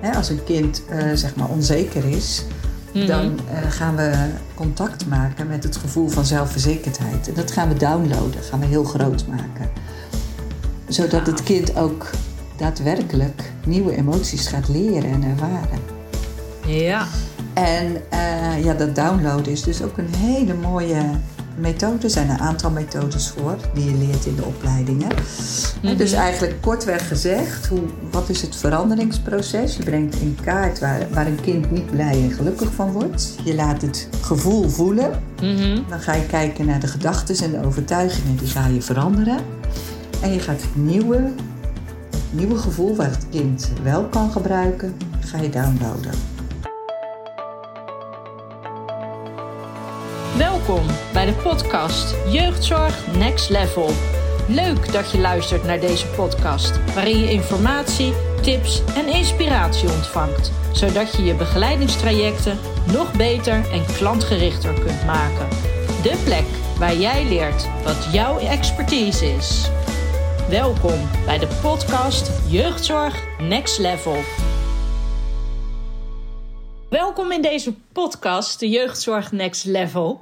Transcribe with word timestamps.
Hè, 0.00 0.14
als 0.16 0.28
een 0.28 0.44
kind 0.44 0.82
eh, 0.88 0.98
zeg 1.14 1.34
maar 1.36 1.48
onzeker 1.48 2.04
is, 2.04 2.44
Mhm. 2.92 3.06
dan 3.06 3.38
eh, 3.50 3.70
gaan 3.70 3.96
we 3.96 4.12
contact 4.54 5.06
maken 5.06 5.46
met 5.48 5.64
het 5.64 5.76
gevoel 5.76 6.08
van 6.08 6.24
zelfverzekerdheid. 6.24 7.28
En 7.28 7.34
dat 7.34 7.50
gaan 7.50 7.68
we 7.68 7.74
downloaden, 7.74 8.42
gaan 8.42 8.60
we 8.60 8.66
heel 8.66 8.84
groot 8.84 9.26
maken. 9.26 9.70
Zodat 10.88 11.26
het 11.26 11.42
kind 11.42 11.76
ook 11.76 12.10
daadwerkelijk 12.56 13.52
nieuwe 13.66 13.96
emoties 13.96 14.46
gaat 14.46 14.68
leren 14.68 15.10
en 15.10 15.22
ervaren. 15.22 15.78
Ja. 16.66 17.06
En 17.54 17.96
eh, 18.08 18.64
ja, 18.64 18.74
dat 18.74 18.94
downloaden 18.94 19.52
is 19.52 19.62
dus 19.62 19.82
ook 19.82 19.98
een 19.98 20.14
hele 20.16 20.54
mooie 20.54 21.02
methode. 21.56 22.04
Er 22.04 22.10
zijn 22.10 22.30
een 22.30 22.38
aantal 22.38 22.70
methodes 22.70 23.28
voor 23.28 23.56
die 23.74 23.84
je 23.84 24.06
leert 24.06 24.26
in 24.26 24.34
de 24.34 24.44
opleidingen. 24.44 25.08
En 25.82 25.96
Dus 25.96 26.12
eigenlijk 26.12 26.60
kortweg 26.60 27.08
gezegd, 27.08 27.66
hoe, 27.66 27.80
wat 28.10 28.28
is 28.28 28.42
het 28.42 28.56
veranderingsproces? 28.56 29.76
Je 29.76 29.82
brengt 29.82 30.14
in 30.14 30.36
kaart 30.44 30.78
waar, 30.78 31.06
waar 31.12 31.26
een 31.26 31.40
kind 31.40 31.70
niet 31.70 31.90
blij 31.90 32.22
en 32.22 32.30
gelukkig 32.30 32.72
van 32.72 32.92
wordt. 32.92 33.34
Je 33.44 33.54
laat 33.54 33.82
het 33.82 34.08
gevoel 34.20 34.68
voelen. 34.68 35.22
Mhm. 35.42 35.78
Dan 35.88 36.00
ga 36.00 36.14
je 36.14 36.26
kijken 36.26 36.66
naar 36.66 36.80
de 36.80 36.86
gedachten 36.86 37.44
en 37.44 37.50
de 37.50 37.66
overtuigingen, 37.66 38.36
die 38.36 38.48
ga 38.48 38.66
je 38.66 38.82
veranderen. 38.82 39.38
En 40.22 40.32
je 40.32 40.38
gaat 40.38 40.62
het 40.62 40.76
nieuwe, 40.76 41.30
nieuwe 42.30 42.58
gevoel 42.58 42.96
waar 42.96 43.10
het 43.10 43.26
kind 43.30 43.70
wel 43.82 44.04
kan 44.04 44.30
gebruiken, 44.30 44.94
ga 45.20 45.38
je 45.38 45.50
downloaden. 45.50 46.39
Welkom 50.70 50.96
bij 51.12 51.26
de 51.26 51.32
podcast 51.32 52.32
Jeugdzorg 52.32 53.16
Next 53.16 53.48
Level. 53.48 53.90
Leuk 54.48 54.92
dat 54.92 55.10
je 55.10 55.18
luistert 55.18 55.64
naar 55.64 55.80
deze 55.80 56.06
podcast, 56.06 56.94
waarin 56.94 57.18
je 57.18 57.30
informatie, 57.30 58.12
tips 58.42 58.82
en 58.94 59.06
inspiratie 59.06 59.90
ontvangt, 59.90 60.52
zodat 60.72 61.16
je 61.16 61.22
je 61.24 61.34
begeleidingstrajecten 61.34 62.58
nog 62.92 63.16
beter 63.16 63.70
en 63.72 63.86
klantgerichter 63.96 64.74
kunt 64.74 65.04
maken. 65.06 65.48
De 66.02 66.20
plek 66.24 66.46
waar 66.78 66.96
jij 66.96 67.24
leert 67.24 67.68
wat 67.84 68.08
jouw 68.12 68.38
expertise 68.38 69.34
is. 69.34 69.70
Welkom 70.48 71.08
bij 71.24 71.38
de 71.38 71.48
podcast 71.62 72.30
Jeugdzorg 72.48 73.24
Next 73.38 73.78
Level. 73.78 74.16
Welkom 76.88 77.32
in 77.32 77.42
deze 77.42 77.74
podcast, 77.92 78.60
de 78.60 78.68
Jeugdzorg 78.68 79.32
Next 79.32 79.64
Level. 79.64 80.20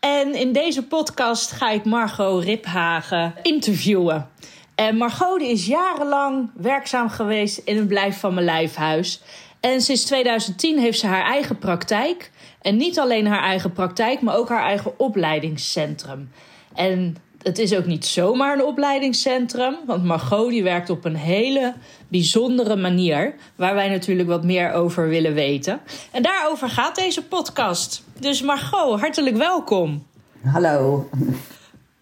En 0.00 0.34
in 0.34 0.52
deze 0.52 0.86
podcast 0.86 1.52
ga 1.52 1.70
ik 1.70 1.84
Margot 1.84 2.44
Riphagen 2.44 3.34
interviewen. 3.42 4.28
En 4.74 4.96
Margot 4.96 5.40
is 5.40 5.66
jarenlang 5.66 6.50
werkzaam 6.54 7.08
geweest 7.08 7.58
in 7.64 7.76
het 7.76 7.88
Blijf 7.88 8.18
van 8.20 8.34
mijn 8.34 8.46
Lijfhuis. 8.46 9.20
En 9.60 9.80
sinds 9.80 10.04
2010 10.04 10.78
heeft 10.78 10.98
ze 10.98 11.06
haar 11.06 11.24
eigen 11.24 11.58
praktijk. 11.58 12.30
En 12.60 12.76
niet 12.76 12.98
alleen 12.98 13.26
haar 13.26 13.42
eigen 13.42 13.72
praktijk, 13.72 14.20
maar 14.20 14.36
ook 14.36 14.48
haar 14.48 14.62
eigen 14.64 14.98
opleidingscentrum. 14.98 16.30
En 16.74 17.16
het 17.48 17.58
is 17.58 17.74
ook 17.74 17.86
niet 17.86 18.06
zomaar 18.06 18.54
een 18.54 18.64
opleidingscentrum, 18.64 19.76
want 19.86 20.04
Margot 20.04 20.50
die 20.50 20.62
werkt 20.62 20.90
op 20.90 21.04
een 21.04 21.16
hele 21.16 21.74
bijzondere 22.08 22.76
manier, 22.76 23.34
waar 23.56 23.74
wij 23.74 23.88
natuurlijk 23.88 24.28
wat 24.28 24.44
meer 24.44 24.72
over 24.72 25.08
willen 25.08 25.34
weten. 25.34 25.80
En 26.10 26.22
daarover 26.22 26.68
gaat 26.68 26.94
deze 26.96 27.22
podcast. 27.22 28.02
Dus 28.20 28.42
Margot, 28.42 29.00
hartelijk 29.00 29.36
welkom. 29.36 30.06
Hallo. 30.44 31.08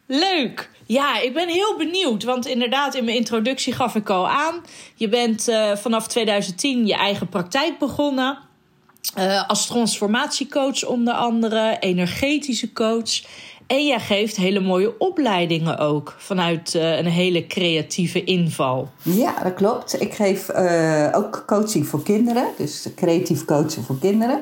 Leuk! 0.06 0.70
Ja, 0.86 1.20
ik 1.20 1.34
ben 1.34 1.48
heel 1.48 1.76
benieuwd, 1.76 2.24
want 2.24 2.46
inderdaad, 2.46 2.94
in 2.94 3.04
mijn 3.04 3.16
introductie 3.16 3.72
gaf 3.72 3.94
ik 3.94 4.10
al 4.10 4.28
aan. 4.28 4.62
Je 4.94 5.08
bent 5.08 5.48
eh, 5.48 5.76
vanaf 5.76 6.06
2010 6.06 6.86
je 6.86 6.94
eigen 6.94 7.28
praktijk 7.28 7.78
begonnen. 7.78 8.38
Eh, 9.14 9.48
als 9.48 9.66
transformatiecoach 9.66 10.84
onder 10.84 11.14
andere, 11.14 11.76
energetische 11.80 12.72
coach. 12.72 13.22
En 13.66 13.86
jij 13.86 14.00
geeft 14.00 14.36
hele 14.36 14.60
mooie 14.60 14.98
opleidingen 14.98 15.78
ook 15.78 16.14
vanuit 16.18 16.74
eh, 16.74 16.98
een 16.98 17.06
hele 17.06 17.46
creatieve 17.46 18.24
inval. 18.24 18.88
Ja, 19.02 19.42
dat 19.42 19.54
klopt. 19.54 20.00
Ik 20.00 20.14
geef 20.14 20.48
eh, 20.48 21.08
ook 21.12 21.42
coaching 21.46 21.86
voor 21.86 22.02
kinderen, 22.02 22.44
dus 22.56 22.88
creatief 22.94 23.44
coachen 23.44 23.82
voor 23.84 23.98
kinderen. 23.98 24.40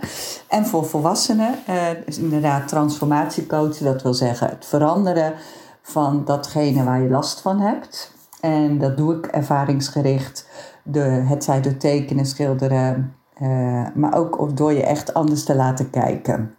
En 0.48 0.66
voor 0.66 0.86
volwassenen, 0.86 1.54
eh 1.66 1.86
dus 2.06 2.18
inderdaad 2.18 2.68
transformatiecoachen, 2.68 3.84
dat 3.84 4.02
wil 4.02 4.14
zeggen 4.14 4.48
het 4.48 4.66
veranderen 4.66 5.34
van 5.82 6.24
datgene 6.24 6.84
waar 6.84 7.02
je 7.02 7.08
last 7.08 7.40
van 7.40 7.60
hebt. 7.60 8.12
En 8.40 8.78
dat 8.78 8.96
doe 8.96 9.16
ik 9.16 9.26
ervaringsgericht, 9.26 10.48
de, 10.82 11.00
het 11.00 11.44
zij 11.44 11.60
door 11.60 11.76
tekenen, 11.76 12.26
schilderen, 12.26 13.14
maar 13.94 14.14
ook 14.14 14.56
door 14.56 14.72
je 14.72 14.82
echt 14.82 15.14
anders 15.14 15.44
te 15.44 15.54
laten 15.54 15.90
kijken. 15.90 16.54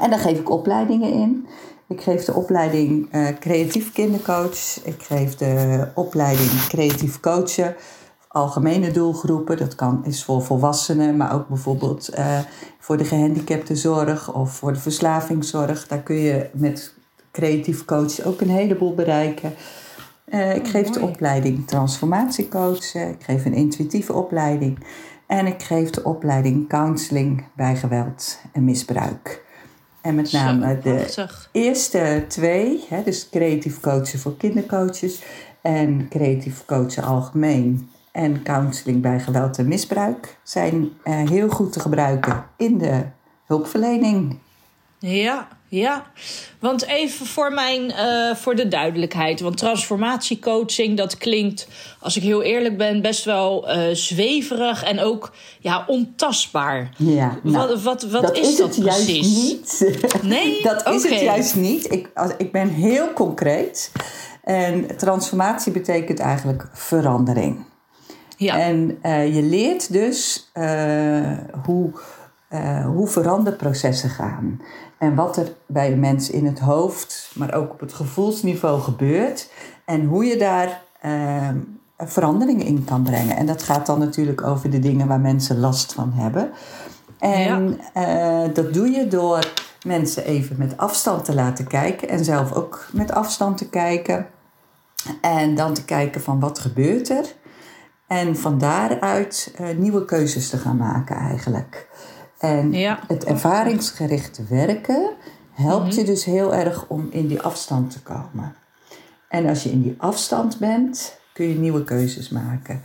En 0.00 0.10
daar 0.10 0.18
geef 0.18 0.38
ik 0.38 0.50
opleidingen 0.50 1.12
in. 1.12 1.46
Ik 1.88 2.00
geef 2.00 2.24
de 2.24 2.34
opleiding 2.34 3.08
eh, 3.10 3.28
creatief 3.40 3.92
kindercoach. 3.92 4.80
Ik 4.84 5.02
geef 5.02 5.34
de 5.34 5.88
opleiding 5.94 6.66
creatief 6.68 7.20
coachen. 7.20 7.74
Algemene 8.28 8.90
doelgroepen. 8.90 9.56
Dat 9.56 9.74
kan, 9.74 10.04
is 10.04 10.24
voor 10.24 10.42
volwassenen, 10.42 11.16
maar 11.16 11.34
ook 11.34 11.48
bijvoorbeeld 11.48 12.08
eh, 12.08 12.38
voor 12.78 12.96
de 12.96 13.04
gehandicaptenzorg 13.04 14.34
of 14.34 14.52
voor 14.52 14.72
de 14.72 14.78
verslavingszorg. 14.78 15.86
Daar 15.86 16.02
kun 16.02 16.16
je 16.16 16.50
met 16.52 16.94
creatief 17.32 17.84
coach 17.84 18.24
ook 18.24 18.40
een 18.40 18.50
heleboel 18.50 18.94
bereiken. 18.94 19.54
Eh, 20.24 20.54
ik 20.54 20.68
geef 20.68 20.90
de 20.90 21.00
opleiding 21.00 21.66
transformatiecoach. 21.66 22.94
Ik 22.94 23.22
geef 23.22 23.44
een 23.44 23.54
intuïtieve 23.54 24.12
opleiding. 24.12 24.78
En 25.26 25.46
ik 25.46 25.62
geef 25.62 25.90
de 25.90 26.04
opleiding 26.04 26.68
counseling 26.68 27.44
bij 27.56 27.76
geweld 27.76 28.38
en 28.52 28.64
misbruik. 28.64 29.44
En 30.06 30.14
met 30.14 30.32
name 30.32 30.78
de 30.78 30.94
prachtig. 30.94 31.48
eerste 31.52 32.24
twee, 32.28 32.84
hè, 32.88 33.02
dus 33.02 33.28
creatief 33.28 33.80
coachen 33.80 34.18
voor 34.18 34.36
kindercoaches 34.36 35.22
en 35.60 36.08
creatief 36.08 36.64
coachen 36.64 37.02
algemeen 37.02 37.90
en 38.12 38.42
counseling 38.42 39.02
bij 39.02 39.20
geweld 39.20 39.58
en 39.58 39.68
misbruik, 39.68 40.36
zijn 40.42 40.90
eh, 41.02 41.28
heel 41.28 41.48
goed 41.48 41.72
te 41.72 41.80
gebruiken 41.80 42.44
in 42.56 42.78
de 42.78 43.02
hulpverlening. 43.46 44.38
Ja, 44.98 45.48
ja. 45.68 46.06
Want 46.58 46.86
even 46.86 47.26
voor, 47.26 47.52
mijn, 47.52 47.90
eh, 47.90 48.34
voor 48.34 48.54
de 48.54 48.68
duidelijkheid. 48.68 49.40
Want 49.40 49.56
transformatiecoaching, 49.56 50.96
dat 50.96 51.16
klinkt, 51.16 51.68
als 52.00 52.16
ik 52.16 52.22
heel 52.22 52.42
eerlijk 52.42 52.76
ben, 52.76 53.02
best 53.02 53.24
wel 53.24 53.68
eh, 53.68 53.94
zweverig 53.94 54.84
en 54.84 55.00
ook 55.00 55.32
ja, 55.60 55.84
ontastbaar. 55.86 56.90
Ja, 56.96 57.38
nou, 57.42 57.68
wat 57.68 57.82
wat, 57.82 58.02
wat 58.02 58.22
dat 58.22 58.36
is, 58.36 58.48
is, 58.48 58.56
dat 58.56 58.74
het 58.74 58.84
juist 58.84 59.04
precies? 59.04 59.80
niet. 59.80 59.96
Nee? 60.22 60.62
dat 60.62 60.88
is 60.88 61.02
het 61.02 61.20
juist 61.20 61.56
niet. 61.56 61.92
Ik, 61.92 62.10
als, 62.14 62.30
ik 62.38 62.52
ben 62.52 62.68
heel 62.68 63.12
concreet. 63.12 63.92
En 64.44 64.96
transformatie 64.96 65.72
betekent 65.72 66.18
eigenlijk 66.18 66.68
verandering. 66.72 67.64
Ja. 68.36 68.58
En 68.58 68.98
eh, 69.02 69.34
je 69.34 69.42
leert 69.42 69.92
dus 69.92 70.50
hoe, 71.64 71.92
eh, 72.62 72.84
hoe 72.84 73.06
veranderprocessen 73.06 74.10
gaan. 74.10 74.60
En 74.98 75.14
wat 75.14 75.36
er 75.36 75.52
bij 75.66 75.90
de 75.90 75.96
mens 75.96 76.30
in 76.30 76.46
het 76.46 76.58
hoofd, 76.58 77.30
maar 77.34 77.54
ook 77.54 77.72
op 77.72 77.80
het 77.80 77.92
gevoelsniveau 77.92 78.80
gebeurt. 78.80 79.50
En 79.84 80.04
hoe 80.04 80.24
je 80.24 80.36
daar 80.36 80.82
eh, 81.00 81.48
veranderingen 81.98 82.66
in 82.66 82.84
kan 82.84 83.02
brengen. 83.02 83.36
En 83.36 83.46
dat 83.46 83.62
gaat 83.62 83.86
dan 83.86 83.98
natuurlijk 83.98 84.42
over 84.42 84.70
de 84.70 84.78
dingen 84.78 85.06
waar 85.06 85.20
mensen 85.20 85.58
last 85.58 85.92
van 85.92 86.12
hebben. 86.12 86.50
En 87.18 87.80
eh, 87.92 88.54
dat 88.54 88.74
doe 88.74 88.90
je 88.90 89.08
door 89.08 89.52
mensen 89.86 90.24
even 90.24 90.56
met 90.58 90.76
afstand 90.76 91.24
te 91.24 91.34
laten 91.34 91.66
kijken. 91.66 92.08
En 92.08 92.24
zelf 92.24 92.52
ook 92.52 92.86
met 92.92 93.12
afstand 93.12 93.58
te 93.58 93.68
kijken. 93.68 94.26
En 95.20 95.54
dan 95.54 95.74
te 95.74 95.84
kijken 95.84 96.20
van 96.20 96.40
wat 96.40 96.58
gebeurt 96.58 97.08
er. 97.08 97.34
En 98.06 98.36
van 98.36 98.58
daaruit 98.58 99.54
eh, 99.56 99.66
nieuwe 99.76 100.04
keuzes 100.04 100.48
te 100.48 100.56
gaan 100.56 100.76
maken 100.76 101.16
eigenlijk. 101.16 101.88
En 102.38 102.72
Ja. 102.72 102.98
het 103.08 103.24
ervaringsgerichte 103.24 104.42
werken 104.48 105.10
helpt 105.52 105.94
je 105.94 106.04
dus 106.04 106.24
heel 106.24 106.54
erg 106.54 106.84
om 106.88 107.08
in 107.10 107.26
die 107.26 107.40
afstand 107.40 107.90
te 107.90 108.02
komen. 108.02 108.54
En 109.28 109.46
als 109.46 109.62
je 109.62 109.70
in 109.70 109.82
die 109.82 109.94
afstand 109.98 110.58
bent, 110.58 111.18
kun 111.32 111.48
je 111.48 111.54
nieuwe 111.54 111.84
keuzes 111.84 112.28
maken. 112.28 112.80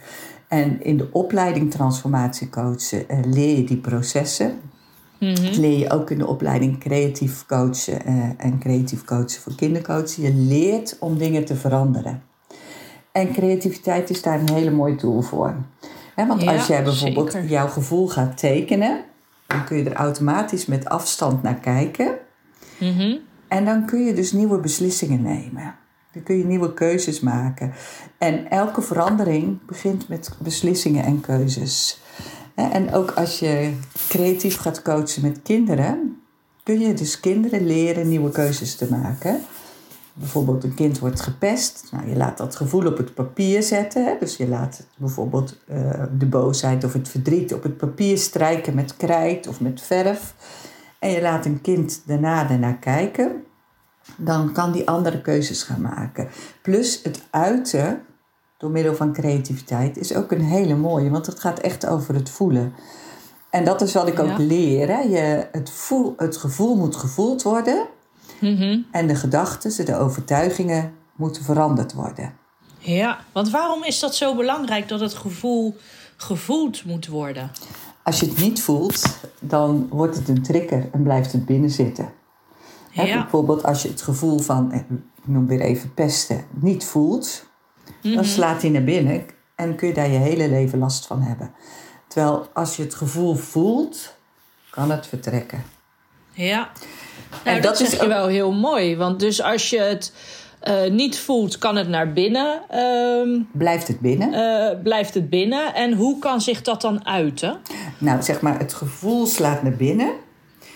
En 0.48 0.84
in 0.84 0.98
de 0.98 1.10
opleiding 1.12 1.72
transformatiecoachen 1.72 3.10
eh, 3.10 3.18
leer 3.26 3.58
je 3.58 3.64
die 3.64 3.78
processen. 3.78 4.60
Dat 5.20 5.58
leer 5.58 5.78
je 5.78 5.90
ook 5.92 6.10
in 6.10 6.18
de 6.18 6.28
opleiding 6.28 6.80
creatief 6.80 7.46
coachen 7.46 8.06
eh, 8.06 8.30
en 8.38 8.60
creatief 8.60 9.04
coachen 9.06 9.42
voor 9.42 9.56
kindercoachen. 9.56 10.24
Je 10.24 10.34
leert 10.34 10.96
om 11.00 11.18
dingen 11.18 11.46
te 11.46 11.56
veranderen. 11.56 12.24
En 13.12 13.32
creativiteit 13.32 14.10
is 14.10 14.22
daar 14.22 14.40
een 14.40 14.50
hele 14.54 14.72
mooie 14.72 14.96
tool 14.96 15.22
voor. 15.22 15.56
Want 16.16 16.42
Ja, 16.42 16.54
als 16.54 16.68
jij 16.68 16.84
bijvoorbeeld 16.84 17.32
zeker. 17.32 17.50
jouw 17.50 17.68
gevoel 17.68 18.08
gaat 18.08 18.38
tekenen, 18.38 19.04
dan 19.52 19.66
kun 19.66 19.78
je 19.78 19.90
er 19.90 19.96
automatisch 19.96 20.66
met 20.66 20.86
afstand 20.86 21.44
naar 21.44 21.60
kijken. 21.60 22.18
Mhm. 22.80 23.18
En 23.48 23.66
dan 23.66 23.86
kun 23.86 24.06
je 24.06 24.14
dus 24.14 24.32
nieuwe 24.32 24.60
beslissingen 24.60 25.22
nemen. 25.22 25.76
Dan 26.14 26.24
kun 26.24 26.38
je 26.38 26.46
nieuwe 26.46 26.74
keuzes 26.74 27.20
maken. 27.20 27.74
En 28.18 28.50
elke 28.50 28.82
verandering 28.82 29.66
begint 29.66 30.08
met 30.08 30.32
beslissingen 30.40 31.04
en 31.04 31.22
keuzes. 31.22 32.02
En 32.56 32.94
ook 32.94 33.12
als 33.12 33.40
je 33.40 33.74
creatief 34.08 34.58
gaat 34.58 34.82
coachen 34.82 35.22
met 35.22 35.40
kinderen, 35.44 36.22
kun 36.64 36.80
je 36.80 36.94
dus 36.94 37.20
kinderen 37.20 37.66
leren 37.66 38.08
nieuwe 38.08 38.32
keuzes 38.32 38.76
te 38.76 38.88
maken. 38.90 39.42
Bijvoorbeeld 40.14 40.64
een 40.64 40.74
kind 40.74 41.00
wordt 41.00 41.22
gepest. 41.22 41.88
Nou, 41.92 42.10
je 42.10 42.16
laat 42.16 42.38
dat 42.38 42.56
gevoel 42.56 42.86
op 42.86 42.98
het 42.98 43.14
papier 43.14 43.64
zetten. 43.64 44.06
Hè? 44.06 44.16
Dus 44.20 44.38
je 44.38 44.48
laat 44.48 44.86
bijvoorbeeld 44.98 45.58
uh, 45.70 46.04
de 46.18 46.26
boosheid 46.26 46.84
of 46.84 46.94
het 46.94 47.10
verdriet 47.10 47.54
op 47.54 47.64
het 47.64 47.78
papier 47.78 48.18
strijken 48.18 48.76
met 48.76 48.98
krijt 48.98 49.48
of 49.48 49.60
met 49.60 49.82
verf. 49.82 50.34
En 51.00 51.10
je 51.10 51.22
laat 51.22 51.46
een 51.46 51.62
kind 51.62 52.02
daarna 52.06 52.50
ernaar 52.50 52.78
kijken. 52.78 53.44
Dan 54.18 54.52
kan 54.52 54.72
die 54.72 54.88
andere 54.88 55.22
keuzes 55.22 55.64
gaan 55.64 55.82
maken. 55.82 56.30
Plus 56.62 57.04
het 57.04 57.24
uiten 57.30 58.02
door 58.58 58.72
middel 58.72 58.96
van 58.96 59.14
creativiteit 59.14 59.98
is 59.98 60.16
ook 60.16 60.32
een 60.32 60.42
hele 60.42 60.76
mooie. 60.76 61.10
Want 61.10 61.26
het 61.26 61.40
gaat 61.40 61.60
echt 61.60 61.88
over 61.88 62.16
het 62.16 62.30
voelen. 62.30 62.74
En 63.50 63.66
dat 63.66 63.82
is 63.82 63.94
wat 63.94 64.08
ik 64.08 64.20
ook 64.20 64.38
leer. 64.38 64.88
Hè? 64.88 65.00
Je, 65.00 65.48
het, 65.52 65.70
voel, 65.70 66.14
het 66.18 66.38
gevoel 66.38 66.76
moet 66.76 66.96
gevoeld 66.96 67.42
worden. 67.42 67.88
Mhm. 68.42 68.80
En 68.92 69.08
de 69.08 69.16
gedachten, 69.16 69.86
de 69.86 69.96
overtuigingen 69.96 70.94
moeten 71.16 71.44
veranderd 71.44 71.94
worden. 71.94 72.34
Ja, 72.78 73.20
want 73.32 73.50
waarom 73.50 73.84
is 73.84 74.00
dat 74.00 74.16
zo 74.16 74.36
belangrijk 74.36 74.88
dat 74.88 75.00
het 75.00 75.14
gevoel 75.14 75.76
gevoeld 76.18 76.86
moet 76.86 77.08
worden? 77.08 77.52
Als 78.04 78.20
je 78.20 78.26
het 78.26 78.38
niet 78.38 78.62
voelt, 78.62 79.20
dan 79.40 79.88
wordt 79.90 80.16
het 80.16 80.28
een 80.28 80.42
trigger 80.42 80.90
en 80.92 81.04
blijft 81.04 81.32
het 81.32 81.46
binnen 81.46 81.70
zitten. 81.70 82.14
Ja. 82.92 83.22
bijvoorbeeld 83.22 83.64
als 83.64 83.82
je 83.82 83.88
het 83.88 84.02
gevoel 84.02 84.40
van, 84.40 84.74
ik 84.74 84.84
noem 85.24 85.48
weer 85.48 85.62
even 85.62 85.94
pesten, 85.94 86.46
niet 86.50 86.84
voelt, 86.84 87.46
dan 88.02 88.12
mhm. 88.12 88.24
slaat 88.24 88.62
hij 88.62 88.72
naar 88.72 88.84
binnen 88.84 89.26
en 89.56 89.76
kun 89.76 89.88
je 89.88 89.94
daar 89.94 90.10
je 90.10 90.18
hele 90.18 90.50
leven 90.50 90.80
last 90.80 91.06
van 91.06 91.22
hebben. 91.22 91.54
Terwijl 92.08 92.48
als 92.54 92.76
je 92.76 92.84
het 92.84 92.96
gevoel 92.96 93.36
voelt, 93.36 94.16
kan 94.70 94.92
het 94.92 95.08
vertrekken. 95.08 95.64
Ja, 96.32 96.72
nou, 97.44 97.56
en 97.56 97.62
dat, 97.62 97.78
dat 97.78 97.88
is 97.88 98.00
je 98.00 98.08
wel 98.08 98.28
heel 98.28 98.52
mooi. 98.52 98.98
Want 98.98 99.20
dus 99.20 99.42
als 99.42 99.70
je 99.70 99.80
het 99.80 100.14
uh, 100.64 100.92
niet 100.92 101.20
voelt, 101.20 101.58
kan 101.58 101.76
het 101.76 101.88
naar 101.88 102.14
binnen. 102.14 102.62
Uh, 102.74 103.42
blijft 103.52 103.88
het 103.88 104.00
binnen? 104.00 104.34
Uh, 104.34 104.82
blijft 104.84 105.14
het 105.14 105.30
binnen. 105.30 105.74
En 105.74 105.94
hoe 105.94 106.20
kan 106.20 106.42
zich 106.42 106.62
dat 106.62 106.82
dan 106.82 107.06
uiten? 107.06 107.58
Nou, 107.98 108.22
zeg 108.22 108.42
maar, 108.42 108.60
het 108.60 108.74
gevoel 108.74 109.26
slaat 109.26 109.64
naar 109.64 109.76
binnen. 109.76 110.12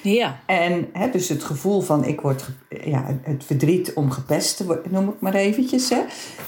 Ja. 0.01 0.39
En 0.45 0.89
hè, 0.93 1.09
dus 1.09 1.29
het 1.29 1.43
gevoel 1.43 1.81
van 1.81 2.05
ik 2.05 2.21
word, 2.21 2.43
ja, 2.83 3.05
het 3.21 3.43
verdriet 3.43 3.93
om 3.93 4.11
gepest, 4.11 4.63
noem 4.89 5.09
ik 5.09 5.19
maar 5.19 5.33
eventjes. 5.33 5.89
Hè. 5.89 6.01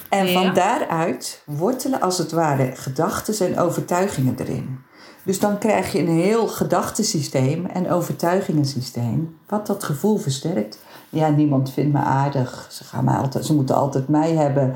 En 0.10 0.30
van 0.30 0.54
daaruit 0.54 1.42
wortelen 1.46 2.02
als 2.02 2.18
het 2.18 2.32
ware 2.32 2.72
gedachten 2.76 3.48
en 3.48 3.60
overtuigingen 3.60 4.36
erin. 4.40 4.80
Dus 5.28 5.40
dan 5.40 5.58
krijg 5.58 5.92
je 5.92 6.00
een 6.00 6.08
heel 6.08 6.48
gedachtensysteem 6.48 7.66
en 7.66 7.92
overtuigingensysteem, 7.92 9.38
wat 9.48 9.68
dat 9.68 9.84
gevoel 9.84 10.18
versterkt. 10.18 10.80
Ja, 11.10 11.30
niemand 11.30 11.72
vindt 11.72 11.94
me 11.94 12.00
aardig. 12.00 12.68
Ze, 12.72 12.84
gaan 12.84 13.04
mij 13.04 13.16
altijd, 13.16 13.46
ze 13.46 13.54
moeten 13.54 13.76
altijd 13.76 14.08
mij 14.08 14.32
hebben. 14.32 14.76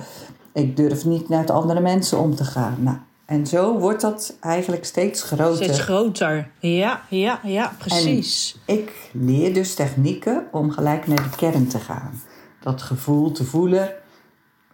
Ik 0.54 0.78
durf 0.78 1.06
niet 1.06 1.30
naar 1.30 1.52
andere 1.52 1.80
mensen 1.80 2.20
om 2.20 2.36
te 2.36 2.44
gaan. 2.44 2.76
Nou, 2.80 2.98
en 3.26 3.48
zo 3.48 3.80
wordt 3.80 4.02
dat 4.02 4.38
eigenlijk 4.40 4.86
steeds 4.86 5.24
groter. 5.24 5.64
Steeds 5.64 5.80
groter, 5.80 6.52
ja, 6.60 7.02
ja, 7.10 7.40
ja, 7.44 7.74
precies. 7.78 8.58
En 8.66 8.78
ik 8.78 9.10
leer 9.14 9.54
dus 9.54 9.74
technieken 9.74 10.48
om 10.52 10.72
gelijk 10.72 11.08
naar 11.08 11.24
de 11.24 11.38
kern 11.38 11.68
te 11.68 11.80
gaan. 11.80 12.22
Dat 12.60 12.82
gevoel 12.82 13.32
te 13.32 13.44
voelen, 13.44 13.94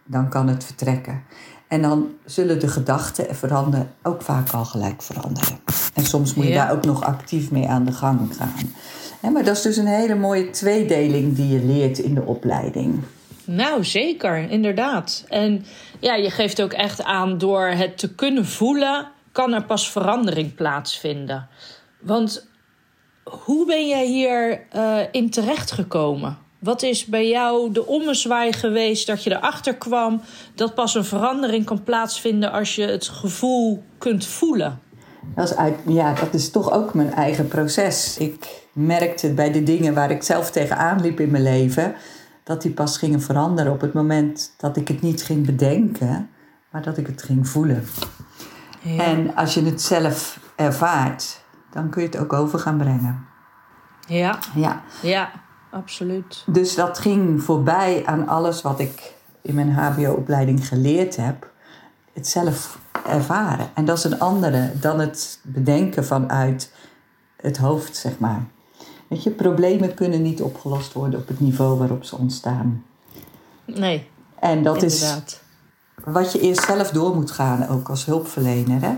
dan 0.04 0.28
kan 0.28 0.48
het 0.48 0.64
vertrekken. 0.64 1.22
En 1.68 1.82
dan 1.82 2.14
zullen 2.24 2.60
de 2.60 2.68
gedachten 2.68 3.28
en 3.28 3.36
veranderen 3.36 3.90
ook 4.02 4.22
vaak 4.22 4.50
al 4.50 4.64
gelijk 4.64 5.02
veranderen. 5.02 5.58
En 5.94 6.04
soms 6.04 6.34
moet 6.34 6.46
je 6.46 6.52
daar 6.52 6.72
ook 6.72 6.84
nog 6.84 7.02
actief 7.02 7.50
mee 7.50 7.68
aan 7.68 7.84
de 7.84 7.92
gang 7.92 8.36
gaan. 8.36 9.32
maar 9.32 9.44
dat 9.44 9.56
is 9.56 9.62
dus 9.62 9.76
een 9.76 9.86
hele 9.86 10.14
mooie 10.14 10.50
tweedeling 10.50 11.36
die 11.36 11.48
je 11.48 11.64
leert 11.64 11.98
in 11.98 12.14
de 12.14 12.22
opleiding. 12.22 13.02
Nou, 13.44 13.84
zeker, 13.84 14.50
inderdaad. 14.50 15.24
En 15.28 15.64
ja, 16.00 16.14
je 16.14 16.30
geeft 16.30 16.62
ook 16.62 16.72
echt 16.72 17.02
aan 17.02 17.38
door 17.38 17.66
het 17.66 17.98
te 17.98 18.14
kunnen 18.14 18.46
voelen, 18.46 19.08
kan 19.32 19.52
er 19.52 19.64
pas 19.64 19.90
verandering 19.90 20.54
plaatsvinden. 20.54 21.48
Want 22.00 22.46
hoe 23.24 23.66
ben 23.66 23.88
jij 23.88 24.06
hier 24.06 24.60
uh, 24.76 25.00
in 25.10 25.30
terecht 25.30 25.72
gekomen? 25.72 26.38
Wat 26.58 26.82
is 26.82 27.04
bij 27.04 27.28
jou 27.28 27.72
de 27.72 27.86
ommezwaai 27.86 28.52
geweest 28.52 29.06
dat 29.06 29.24
je 29.24 29.30
erachter 29.30 29.74
kwam 29.74 30.20
dat 30.54 30.74
pas 30.74 30.94
een 30.94 31.04
verandering 31.04 31.64
kan 31.64 31.82
plaatsvinden 31.82 32.52
als 32.52 32.74
je 32.74 32.82
het 32.82 33.08
gevoel 33.08 33.82
kunt 33.98 34.26
voelen? 34.26 34.80
Dat 35.34 35.50
is, 35.50 35.56
ja, 35.94 36.12
dat 36.12 36.34
is 36.34 36.50
toch 36.50 36.72
ook 36.72 36.94
mijn 36.94 37.12
eigen 37.12 37.48
proces. 37.48 38.18
Ik 38.18 38.66
merkte 38.72 39.32
bij 39.32 39.52
de 39.52 39.62
dingen 39.62 39.94
waar 39.94 40.10
ik 40.10 40.22
zelf 40.22 40.50
tegenaan 40.50 41.00
liep 41.00 41.20
in 41.20 41.30
mijn 41.30 41.42
leven, 41.42 41.94
dat 42.44 42.62
die 42.62 42.70
pas 42.72 42.98
gingen 42.98 43.20
veranderen 43.20 43.72
op 43.72 43.80
het 43.80 43.92
moment 43.92 44.54
dat 44.56 44.76
ik 44.76 44.88
het 44.88 45.02
niet 45.02 45.22
ging 45.22 45.46
bedenken, 45.46 46.30
maar 46.70 46.82
dat 46.82 46.96
ik 46.96 47.06
het 47.06 47.22
ging 47.22 47.48
voelen. 47.48 47.84
Ja. 48.82 49.04
En 49.04 49.34
als 49.34 49.54
je 49.54 49.64
het 49.64 49.82
zelf 49.82 50.40
ervaart, 50.56 51.40
dan 51.72 51.90
kun 51.90 52.02
je 52.02 52.08
het 52.08 52.18
ook 52.18 52.32
over 52.32 52.58
gaan 52.58 52.78
brengen. 52.78 53.26
Ja. 54.06 54.38
Ja. 54.54 54.82
Ja 55.02 55.30
absoluut. 55.70 56.44
Dus 56.46 56.74
dat 56.74 56.98
ging 56.98 57.42
voorbij 57.42 58.02
aan 58.06 58.28
alles 58.28 58.62
wat 58.62 58.80
ik 58.80 59.14
in 59.42 59.54
mijn 59.54 59.72
HBO-opleiding 59.72 60.68
geleerd 60.68 61.16
heb. 61.16 61.50
Het 62.12 62.28
zelf 62.28 62.78
ervaren. 63.06 63.70
En 63.74 63.84
dat 63.84 63.98
is 63.98 64.04
een 64.04 64.18
andere 64.18 64.72
dan 64.80 64.98
het 64.98 65.40
bedenken 65.42 66.04
vanuit 66.04 66.72
het 67.36 67.56
hoofd, 67.56 67.96
zeg 67.96 68.18
maar. 68.18 68.42
Weet 69.08 69.22
je, 69.22 69.30
problemen 69.30 69.94
kunnen 69.94 70.22
niet 70.22 70.42
opgelost 70.42 70.92
worden 70.92 71.20
op 71.20 71.28
het 71.28 71.40
niveau 71.40 71.78
waarop 71.78 72.04
ze 72.04 72.16
ontstaan. 72.16 72.84
Nee. 73.64 74.08
En 74.40 74.62
dat 74.62 74.82
inderdaad. 74.82 75.26
is 75.26 75.40
wat 76.04 76.32
je 76.32 76.40
eerst 76.40 76.64
zelf 76.64 76.90
door 76.90 77.14
moet 77.14 77.30
gaan, 77.30 77.68
ook 77.68 77.88
als 77.88 78.04
hulpverlener. 78.04 78.82
Hè? 78.82 78.96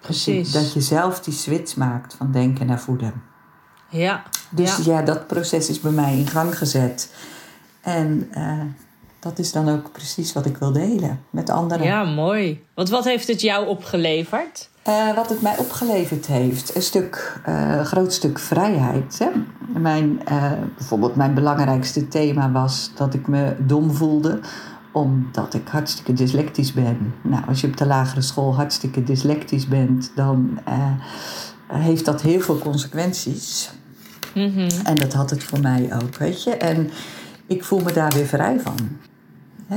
Precies. 0.00 0.52
Dat 0.52 0.72
je 0.72 0.80
zelf 0.80 1.20
die 1.20 1.34
switch 1.34 1.76
maakt 1.76 2.14
van 2.14 2.32
denken 2.32 2.66
naar 2.66 2.80
voeden. 2.80 3.22
Ja. 3.88 4.22
Dus 4.50 4.76
ja. 4.76 5.02
dat 5.02 5.26
proces 5.26 5.68
is 5.68 5.80
bij 5.80 5.90
mij 5.90 6.18
in 6.18 6.26
gang 6.26 6.58
gezet. 6.58 7.08
En 7.80 8.30
uh, 8.36 8.60
dat 9.18 9.38
is 9.38 9.52
dan 9.52 9.68
ook 9.68 9.92
precies 9.92 10.32
wat 10.32 10.46
ik 10.46 10.56
wil 10.56 10.72
delen 10.72 11.20
met 11.30 11.50
anderen. 11.50 11.86
Ja, 11.86 12.04
mooi. 12.04 12.64
Want 12.74 12.88
wat 12.88 13.04
heeft 13.04 13.26
het 13.26 13.40
jou 13.40 13.66
opgeleverd? 13.66 14.68
Uh, 14.88 15.14
wat 15.14 15.28
het 15.28 15.42
mij 15.42 15.58
opgeleverd 15.58 16.26
heeft, 16.26 16.74
een 16.74 16.82
stuk, 16.82 17.40
uh, 17.48 17.80
groot 17.84 18.12
stuk 18.12 18.38
vrijheid. 18.38 19.18
Hè? 19.18 19.28
Mijn, 19.80 20.20
bijvoorbeeld 20.76 21.16
mijn 21.16 21.34
belangrijkste 21.34 22.08
thema 22.08 22.50
was 22.50 22.90
dat 22.94 23.14
ik 23.14 23.26
me 23.26 23.56
dom 23.58 23.94
voelde 23.94 24.40
omdat 24.92 25.54
ik 25.54 25.68
hartstikke 25.68 26.12
dyslectisch 26.12 26.72
ben. 26.72 27.14
Nou, 27.22 27.46
als 27.48 27.60
je 27.60 27.66
op 27.66 27.76
de 27.76 27.86
lagere 27.86 28.20
school 28.20 28.54
hartstikke 28.54 29.04
dyslectisch 29.04 29.68
bent, 29.68 30.12
dan 30.14 30.58
heeft 31.66 32.04
dat 32.04 32.22
heel 32.22 32.40
veel 32.40 32.58
consequenties. 32.58 33.70
Mhm. 34.36 34.68
En 34.84 34.94
dat 34.94 35.12
had 35.12 35.30
het 35.30 35.44
voor 35.44 35.60
mij 35.60 35.90
ook, 36.02 36.16
weet 36.16 36.42
je. 36.42 36.50
En 36.50 36.90
ik 37.46 37.64
voel 37.64 37.80
me 37.80 37.92
daar 37.92 38.12
weer 38.12 38.26
vrij 38.26 38.60
van. 38.60 38.76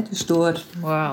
dus 0.10 0.25
door 0.25 0.62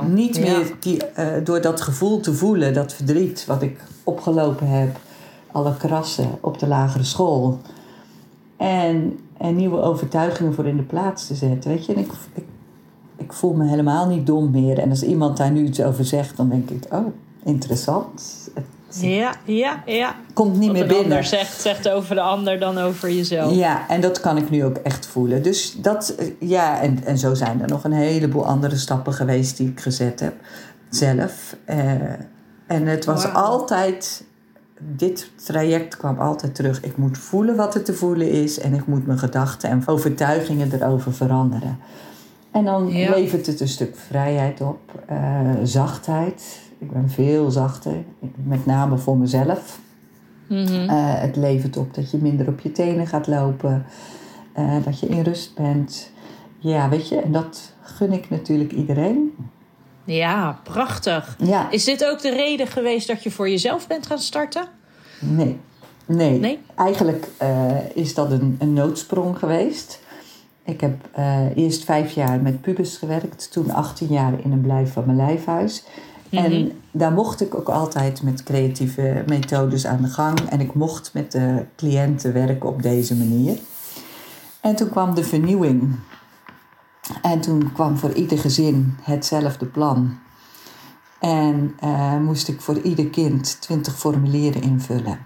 niet 0.09 0.41
meer 0.41 0.73
die, 0.81 1.03
uh, 1.19 1.27
door 1.45 1.61
dat 1.61 1.81
gevoel 1.81 2.21
te 2.21 2.35
voelen, 2.35 2.75
dat 2.75 2.95
verdriet 2.95 3.45
wat 3.47 3.63
ik 3.63 3.81
opgelopen 4.05 4.69
heb, 4.69 4.99
alle 5.53 5.77
krassen 5.77 6.39
op 6.41 6.59
de 6.59 6.67
lagere 6.67 7.05
school. 7.05 7.61
En, 8.57 9.19
en 9.39 9.57
nieuwe 9.57 9.81
overtuigingen 9.81 10.55
voor 10.55 10.67
in 10.67 10.77
de 10.77 10.83
plaats 10.83 11.27
te 11.27 11.35
zetten. 11.35 11.71
Weet 11.71 11.87
je, 11.87 11.95
en 11.95 12.01
ik, 12.01 12.13
ik, 12.35 12.45
ik 13.17 13.33
voel 13.33 13.53
me 13.53 13.69
helemaal 13.69 14.07
niet 14.07 14.27
dom 14.27 14.51
meer. 14.51 14.79
En 14.79 14.91
als 14.91 15.03
iemand 15.03 15.37
daar 15.37 15.51
nu 15.51 15.65
iets 15.65 15.83
over 15.83 16.05
zegt, 16.05 16.37
dan 16.37 16.49
denk 16.49 16.71
ik, 16.71 16.85
oh, 16.93 17.07
interessant. 17.45 18.51
Ja, 18.89 19.35
ja, 19.45 19.83
ja. 19.87 20.15
Komt 20.33 20.59
niet 20.59 20.73
meer 20.73 20.87
binnen. 20.87 21.05
ander 21.05 21.25
zegt, 21.25 21.61
zegt 21.61 21.89
over 21.89 22.15
de 22.15 22.21
ander 22.21 22.59
dan 22.59 22.79
over 22.79 23.11
jezelf. 23.11 23.55
Ja, 23.55 23.89
en 23.89 24.01
dat 24.01 24.21
kan 24.21 24.37
ik 24.37 24.51
nu 24.51 24.65
ook 24.65 24.77
echt 24.77 25.07
voelen. 25.07 25.43
Dus 25.43 25.77
dat, 25.79 26.09
eh, 26.09 26.27
ja, 26.39 26.81
en, 26.81 27.05
en 27.05 27.19
zo 27.19 27.35
zijn 27.35 27.63
er 27.63 27.69
nog 27.69 27.85
een 27.85 27.93
heleboel 27.93 28.47
andere 28.47 28.77
stappen 28.77 29.13
geweest 29.13 29.57
die 29.57 29.69
ik 29.69 29.81
gezet 29.81 30.21
heb 30.21 30.35
zelf. 30.91 31.57
Uh, 31.71 31.77
en 32.67 32.87
het 32.87 33.05
was 33.05 33.33
altijd, 33.33 34.25
dit 34.79 35.31
traject 35.45 35.97
kwam 35.97 36.19
altijd 36.19 36.55
terug. 36.55 36.83
Ik 36.83 36.97
moet 36.97 37.19
voelen 37.19 37.57
wat 37.57 37.75
er 37.75 37.83
te 37.83 37.95
voelen 37.95 38.31
is 38.31 38.59
en 38.59 38.75
ik 38.75 38.87
moet 38.87 39.07
mijn 39.07 39.19
gedachten 39.19 39.71
en 39.71 39.83
overtuigingen 39.87 40.73
erover 40.73 41.13
veranderen. 41.13 41.79
En 42.51 42.65
dan 42.65 42.93
levert 42.93 43.47
het 43.47 43.61
een 43.61 43.69
stuk 43.69 43.97
vrijheid 44.09 44.61
op, 44.61 44.79
uh, 45.11 45.51
zachtheid 45.63 46.43
ik 46.87 46.93
ben 46.93 47.11
veel 47.11 47.51
zachter, 47.51 48.05
met 48.45 48.67
name 48.67 48.99
voor 48.99 49.17
mezelf. 49.17 49.79
Mm 50.49 50.89
het 50.89 51.37
levert 51.37 51.77
op 51.77 51.95
dat 51.95 52.11
je 52.11 52.19
minder 52.21 52.49
op 52.49 52.61
je 52.61 52.73
tenen 52.73 53.07
gaat 53.07 53.27
lopen, 53.27 53.87
uh, 54.59 54.85
dat 54.85 55.01
je 55.01 55.07
in 55.07 55.23
rust 55.23 55.55
bent. 55.55 56.11
Ja, 56.59 56.89
weet 56.89 57.09
je, 57.09 57.21
en 57.21 57.33
dat 57.33 57.73
gun 57.83 58.13
ik 58.13 58.31
natuurlijk 58.31 58.73
iedereen. 58.73 59.35
Ja, 60.05 60.61
prachtig. 60.63 61.37
Ja. 61.39 61.71
Is 61.71 61.85
dit 61.85 62.05
ook 62.05 62.23
de 62.23 62.31
reden 62.31 62.67
geweest 62.67 63.07
dat 63.07 63.23
je 63.23 63.31
voor 63.31 63.49
jezelf 63.49 63.87
bent 63.87 64.07
gaan 64.07 64.19
starten? 64.19 64.69
Nee. 65.19 65.59
Nee. 66.07 66.39
Nee? 66.39 66.59
Eigenlijk 66.75 67.27
uh, 67.43 67.71
is 67.95 68.15
dat 68.15 68.31
een, 68.31 68.57
een 68.59 68.73
noodsprong 68.73 69.39
geweest. 69.39 70.01
Ik 70.65 70.81
heb 70.81 71.09
uh, 71.19 71.57
eerst 71.57 71.85
vijf 71.85 72.13
jaar 72.13 72.41
met 72.41 72.61
pubers 72.61 72.97
gewerkt, 72.97 73.53
toen 73.53 73.71
18 73.71 74.07
jaar 74.09 74.33
in 74.45 74.53
een 74.53 74.61
blijf 74.61 74.93
van 74.93 75.03
mijn 75.07 75.17
lijfhuis. 75.17 75.85
Mm 76.41 76.45
-hmm. 76.45 76.53
En 76.53 76.73
daar 76.91 77.13
mocht 77.13 77.41
ik 77.41 77.55
ook 77.55 77.69
altijd 77.69 78.23
met 78.23 78.43
creatieve 78.43 79.25
methodes 79.27 79.87
aan 79.87 80.03
de 80.03 80.09
gang. 80.09 80.41
En 80.41 80.61
ik 80.61 80.75
mocht 80.75 81.11
met 81.15 81.33
de 81.33 81.65
cliënten 81.77 82.33
werken 82.33 82.69
op 82.69 82.83
deze 82.83 83.17
manier. 83.17 83.59
En 84.61 84.77
toen 84.77 84.91
kwam 84.91 85.15
de 85.15 85.25
vernieuwing. 85.25 85.95
En 87.23 87.41
toen 87.41 87.73
kwam 87.73 87.97
voor 87.97 88.13
ieder 88.13 88.39
gezin 88.39 88.97
hetzelfde 89.03 89.67
plan. 89.67 90.19
En 91.21 91.77
uh, 91.85 92.19
moest 92.19 92.49
ik 92.49 92.61
voor 92.61 92.79
ieder 92.79 93.07
kind 93.07 93.61
20 93.61 93.99
formulieren 93.99 94.63
invullen. 94.63 95.19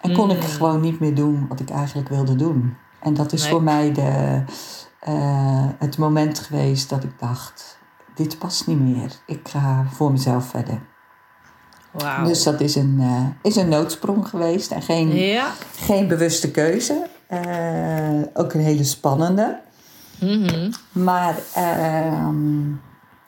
En 0.00 0.12
kon 0.12 0.30
ik 0.30 0.42
gewoon 0.42 0.80
niet 0.80 1.00
meer 1.00 1.14
doen 1.14 1.46
wat 1.48 1.60
ik 1.60 1.70
eigenlijk 1.70 2.08
wilde 2.08 2.36
doen. 2.36 2.76
En 3.00 3.14
dat 3.14 3.32
is 3.32 3.42
nee. 3.42 3.50
voor 3.50 3.62
mij 3.62 3.92
de, 3.92 4.42
uh, 5.08 5.66
het 5.78 5.98
moment 5.98 6.38
geweest 6.38 6.88
dat 6.88 7.04
ik 7.04 7.18
dacht: 7.18 7.78
dit 8.16 8.38
past 8.38 8.66
niet 8.66 8.80
meer. 8.80 9.12
Ik 9.26 9.48
ga 9.48 9.86
voor 9.92 10.12
mezelf 10.12 10.46
verder. 10.46 10.80
Wow. 11.92 12.26
Dus 12.26 12.42
dat 12.42 12.60
is 12.60 12.74
een, 12.74 12.96
uh, 13.00 13.26
is 13.42 13.56
een 13.56 13.68
noodsprong 13.68 14.28
geweest 14.28 14.70
en 14.70 14.82
geen, 14.82 15.14
ja. 15.14 15.52
geen 15.76 16.08
bewuste 16.08 16.50
keuze. 16.50 17.06
Uh, 17.30 18.22
ook 18.34 18.52
een 18.52 18.60
hele 18.60 18.84
spannende. 18.84 19.60
Mm 20.20 20.46
-hmm. 20.46 20.70
Maar 20.92 21.34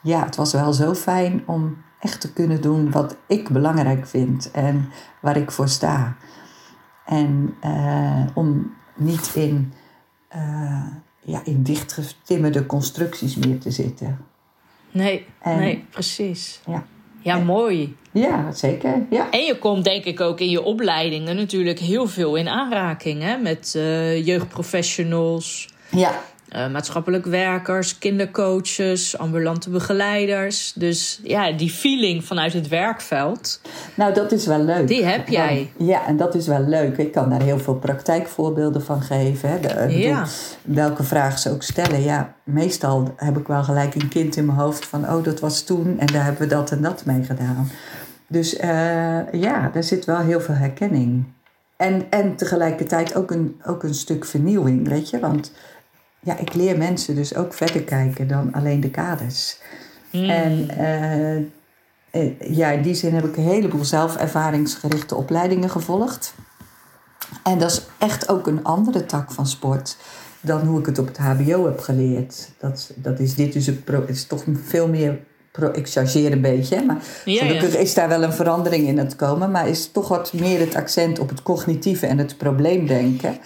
ja, 0.03 0.25
het 0.25 0.37
was 0.37 0.53
wel 0.53 0.73
zo 0.73 0.95
fijn 0.95 1.43
om 1.47 1.77
echt 2.01 2.21
te 2.21 2.33
kunnen 2.33 2.61
doen 2.61 2.91
wat 2.91 3.17
ik 3.27 3.49
belangrijk 3.49 4.07
vind 4.07 4.51
en 4.51 4.89
waar 5.21 5.37
ik 5.37 5.51
voor 5.51 5.69
sta. 5.69 6.17
En 7.05 7.55
uh, 7.65 8.27
om 8.35 8.75
niet 8.97 9.31
in, 9.35 9.73
ja, 11.21 11.41
in 11.45 11.63
dichtgetimmerde 11.63 12.67
constructies 12.67 13.37
meer 13.37 13.59
te 13.59 13.71
zitten. 13.71 14.19
Nee, 14.91 15.27
en, 15.41 15.59
nee, 15.59 15.85
precies. 15.91 16.61
Ja. 16.67 16.87
Ja, 17.23 17.37
en, 17.37 17.45
mooi. 17.45 17.97
Ja, 18.13 18.53
zeker. 18.53 19.07
Ja. 19.11 19.31
En 19.31 19.41
je 19.41 19.59
komt 19.59 19.85
denk 19.85 20.05
ik 20.05 20.21
ook 20.21 20.41
in 20.41 20.51
je 20.51 20.63
opleidingen 20.63 21.37
natuurlijk 21.37 21.79
heel 21.79 22.07
veel 22.07 22.37
in 22.37 22.49
aanraking 22.49 23.23
hè? 23.23 23.37
met 23.37 23.75
uh, 23.77 24.27
jeugdprofessionals. 24.27 25.69
Ja. 25.91 26.21
Uh, 26.57 26.71
maatschappelijk 26.71 27.25
werkers, 27.27 27.99
kindercoaches, 27.99 29.19
ambulante 29.19 29.71
begeleiders. 29.71 30.73
Dus 30.75 31.21
ja, 31.23 31.53
die 31.53 31.71
feeling 31.71 32.25
vanuit 32.25 32.53
het 32.53 32.69
werkveld. 32.69 33.61
Nou, 33.95 34.15
dat 34.15 34.33
is 34.33 34.47
wel 34.47 34.65
leuk. 34.65 34.89
Die 34.89 35.05
heb 35.05 35.29
jij. 35.29 35.71
Ja, 35.77 36.07
en 36.07 36.17
dat 36.17 36.35
is 36.35 36.47
wel 36.47 36.61
leuk. 36.61 36.97
Ik 36.97 37.13
kan 37.13 37.31
daar 37.31 37.43
heel 37.43 37.59
veel 37.59 37.75
praktijkvoorbeelden 37.75 38.83
van 38.83 39.03
geven. 39.03 39.49
Hè. 39.49 39.61
De, 39.61 39.99
ja. 39.99 40.27
welke 40.63 41.03
vraag 41.03 41.39
ze 41.39 41.51
ook 41.51 41.63
stellen. 41.63 42.03
Ja, 42.03 42.35
meestal 42.45 43.15
heb 43.17 43.39
ik 43.39 43.47
wel 43.47 43.63
gelijk 43.63 43.95
een 43.95 44.09
kind 44.09 44.37
in 44.37 44.47
mijn 44.47 44.59
hoofd 44.59 44.87
van... 44.87 45.05
oh, 45.05 45.25
dat 45.25 45.41
was 45.41 45.63
toen 45.63 45.99
en 45.99 46.07
daar 46.07 46.25
hebben 46.25 46.43
we 46.43 46.55
dat 46.55 46.71
en 46.71 46.83
dat 46.83 47.05
mee 47.05 47.25
gedaan. 47.25 47.71
Dus 48.27 48.55
uh, 48.55 48.61
ja, 49.33 49.71
daar 49.73 49.83
zit 49.83 50.05
wel 50.05 50.19
heel 50.19 50.41
veel 50.41 50.55
herkenning. 50.55 51.25
En, 51.77 52.07
en 52.11 52.37
tegelijkertijd 52.37 53.15
ook 53.15 53.31
een, 53.31 53.61
ook 53.67 53.83
een 53.83 53.95
stuk 53.95 54.25
vernieuwing, 54.25 54.89
weet 54.89 55.11
je. 55.11 55.19
Want 55.19 55.53
ja, 56.29 56.39
ik 56.39 56.55
leer 56.55 56.79
mensen 56.79 57.15
dus 57.15 57.35
ook 57.35 57.55
verder 57.55 57.83
kijken 57.83 58.29
dan 58.29 58.53
alleen 58.53 58.81
de 58.81 58.91
kaders. 58.91 59.59
Mm. 60.11 60.31
En 60.31 60.69
uh, 62.13 62.57
ja, 62.57 62.71
in 62.71 62.83
die 62.83 62.95
zin 62.95 63.15
heb 63.15 63.25
ik 63.25 63.37
een 63.37 63.43
heleboel 63.43 63.85
zelfervaringsgerichte 63.85 65.15
opleidingen 65.15 65.71
gevolgd. 65.71 66.35
En 67.43 67.59
dat 67.59 67.71
is 67.71 67.83
echt 67.99 68.29
ook 68.29 68.47
een 68.47 68.65
andere 68.65 69.07
tak 69.07 69.33
van 69.33 69.47
sport 69.47 69.97
dan 70.41 70.67
hoe 70.67 70.79
ik 70.79 70.87
het 70.87 70.99
op 70.99 71.07
het 71.07 71.19
HBO 71.19 71.65
heb 71.65 71.81
geleerd. 71.81 72.51
Dat, 72.59 72.93
dat 72.97 73.19
is 73.19 73.35
dit 73.35 73.53
dus 73.53 73.67
een 73.67 73.85
pro, 73.85 74.05
is 74.07 74.27
toch 74.27 74.45
veel 74.65 74.89
meer. 74.89 75.19
Pro, 75.53 75.71
ik 75.73 75.89
chargeer 75.89 76.33
een 76.33 76.41
beetje, 76.41 76.85
maar 76.85 76.97
ja, 77.25 77.45
gelukkig 77.45 77.73
ja. 77.73 77.79
is 77.79 77.95
daar 77.95 78.09
wel 78.09 78.23
een 78.23 78.33
verandering 78.33 78.87
in 78.87 78.99
het 78.99 79.17
komen. 79.17 79.51
Maar 79.51 79.69
is 79.69 79.91
toch 79.93 80.09
wat 80.09 80.33
meer 80.33 80.61
het 80.61 80.75
accent 80.75 81.19
op 81.19 81.29
het 81.29 81.43
cognitieve 81.43 82.07
en 82.07 82.19
het 82.19 82.37
probleemdenken. 82.37 83.39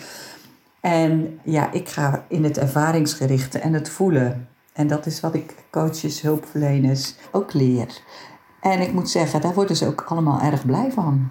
En 0.82 1.40
ja, 1.44 1.72
ik 1.72 1.88
ga 1.88 2.24
in 2.28 2.44
het 2.44 2.58
ervaringsgerichte 2.58 3.58
en 3.58 3.72
het 3.72 3.88
voelen. 3.88 4.48
En 4.72 4.86
dat 4.86 5.06
is 5.06 5.20
wat 5.20 5.34
ik 5.34 5.54
coaches, 5.70 6.20
hulpverleners 6.20 7.14
ook 7.32 7.52
leer. 7.52 7.88
En 8.60 8.80
ik 8.80 8.92
moet 8.92 9.10
zeggen, 9.10 9.40
daar 9.40 9.54
worden 9.54 9.76
ze 9.76 9.86
ook 9.86 10.04
allemaal 10.08 10.40
erg 10.40 10.66
blij 10.66 10.90
van. 10.92 11.30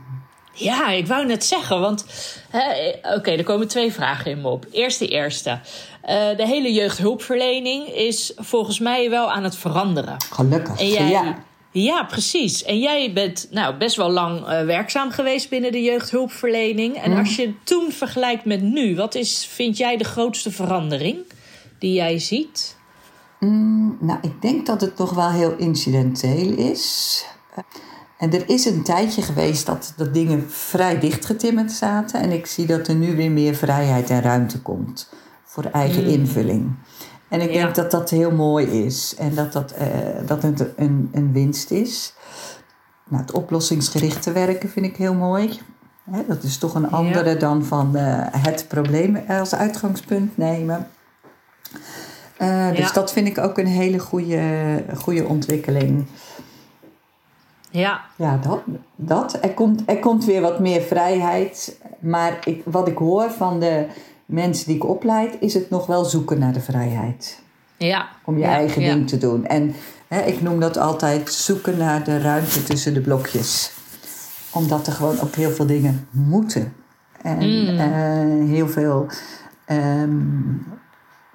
Ja, 0.54 0.90
ik 0.90 1.08
wou 1.08 1.26
net 1.26 1.44
zeggen, 1.44 1.80
want 1.80 2.06
oké, 2.52 3.16
okay, 3.16 3.38
er 3.38 3.44
komen 3.44 3.68
twee 3.68 3.94
vragen 3.94 4.32
in 4.32 4.42
me 4.42 4.48
op. 4.48 4.66
Eerst 4.72 5.00
de 5.00 5.08
eerste. 5.08 5.50
Uh, 5.50 6.38
de 6.38 6.48
hele 6.48 6.74
jeugdhulpverlening 6.74 7.88
is 7.88 8.34
volgens 8.36 8.80
mij 8.80 9.10
wel 9.10 9.32
aan 9.32 9.44
het 9.44 9.56
veranderen. 9.56 10.16
Gelukkig, 10.32 10.80
en 10.80 10.88
jij, 10.88 11.10
ja. 11.10 11.38
Ja, 11.74 12.04
precies. 12.04 12.64
En 12.64 12.80
jij 12.80 13.14
bent 13.14 13.48
nou, 13.52 13.78
best 13.78 13.96
wel 13.96 14.10
lang 14.12 14.40
uh, 14.40 14.46
werkzaam 14.66 15.12
geweest 15.12 15.50
binnen 15.50 15.72
de 15.72 15.82
jeugdhulpverlening. 15.82 16.96
En 16.96 17.12
Mm. 17.12 17.18
als 17.18 17.36
je 17.36 17.54
toen 17.64 17.92
vergelijkt 17.92 18.46
met 18.46 18.62
nu, 18.62 18.96
wat 18.96 19.16
is, 19.16 19.46
vind 19.46 19.78
jij 19.78 19.98
de 19.98 20.04
grootste 20.04 20.52
verandering 20.52 21.18
die 21.80 21.94
jij 21.94 22.20
ziet? 22.20 22.76
Mm, 23.40 23.98
nou, 24.00 24.20
ik 24.22 24.42
denk 24.42 24.66
dat 24.66 24.82
het 24.82 24.96
toch 24.96 25.14
wel 25.14 25.30
heel 25.32 25.56
incidenteel 25.58 26.54
is. 26.58 27.26
En 28.18 28.34
er 28.34 28.50
is 28.50 28.66
een 28.66 28.84
tijdje 28.84 29.22
geweest 29.22 29.66
dat, 29.66 29.94
dat 29.98 30.14
dingen 30.14 30.46
vrij 30.52 31.00
dichtgetimmerd 31.00 31.72
zaten. 31.72 32.22
En 32.22 32.32
ik 32.32 32.46
zie 32.46 32.66
dat 32.66 32.88
er 32.88 32.96
nu 32.96 33.16
weer 33.16 33.32
meer 33.32 33.56
vrijheid 33.56 34.10
en 34.10 34.22
ruimte 34.22 34.62
komt 34.62 35.10
voor 35.46 35.64
eigen 35.64 36.04
Mm. 36.04 36.10
invulling. 36.10 36.76
En 37.32 37.42
ik 37.42 37.52
Ja. 37.52 37.62
denk 37.64 37.76
dat 37.76 37.92
dat 37.92 38.10
heel 38.10 38.32
mooi 38.32 38.66
is 38.86 39.16
en 39.18 39.36
dat, 39.36 39.54
dat, 39.54 39.72
eh, 39.72 39.88
dat 40.26 40.42
het 40.44 40.66
een, 40.76 41.10
een 41.14 41.34
winst 41.34 41.72
is. 41.72 42.14
Nou, 43.10 43.22
het 43.22 43.32
oplossingsgerichte 43.32 44.32
werken 44.32 44.70
vind 44.70 44.86
ik 44.86 44.96
heel 44.96 45.14
mooi. 45.14 45.60
Hè, 46.12 46.22
dat 46.28 46.44
is 46.44 46.58
toch 46.58 46.74
een 46.76 46.90
andere 46.92 47.38
dan 47.38 47.64
van 47.66 47.96
eh, 47.96 48.04
het 48.32 48.66
probleem 48.68 49.24
als 49.28 49.56
uitgangspunt 49.56 50.38
nemen. 50.38 50.88
Eh, 52.38 52.70
dus 52.70 52.78
Ja. 52.78 52.92
dat 52.94 53.12
vind 53.12 53.28
ik 53.28 53.38
ook 53.38 53.58
een 53.58 53.68
hele 53.68 54.00
goede, 54.00 54.42
goede 54.96 55.26
ontwikkeling. 55.26 56.06
Ja, 57.70 58.02
Ja, 58.16 58.38
dat. 58.38 58.62
dat. 58.96 59.38
Er, 59.42 59.54
komt, 59.54 59.82
er 59.86 60.00
komt 60.00 60.26
weer 60.26 60.42
wat 60.42 60.60
meer 60.60 60.82
vrijheid. 60.82 61.78
Maar 62.00 62.38
ik, 62.46 62.62
wat 62.66 62.88
ik 62.88 62.98
hoor 62.98 63.30
van 63.32 63.60
de 63.60 63.86
mensen 64.32 64.66
die 64.66 64.76
ik 64.76 64.86
opleid, 64.86 65.38
is 65.40 65.54
het 65.54 65.70
nog 65.70 65.86
wel 65.86 66.06
zoeken 66.06 66.40
naar 66.40 66.54
de 66.54 66.62
vrijheid. 66.62 67.40
ja. 67.78 68.08
Om 68.26 68.36
je 68.38 68.42
ja, 68.44 68.50
eigen 68.50 68.82
ja. 68.82 68.94
ding 68.94 69.08
te 69.08 69.18
doen. 69.18 69.46
En 69.46 69.74
hè, 70.08 70.22
ik 70.22 70.42
noem 70.42 70.60
dat 70.60 70.78
altijd 70.78 71.34
zoeken 71.34 71.78
naar 71.78 72.04
de 72.04 72.20
ruimte 72.22 72.64
tussen 72.64 72.94
de 72.94 73.02
blokjes. 73.02 73.72
Omdat 74.52 74.88
er 74.88 74.94
gewoon 74.94 75.20
ook 75.20 75.36
heel 75.36 75.52
veel 75.52 75.66
dingen 75.66 76.08
moeten. 76.12 76.74
En 77.22 77.38
Mm. 77.38 77.78
eh, 77.80 78.50
heel 78.50 78.68
veel 78.68 79.08
ehm, 79.66 80.20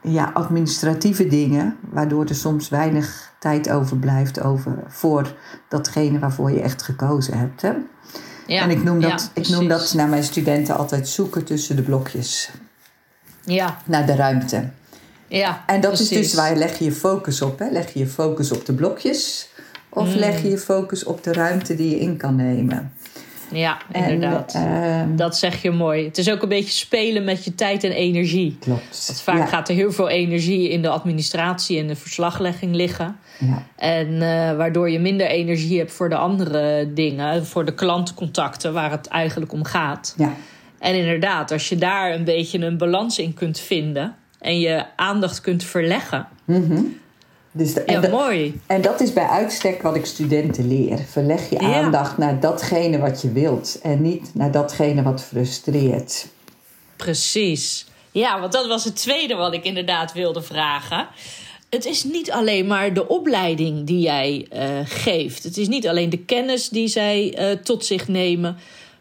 ja, 0.02 0.30
administratieve 0.34 1.26
dingen, 1.26 1.76
waardoor 1.90 2.24
er 2.24 2.34
soms 2.34 2.68
weinig 2.68 3.32
tijd 3.38 3.70
overblijft 3.70 4.40
over 4.42 4.82
voor 4.86 5.34
datgene 5.68 6.18
waarvoor 6.18 6.50
je 6.50 6.60
echt 6.60 6.82
gekozen 6.82 7.38
hebt. 7.38 7.62
Hè? 7.62 7.72
Ja, 8.46 8.62
en 8.62 8.70
ik 8.70 8.84
noem, 8.84 9.00
ja, 9.00 9.08
dat, 9.08 9.30
ik 9.34 9.48
noem 9.48 9.68
dat 9.68 9.92
naar 9.96 10.08
mijn 10.08 10.24
studenten 10.24 10.76
altijd 10.76 11.08
zoeken 11.08 11.44
tussen 11.44 11.76
de 11.76 11.82
blokjes, 11.82 12.50
Ja, 13.46 13.76
naar 13.86 14.06
de 14.06 14.14
ruimte. 14.14 14.68
ja. 15.28 15.62
En 15.66 15.80
dat 15.80 15.98
is 16.00 16.08
dus 16.08 16.34
waar 16.34 16.56
leg 16.56 16.78
je 16.78 16.84
je 16.84 16.92
focus 16.92 17.42
op. 17.42 17.58
Hè? 17.58 17.68
Leg 17.70 17.92
je 17.92 17.98
je 17.98 18.06
focus 18.06 18.52
op 18.52 18.66
de 18.66 18.72
blokjes 18.72 19.48
of 19.88 20.08
Mm. 20.08 20.14
leg 20.18 20.42
je 20.42 20.48
je 20.50 20.58
focus 20.58 21.04
op 21.04 21.22
de 21.24 21.32
ruimte 21.32 21.74
die 21.74 21.90
je 21.90 21.98
in 22.00 22.16
kan 22.16 22.36
nemen. 22.36 22.92
Ja, 23.50 23.78
En, 23.92 24.10
inderdaad. 24.10 24.54
ehm, 24.54 25.16
dat 25.16 25.36
zeg 25.36 25.62
je 25.62 25.70
mooi. 25.70 26.04
Het 26.04 26.18
is 26.18 26.30
ook 26.30 26.42
een 26.42 26.48
beetje 26.48 26.70
spelen 26.72 27.24
met 27.24 27.44
je 27.44 27.54
tijd 27.54 27.84
en 27.84 27.90
energie. 27.92 28.56
klopt. 28.60 29.04
Want 29.06 29.20
vaak 29.20 29.36
ja, 29.38 29.46
gaat 29.46 29.68
er 29.68 29.74
heel 29.74 29.92
veel 29.92 30.08
energie 30.08 30.68
in 30.68 30.82
de 30.82 30.88
administratie 30.88 31.78
en 31.78 31.86
de 31.86 31.96
verslaglegging 31.96 32.74
liggen. 32.74 33.16
ja. 33.38 33.62
En 33.76 34.12
eh, 34.22 34.56
waardoor 34.56 34.90
je 34.90 34.98
minder 34.98 35.26
energie 35.26 35.78
hebt 35.78 35.92
voor 35.92 36.08
de 36.08 36.16
andere 36.16 36.92
dingen, 36.94 37.46
voor 37.46 37.64
de 37.64 37.74
klantcontacten 37.74 38.72
waar 38.72 38.90
het 38.90 39.06
eigenlijk 39.06 39.52
om 39.52 39.64
gaat. 39.64 40.14
ja. 40.16 40.32
En 40.86 40.94
inderdaad, 40.94 41.50
als 41.52 41.68
je 41.68 41.76
daar 41.76 42.14
een 42.14 42.24
beetje 42.24 42.58
een 42.58 42.78
balans 42.78 43.18
in 43.18 43.34
kunt 43.34 43.58
vinden 43.60 44.16
en 44.38 44.60
je 44.60 44.84
aandacht 44.96 45.40
kunt 45.40 45.64
verleggen. 45.64 46.28
Mhm. 46.44 46.82
Dus 47.52 47.74
de, 47.74 47.82
Ja, 47.86 48.02
en, 48.02 48.10
mooi. 48.10 48.60
en 48.66 48.82
dat 48.82 49.00
is 49.00 49.12
bij 49.12 49.26
uitstek 49.26 49.82
wat 49.82 49.96
ik 49.96 50.06
studenten 50.06 50.68
leer. 50.68 50.98
Verleg 51.10 51.50
je 51.50 51.60
Ja. 51.60 51.74
aandacht 51.82 52.18
naar 52.18 52.40
datgene 52.40 52.98
wat 52.98 53.22
je 53.22 53.32
wilt 53.32 53.78
en 53.82 54.02
niet 54.02 54.30
naar 54.34 54.50
datgene 54.50 55.02
wat 55.02 55.22
frustreert. 55.24 56.26
Precies. 56.96 57.86
Ja, 58.10 58.40
want 58.40 58.52
dat 58.52 58.66
was 58.66 58.84
het 58.84 58.96
tweede 58.96 59.34
wat 59.34 59.54
ik 59.54 59.64
inderdaad 59.64 60.12
wilde 60.12 60.42
vragen. 60.42 61.06
Het 61.70 61.84
is 61.84 62.04
niet 62.04 62.30
alleen 62.30 62.66
maar 62.66 62.94
de 62.94 63.08
opleiding 63.08 63.86
die 63.86 64.00
jij 64.00 64.46
eh, 64.50 64.68
geeft. 64.84 65.42
Het 65.42 65.56
is 65.56 65.68
niet 65.68 65.88
alleen 65.88 66.10
de 66.10 66.18
kennis 66.24 66.68
die 66.68 66.88
zij 66.88 67.34
eh, 67.34 67.50
tot 67.58 67.84
zich 67.84 68.08
nemen. 68.08 68.56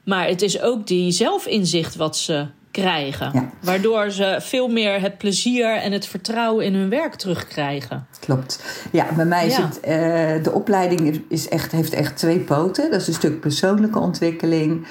Maar 0.06 0.28
het 0.28 0.42
is 0.42 0.62
ook 0.62 0.88
die 0.88 1.12
zelfinzicht 1.12 1.96
wat 1.96 2.18
ze 2.18 2.46
krijgen. 2.72 3.30
Ja. 3.34 3.50
Waardoor 3.62 4.10
ze 4.12 4.38
veel 4.42 4.68
meer 4.68 5.02
het 5.02 5.18
plezier 5.18 5.76
en 5.76 5.92
het 5.92 6.06
vertrouwen 6.08 6.66
in 6.66 6.74
hun 6.74 6.90
werk 6.90 7.16
terugkrijgen. 7.16 8.08
Klopt. 8.20 8.64
Ja, 8.92 9.06
bij 9.16 9.26
mij 9.26 9.48
is 9.48 9.56
Ja. 9.58 9.66
het, 9.66 9.80
eh, 9.80 10.44
de 10.44 10.52
opleiding 10.54 11.22
is 11.30 11.48
echt, 11.50 11.72
heeft 11.72 11.94
echt 11.94 12.18
twee 12.18 12.40
poten. 12.40 12.92
Dat 12.92 13.02
is 13.02 13.08
een 13.08 13.14
stuk 13.14 13.40
persoonlijke 13.40 14.00
ontwikkeling 14.00 14.86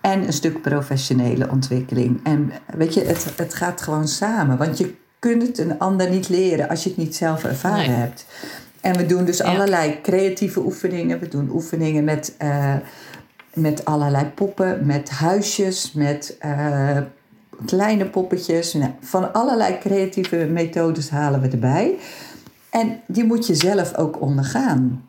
en 0.00 0.26
een 0.26 0.32
stuk 0.32 0.62
professionele 0.62 1.48
ontwikkeling. 1.50 2.20
En 2.24 2.52
weet 2.76 2.94
je, 2.94 3.00
het, 3.04 3.26
het 3.36 3.54
gaat 3.54 3.82
gewoon 3.82 4.08
samen. 4.08 4.56
Want 4.56 4.78
je 4.78 4.94
kunt 5.18 5.42
het 5.42 5.58
een 5.58 5.78
ander 5.78 6.10
niet 6.10 6.28
leren 6.28 6.68
als 6.68 6.82
je 6.82 6.88
het 6.88 6.98
niet 6.98 7.16
zelf 7.16 7.44
ervaren 7.44 7.90
Nee. 7.90 7.96
hebt. 7.96 8.26
En 8.80 8.96
we 8.96 9.06
doen 9.06 9.24
dus 9.24 9.38
Ja. 9.38 9.44
allerlei 9.44 10.00
creatieve 10.02 10.60
oefeningen. 10.60 11.18
We 11.18 11.28
doen 11.28 11.48
oefeningen 11.52 12.04
met, 12.04 12.34
eh, 12.38 12.74
met 13.56 13.84
allerlei 13.84 14.24
poppen, 14.24 14.86
met 14.86 15.10
huisjes, 15.10 15.92
met 15.92 16.36
eh, 16.38 16.98
kleine 17.66 18.04
poppetjes. 18.06 18.72
Nou, 18.72 18.90
van 19.00 19.32
allerlei 19.32 19.78
creatieve 19.78 20.36
methodes 20.36 21.10
halen 21.10 21.40
we 21.40 21.48
erbij. 21.48 21.94
En 22.70 23.00
die 23.06 23.24
moet 23.24 23.46
je 23.46 23.54
zelf 23.54 23.94
ook 23.96 24.20
ondergaan. 24.20 25.04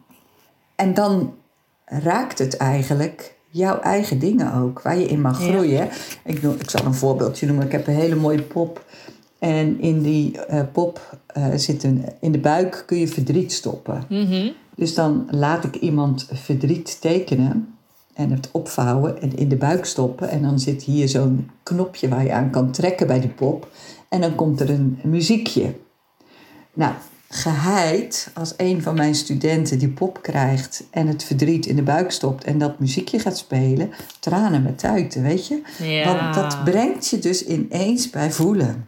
En 0.75 0.93
dan 0.93 1.33
raakt 1.85 2.39
het 2.39 2.57
eigenlijk 2.57 3.35
jouw 3.49 3.79
eigen 3.79 4.19
dingen 4.19 4.53
ook, 4.53 4.81
waar 4.81 4.97
je 4.97 5.05
in 5.07 5.21
mag 5.21 5.41
Ja. 5.41 5.47
groeien. 5.47 5.89
Ik, 6.23 6.41
noem, 6.41 6.55
ik 6.59 6.69
zal 6.69 6.85
een 6.85 6.93
voorbeeldje 6.93 7.45
noemen. 7.45 7.65
Ik 7.65 7.71
heb 7.71 7.87
een 7.87 7.93
hele 7.95 8.15
mooie 8.15 8.41
pop. 8.41 8.85
En 9.39 9.79
in 9.79 10.01
die 10.01 10.41
eh, 10.41 10.61
pop 10.71 11.17
eh, 11.27 11.45
zit 11.55 11.83
een, 11.83 12.05
in 12.19 12.31
de 12.31 12.39
buik 12.39 12.83
kun 12.85 12.97
je 12.97 13.07
verdriet 13.07 13.53
stoppen. 13.53 14.03
Mhm. 14.09 14.49
Dus 14.75 14.93
dan 14.93 15.27
laat 15.31 15.63
ik 15.63 15.75
iemand 15.75 16.27
verdriet 16.33 17.01
tekenen 17.01 17.76
en 18.17 18.31
het 18.31 18.49
opvouwen 18.51 19.21
en 19.21 19.37
in 19.37 19.49
de 19.49 19.55
buik 19.55 19.85
stoppen. 19.85 20.29
En 20.29 20.41
dan 20.41 20.59
zit 20.59 20.83
hier 20.83 21.09
zo'n 21.09 21.49
knopje 21.63 22.07
waar 22.07 22.23
je 22.23 22.31
aan 22.31 22.49
kan 22.49 22.71
trekken 22.71 23.07
bij 23.07 23.19
die 23.19 23.29
pop. 23.29 23.71
En 24.09 24.21
dan 24.21 24.35
komt 24.35 24.59
er 24.59 24.69
een 24.69 24.99
muziekje. 25.03 25.75
Nou, 26.73 26.93
geheid 27.29 28.31
als 28.33 28.53
een 28.57 28.81
van 28.81 28.95
mijn 28.95 29.15
studenten 29.15 29.79
die 29.79 29.89
pop 29.89 30.21
krijgt 30.21 30.83
en 30.91 31.07
het 31.07 31.23
verdriet 31.23 31.65
in 31.65 31.75
de 31.75 31.83
buik 31.83 32.11
stopt 32.11 32.43
en 32.43 32.57
dat 32.57 32.79
muziekje 32.79 33.19
gaat 33.19 33.37
spelen, 33.37 33.91
tranen 34.19 34.63
met 34.63 34.79
tuiten, 34.79 35.21
weet 35.21 35.47
je? 35.47 35.61
Ja. 35.83 36.15
Want 36.15 36.33
dat 36.35 36.63
brengt 36.63 37.07
je 37.07 37.19
dus 37.19 37.45
ineens 37.45 38.09
bij 38.09 38.31
voelen. 38.31 38.87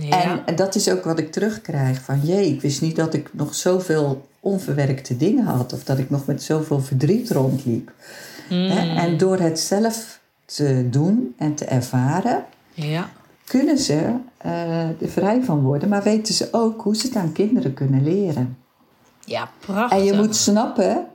Ja. 0.00 0.44
En 0.46 0.56
dat 0.56 0.74
is 0.74 0.90
ook 0.90 1.04
wat 1.04 1.18
ik 1.18 1.32
terugkrijg 1.32 2.02
van 2.02 2.20
jee, 2.20 2.52
ik 2.52 2.60
wist 2.60 2.80
niet 2.80 2.96
dat 2.96 3.14
ik 3.14 3.30
nog 3.34 3.54
zoveel 3.54 4.28
onverwerkte 4.46 5.16
dingen 5.16 5.44
had 5.44 5.72
of 5.72 5.84
dat 5.84 5.98
ik 5.98 6.10
nog 6.10 6.26
met 6.26 6.42
zoveel 6.42 6.80
verdriet 6.80 7.30
rondliep. 7.30 7.92
Mm. 8.50 8.70
Hè? 8.70 9.00
En 9.00 9.16
door 9.16 9.38
het 9.38 9.60
zelf 9.60 10.20
te 10.44 10.86
doen 10.90 11.34
en 11.38 11.54
te 11.54 11.64
ervaren, 11.64 12.44
ja. 12.74 13.10
kunnen 13.44 13.78
ze 13.78 14.14
eh, 14.36 14.88
er 14.88 15.08
vrij 15.08 15.42
van 15.42 15.62
worden, 15.62 15.88
maar 15.88 16.02
weten 16.02 16.34
ze 16.34 16.48
ook 16.50 16.82
hoe 16.82 16.96
ze 16.96 17.06
het 17.06 17.16
aan 17.16 17.32
kinderen 17.32 17.74
kunnen 17.74 18.02
leren. 18.02 18.56
ja, 19.24 19.50
prachtig. 19.60 19.98
En 19.98 20.04
je 20.04 20.12
moet 20.12 20.36
snappen 20.36 21.06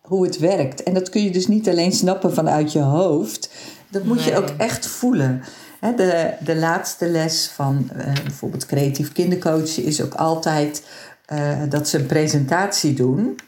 hoe 0.00 0.26
het 0.26 0.38
werkt. 0.38 0.82
En 0.82 0.94
dat 0.94 1.08
kun 1.08 1.22
je 1.22 1.30
dus 1.30 1.46
niet 1.46 1.68
alleen 1.68 1.92
snappen 1.92 2.34
vanuit 2.34 2.72
je 2.72 2.80
hoofd. 2.80 3.50
Dat 3.88 4.04
moet 4.04 4.22
je 4.22 4.36
ook 4.36 4.48
echt 4.56 4.86
voelen. 4.86 5.42
De, 5.80 6.32
de 6.44 6.56
laatste 6.56 7.08
les 7.08 7.48
van 7.48 7.90
eh, 7.96 8.12
bijvoorbeeld 8.22 8.66
creatief 8.66 9.12
kindercoachen 9.12 9.84
is 9.84 10.02
ook 10.02 10.14
altijd 10.14 10.82
eh, 11.30 11.58
dat 11.68 11.88
ze 11.88 11.98
een 11.98 12.06
presentatie 12.06 12.94
doen. 12.94 13.38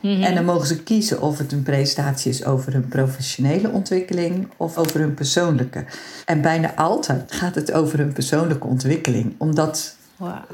Mhm. 0.00 0.22
En 0.22 0.34
dan 0.34 0.44
mogen 0.44 0.66
ze 0.66 0.82
kiezen 0.82 1.20
of 1.22 1.38
het 1.38 1.52
een 1.52 1.62
presentatie 1.62 2.30
is 2.30 2.44
over 2.44 2.72
hun 2.72 2.88
professionele 2.88 3.70
ontwikkeling 3.70 4.48
of 4.56 4.76
over 4.78 5.00
hun 5.00 5.14
persoonlijke. 5.14 5.84
En 6.24 6.40
bijna 6.40 6.74
altijd 6.74 7.32
gaat 7.32 7.54
het 7.54 7.72
over 7.72 7.98
hun 7.98 8.12
persoonlijke 8.12 8.66
ontwikkeling. 8.66 9.34
Omdat 9.38 9.96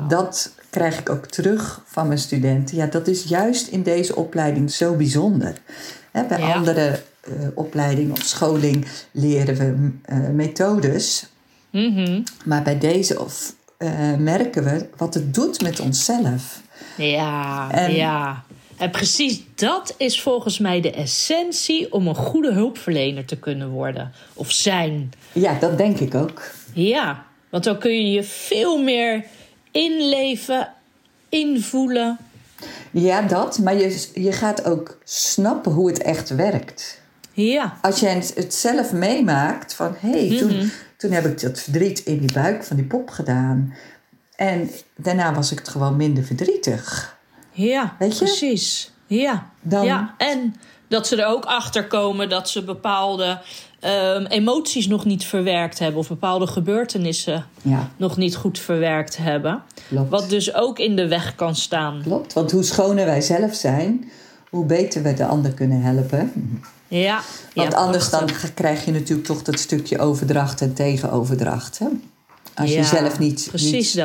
dat 0.09 0.53
krijg 0.71 0.99
ik 0.99 1.11
ook 1.11 1.27
terug 1.27 1.83
van 1.87 2.07
mijn 2.07 2.19
studenten. 2.19 2.77
Ja, 2.77 2.87
dat 2.87 3.07
is 3.07 3.25
juist 3.25 3.66
in 3.66 3.83
deze 3.83 4.16
opleiding 4.16 4.71
zo 4.71 4.95
bijzonder. 4.95 5.53
Bij 6.12 6.38
Ja. 6.38 6.55
andere 6.55 7.03
eh, 7.21 7.33
opleidingen 7.55 8.12
of 8.12 8.23
scholing 8.23 8.87
leren 9.11 9.57
we 9.57 9.90
eh, 10.05 10.29
methodes. 10.29 11.27
Mhm. 11.71 12.23
Maar 12.45 12.62
bij 12.62 12.79
deze 12.79 13.21
of, 13.21 13.55
merken 14.19 14.64
we 14.64 14.88
wat 14.97 15.14
het 15.14 15.35
doet 15.35 15.62
met 15.62 15.81
onszelf. 15.81 16.61
Ja, 17.01 17.69
En- 17.71 17.95
ja. 17.95 18.43
En 18.77 18.91
precies 18.91 19.43
dat 19.55 19.95
is 19.97 20.21
volgens 20.23 20.59
mij 20.59 20.81
de 20.81 20.91
essentie 20.91 21.93
om 21.93 22.07
een 22.07 22.15
goede 22.15 22.53
hulpverlener 22.53 23.25
te 23.25 23.37
kunnen 23.39 23.69
worden. 23.69 24.13
Of 24.35 24.51
zijn. 24.53 25.13
Ja, 25.33 25.57
dat 25.61 25.79
denk 25.79 25.99
ik 25.99 26.15
ook. 26.15 26.51
Ja, 26.73 27.25
want 27.51 27.65
dan 27.65 27.79
kun 27.79 27.91
je 27.93 28.11
je 28.11 28.23
veel 28.23 28.83
meer 28.83 29.25
inleven, 29.71 30.69
invoelen. 31.29 32.19
Ja, 32.91 33.23
dat. 33.23 33.59
Maar 33.59 33.75
je, 33.75 34.07
je 34.15 34.33
gaat 34.33 34.65
ook 34.65 34.99
snappen 35.05 35.73
hoe 35.73 35.89
het 35.89 36.03
echt 36.03 36.29
werkt. 36.35 37.01
Ja, 37.33 37.77
Als 37.83 38.01
jij 38.01 38.15
het 38.35 38.55
zelf 38.55 38.93
meemaakt 38.93 39.75
van... 39.75 39.97
hé, 39.99 40.11
hey, 40.11 40.29
Mhm. 40.29 40.39
toen, 40.39 40.71
toen 40.97 41.11
heb 41.11 41.25
ik 41.27 41.41
dat 41.41 41.61
verdriet 41.61 41.99
in 41.99 42.19
die 42.19 42.33
buik 42.33 42.65
van 42.65 42.77
die 42.77 42.85
pop 42.85 43.11
gedaan. 43.11 43.75
En 44.46 44.70
daarna 44.96 45.35
was 45.35 45.53
ik 45.53 45.59
het 45.59 45.68
gewoon 45.68 45.96
minder 45.96 46.24
verdrietig. 46.24 47.16
ja, 47.53 47.96
Weet 47.98 48.18
je? 48.18 48.24
precies. 48.24 48.92
Ja. 49.07 49.50
Dan- 49.62 49.85
ja, 49.85 50.14
en 50.18 50.55
dat 50.88 51.07
ze 51.07 51.16
er 51.22 51.26
ook 51.26 51.44
achter 51.44 51.87
komen 51.87 52.29
dat 52.29 52.48
ze 52.48 52.64
bepaalde 52.64 53.40
ehm, 53.81 54.24
emoties 54.24 54.87
nog 54.87 55.05
niet 55.05 55.24
verwerkt 55.24 55.79
hebben. 55.79 56.00
Of 56.00 56.09
bepaalde 56.09 56.46
gebeurtenissen 56.46 57.46
Ja, 57.62 57.88
nog 57.96 58.16
niet 58.16 58.37
goed 58.37 58.59
verwerkt 58.59 59.16
hebben. 59.16 59.62
klopt. 59.88 60.11
Wat 60.11 60.29
dus 60.31 60.55
ook 60.55 60.79
in 60.79 60.96
de 60.96 61.09
weg 61.09 61.35
kan 61.35 61.57
staan. 61.57 62.00
Klopt, 62.03 62.33
want 62.33 62.50
hoe 62.50 62.62
schoner 62.62 63.05
wij 63.07 63.20
zelf 63.20 63.55
zijn... 63.55 64.11
hoe 64.50 64.64
beter 64.64 65.03
we 65.03 65.14
de 65.14 65.26
ander 65.26 65.53
kunnen 65.53 65.83
helpen. 65.83 66.33
Ja, 66.88 67.20
Want 67.55 67.72
ja, 67.72 67.79
anders 67.79 68.11
dan 68.11 68.29
krijg 68.55 68.85
je 68.85 68.92
natuurlijk 68.92 69.26
toch 69.26 69.42
dat 69.42 69.59
stukje 69.59 69.98
overdracht 69.98 70.61
en 70.61 70.74
tegenoverdracht. 70.74 71.79
Hè? 71.79 71.87
Als 72.55 72.71
Ja, 72.71 72.77
je 72.79 72.85
zelf 72.85 73.19
niet, 73.19 73.51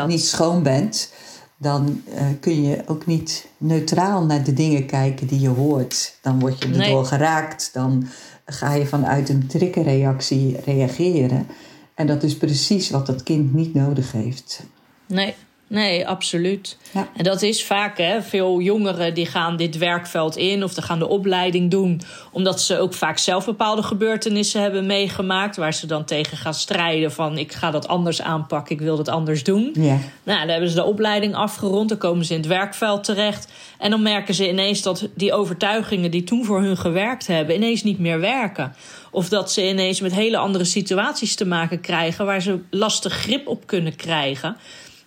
niet, 0.07 0.23
schoon 0.25 0.63
bent, 0.63 1.11
dan 1.57 2.01
eh, 2.13 2.25
kun 2.39 2.63
je 2.63 2.83
ook 2.85 3.05
niet 3.05 3.47
neutraal 3.57 4.25
naar 4.25 4.43
de 4.43 4.53
dingen 4.53 4.85
kijken 4.85 5.27
die 5.27 5.39
je 5.39 5.47
hoort. 5.49 6.17
Dan 6.21 6.39
word 6.39 6.63
je 6.63 6.67
Nee. 6.69 6.87
erdoor 6.87 7.05
geraakt. 7.05 7.69
Dan 7.73 8.07
ga 8.45 8.73
je 8.73 8.85
vanuit 8.85 9.29
een 9.29 9.47
triggerreactie 9.47 10.57
reageren. 10.65 11.47
En 11.95 12.07
dat 12.07 12.23
is 12.23 12.37
precies 12.37 12.89
wat 12.89 13.05
dat 13.05 13.23
kind 13.23 13.53
niet 13.53 13.73
nodig 13.73 14.11
heeft. 14.11 14.63
Nee, 15.07 15.35
nee, 15.75 16.07
absoluut. 16.07 16.77
Ja. 16.91 17.07
En 17.15 17.23
dat 17.23 17.41
is 17.41 17.65
vaak, 17.65 17.97
hè, 17.97 18.21
veel 18.21 18.59
jongeren 18.59 19.13
die 19.13 19.25
gaan 19.25 19.57
dit 19.57 19.77
werkveld 19.77 20.37
in 20.37 20.63
of 20.63 20.73
die 20.73 20.83
gaan 20.83 20.99
de 20.99 21.07
opleiding 21.07 21.71
doen, 21.71 22.01
omdat 22.31 22.61
ze 22.61 22.79
ook 22.79 22.93
vaak 22.93 23.17
zelf 23.17 23.45
bepaalde 23.45 23.83
gebeurtenissen 23.83 24.61
hebben 24.61 24.85
meegemaakt, 24.85 25.55
waar 25.55 25.73
ze 25.73 25.87
dan 25.87 26.05
tegen 26.05 26.37
gaan 26.37 26.53
strijden 26.53 27.11
van 27.11 27.37
ik 27.37 27.51
ga 27.53 27.71
dat 27.71 27.87
anders 27.87 28.21
aanpakken, 28.21 28.75
ik 28.75 28.81
wil 28.81 28.95
dat 28.95 29.07
anders 29.07 29.43
doen. 29.43 29.71
Ja, 29.73 29.97
Nou, 30.23 30.39
dan 30.39 30.49
hebben 30.49 30.69
ze 30.69 30.75
de 30.75 30.83
opleiding 30.83 31.35
afgerond, 31.35 31.89
dan 31.89 31.97
komen 31.97 32.25
ze 32.25 32.33
in 32.33 32.39
het 32.39 32.47
werkveld 32.47 33.03
terecht. 33.03 33.51
En 33.77 33.89
dan 33.89 34.01
merken 34.01 34.33
ze 34.33 34.49
ineens 34.49 34.81
dat 34.81 35.07
die 35.15 35.33
overtuigingen 35.33 36.11
die 36.11 36.23
toen 36.23 36.45
voor 36.45 36.61
hun 36.61 36.77
gewerkt 36.77 37.27
hebben, 37.27 37.55
ineens 37.55 37.83
niet 37.83 37.99
meer 37.99 38.19
werken. 38.19 38.75
Of 39.11 39.29
dat 39.29 39.51
ze 39.51 39.67
ineens 39.69 40.01
met 40.01 40.13
hele 40.13 40.37
andere 40.37 40.63
situaties 40.63 41.35
te 41.35 41.45
maken 41.45 41.81
krijgen 41.81 42.25
waar 42.25 42.41
ze 42.41 42.59
lastig 42.69 43.13
grip 43.13 43.47
op 43.47 43.67
kunnen 43.67 43.95
krijgen. 43.95 44.57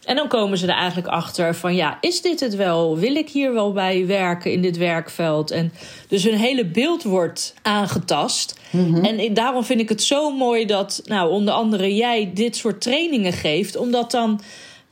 En 0.08 0.16
dan 0.16 0.28
komen 0.28 0.58
ze 0.58 0.66
er 0.66 0.74
eigenlijk 0.76 1.08
achter 1.08 1.54
van 1.54 1.74
ja, 1.74 1.98
is 2.00 2.22
dit 2.22 2.40
het 2.40 2.54
wel? 2.56 2.96
Wil 2.98 3.14
ik 3.14 3.28
hier 3.28 3.52
wel 3.52 3.72
bij 3.72 4.06
werken 4.06 4.52
in 4.52 4.62
dit 4.62 4.76
werkveld? 4.76 5.50
En 5.50 5.72
dus 6.08 6.24
hun 6.24 6.34
hele 6.38 6.64
beeld 6.66 7.02
wordt 7.02 7.54
aangetast. 7.62 8.60
En 9.04 9.20
ik- 9.20 9.34
daarom 9.34 9.64
vind 9.64 9.80
ik 9.80 9.88
het 9.88 10.02
zo 10.02 10.30
mooi 10.30 10.66
dat, 10.66 11.00
nou, 11.04 11.30
onder 11.30 11.54
andere 11.54 11.94
jij 11.94 12.30
dit 12.34 12.56
soort 12.56 12.80
trainingen 12.80 13.32
geeft, 13.32 13.76
omdat 13.76 14.10
dan 14.10 14.40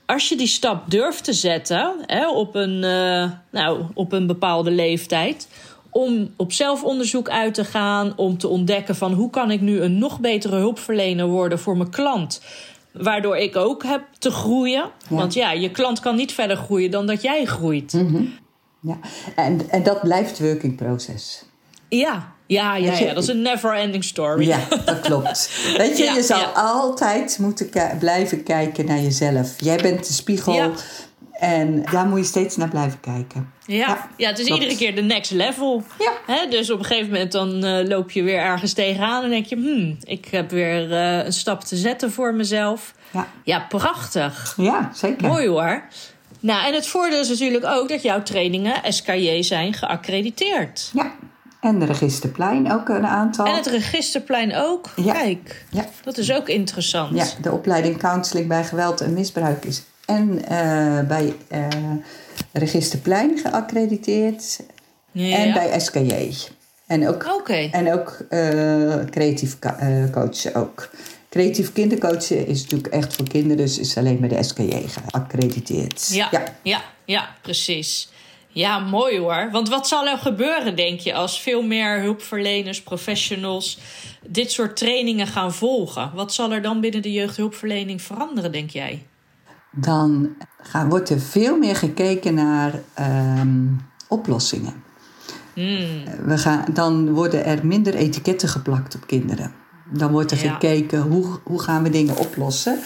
als 0.07 0.29
je 0.29 0.37
die 0.37 0.47
stap 0.47 0.91
durft 0.91 1.25
te 1.25 1.33
zetten 1.33 1.93
hè, 2.07 2.29
op, 2.31 2.55
een, 2.55 2.85
eh, 2.85 3.31
nou, 3.51 3.81
op 3.95 4.13
een 4.13 4.27
bepaalde 4.27 4.71
leeftijd. 4.71 5.49
Om 5.91 6.31
op 6.37 6.53
zelfonderzoek 6.53 7.29
uit 7.29 7.55
te 7.55 7.65
gaan. 7.65 8.13
Om 8.17 8.39
te 8.39 8.49
ontdekken 8.49 8.97
van 8.97 9.13
hoe 9.13 9.31
kan 9.31 9.51
ik 9.51 9.61
nu 9.61 9.81
een 9.81 9.99
nog 9.99 10.21
betere 10.21 10.57
hulpverlener 10.57 11.27
worden 11.27 11.59
voor 11.59 11.77
mijn 11.77 11.91
klant. 11.91 12.41
Waardoor 12.99 13.37
ik 13.37 13.57
ook 13.57 13.83
heb 13.83 14.03
te 14.19 14.31
groeien. 14.31 14.91
Want 15.09 15.35
ja, 15.35 15.53
je 15.53 15.71
klant 15.71 16.01
kan 16.01 16.17
niet 16.17 16.33
verder 16.33 16.57
groeien 16.57 16.91
dan 16.91 17.07
dat 17.07 17.23
jij 17.23 17.45
groeit. 17.45 17.93
ja. 18.81 18.99
En, 19.37 19.61
en 19.71 19.83
dat 19.83 20.01
blijft 20.01 20.39
working 20.39 20.77
proces. 20.77 21.45
Ja, 21.89 22.35
ja, 22.47 22.77
ja, 22.77 22.99
ja, 22.99 23.15
dat 23.15 23.23
is 23.23 23.29
een 23.29 23.43
never 23.43 23.75
ending 23.75 24.05
story. 24.05 24.47
Ja, 24.47 24.59
dat 24.85 25.01
klopt. 25.01 25.51
Weet 25.77 25.99
je, 25.99 26.05
Ja, 26.05 26.15
je 26.15 26.23
zal 26.23 26.39
ja. 26.39 26.53
altijd 26.55 27.39
moeten 27.39 27.71
blijven 27.99 28.43
kijken 28.43 28.87
naar 28.87 29.01
jezelf. 29.01 29.55
Jij 29.59 29.77
bent 29.77 30.07
de 30.07 30.13
spiegel. 30.13 30.53
Ja. 30.53 30.71
En 31.39 31.83
daar 31.91 32.07
moet 32.07 32.19
je 32.19 32.25
steeds 32.25 32.57
naar 32.57 32.69
blijven 32.69 33.01
kijken. 33.01 33.53
Ja, 33.67 33.77
Ja, 33.77 34.09
ja, 34.17 34.29
het 34.29 34.39
is 34.39 34.47
klopt. 34.47 34.61
iedere 34.63 34.79
keer 34.81 34.95
de 34.95 35.03
next 35.03 35.31
level. 35.31 35.83
Ja. 35.99 36.13
Hè, 36.35 36.49
dus 36.51 36.71
op 36.71 36.79
een 36.79 36.85
gegeven 36.85 37.13
moment 37.13 37.33
dan 37.33 37.65
eh, 37.65 37.87
loop 37.89 38.11
je 38.11 38.23
weer 38.23 38.39
ergens 38.39 38.73
tegenaan 38.73 39.25
en 39.25 39.31
denk 39.31 39.47
je, 39.47 39.57
hmm, 39.57 39.97
ik 40.03 40.27
heb 40.31 40.51
weer 40.51 40.93
eh, 40.93 41.25
een 41.25 41.33
stap 41.33 41.65
te 41.65 41.77
zetten 41.77 42.13
voor 42.13 42.35
mezelf. 42.35 42.95
Ja, 43.11 43.27
Ja, 43.45 43.67
prachtig. 43.69 44.55
ja 44.57 44.91
zeker. 44.95 45.29
Mooi 45.29 45.49
hoor. 45.49 45.83
Nou, 46.41 46.67
en 46.67 46.75
het 46.75 46.87
voordeel 46.87 47.21
is 47.21 47.29
natuurlijk 47.29 47.65
ook 47.67 47.89
dat 47.89 48.03
jouw 48.03 48.23
trainingen 48.23 48.93
SKJ 48.93 49.43
zijn 49.43 49.73
geaccrediteerd. 49.75 50.91
Ja, 50.95 51.13
en 51.61 51.79
de 51.79 51.85
Registerplein 51.85 52.73
ook 52.73 52.89
een 52.89 53.07
aantal. 53.07 53.47
En 53.47 53.55
het 53.55 53.67
registerplein 53.67 54.55
ook. 54.57 54.91
Ja. 54.97 55.13
Kijk, 55.13 55.65
Ja. 55.71 55.85
dat 56.05 56.19
is 56.19 56.33
ook 56.33 56.49
interessant. 56.49 57.17
Ja, 57.17 57.27
de 57.43 57.53
opleiding 57.53 57.99
counseling 57.99 58.49
bij 58.49 58.65
geweld 58.65 59.01
en 59.01 59.13
misbruik 59.13 59.65
is 59.65 59.83
en 60.07 60.45
eh, 60.49 61.07
bij 61.07 61.35
eh, 61.49 61.69
Registerplein 62.53 63.39
geaccrediteerd 63.39 64.61
Ja. 65.13 65.37
en 65.37 65.53
bij 65.53 65.81
SKJ. 65.81 66.33
En 66.87 67.09
ook, 67.09 67.27
Oké. 67.39 67.69
en 67.73 67.93
ook 67.93 68.19
eh, 68.29 69.05
creatief 69.11 69.59
coachen 70.13 70.55
ook. 70.55 70.91
Creatief 71.29 71.73
kindercoachen 71.73 72.47
is 72.47 72.63
natuurlijk 72.63 72.93
echt 72.95 73.15
voor 73.15 73.29
kinderen, 73.29 73.57
dus 73.57 73.79
is 73.79 73.97
alleen 73.97 74.21
bij 74.21 74.29
de 74.29 74.43
SKJ 74.43 74.85
geaccrediteerd. 74.89 76.09
Ja, 76.13 76.31
ja. 76.63 76.83
ja, 77.05 77.35
precies. 77.43 78.09
Ja, 78.49 78.79
mooi 78.79 79.19
hoor. 79.19 79.49
Want 79.53 79.69
wat 79.69 79.89
zal 79.89 80.07
er 80.07 80.19
gebeuren, 80.19 80.77
denk 80.77 81.01
je, 81.01 81.15
als 81.15 81.41
veel 81.41 81.63
meer 81.63 82.01
hulpverleners, 82.01 82.83
professionals 82.83 83.79
dit 84.27 84.53
soort 84.53 84.77
trainingen 84.77 85.27
gaan 85.27 85.55
volgen? 85.55 86.11
Wat 86.15 86.35
zal 86.35 86.53
er 86.53 86.63
dan 86.63 86.81
binnen 86.81 87.03
de 87.03 87.13
jeugdhulpverlening 87.13 88.03
veranderen, 88.03 88.53
denk 88.53 88.71
jij? 88.71 89.03
Dan 89.79 90.29
gaan, 90.63 90.89
wordt 90.89 91.11
er 91.11 91.21
veel 91.21 91.59
meer 91.59 91.77
gekeken 91.77 92.35
naar 92.35 92.81
ehm, 92.95 93.67
oplossingen. 94.09 94.73
Hmm. 95.55 96.05
We 96.27 96.39
gaan, 96.39 96.65
dan 96.73 97.13
worden 97.13 97.45
er 97.45 97.67
minder 97.67 97.95
etiketten 97.95 98.49
geplakt 98.49 98.95
op 98.95 99.07
kinderen. 99.07 99.53
Dan 99.93 100.11
wordt 100.13 100.31
er 100.31 100.45
Ja. 100.45 100.53
gekeken 100.53 101.01
hoe, 101.01 101.27
hoe 101.43 101.61
gaan 101.63 101.83
we 101.83 101.91
dingen 101.91 102.17
oplossen. 102.17 102.79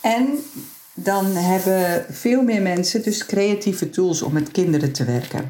En 0.00 0.26
dan 0.94 1.26
hebben 1.26 2.04
veel 2.10 2.42
meer 2.42 2.62
mensen 2.62 3.02
dus 3.02 3.26
creatieve 3.26 3.90
tools 3.90 4.22
om 4.22 4.32
met 4.32 4.50
kinderen 4.50 4.92
te 4.92 5.04
werken. 5.04 5.46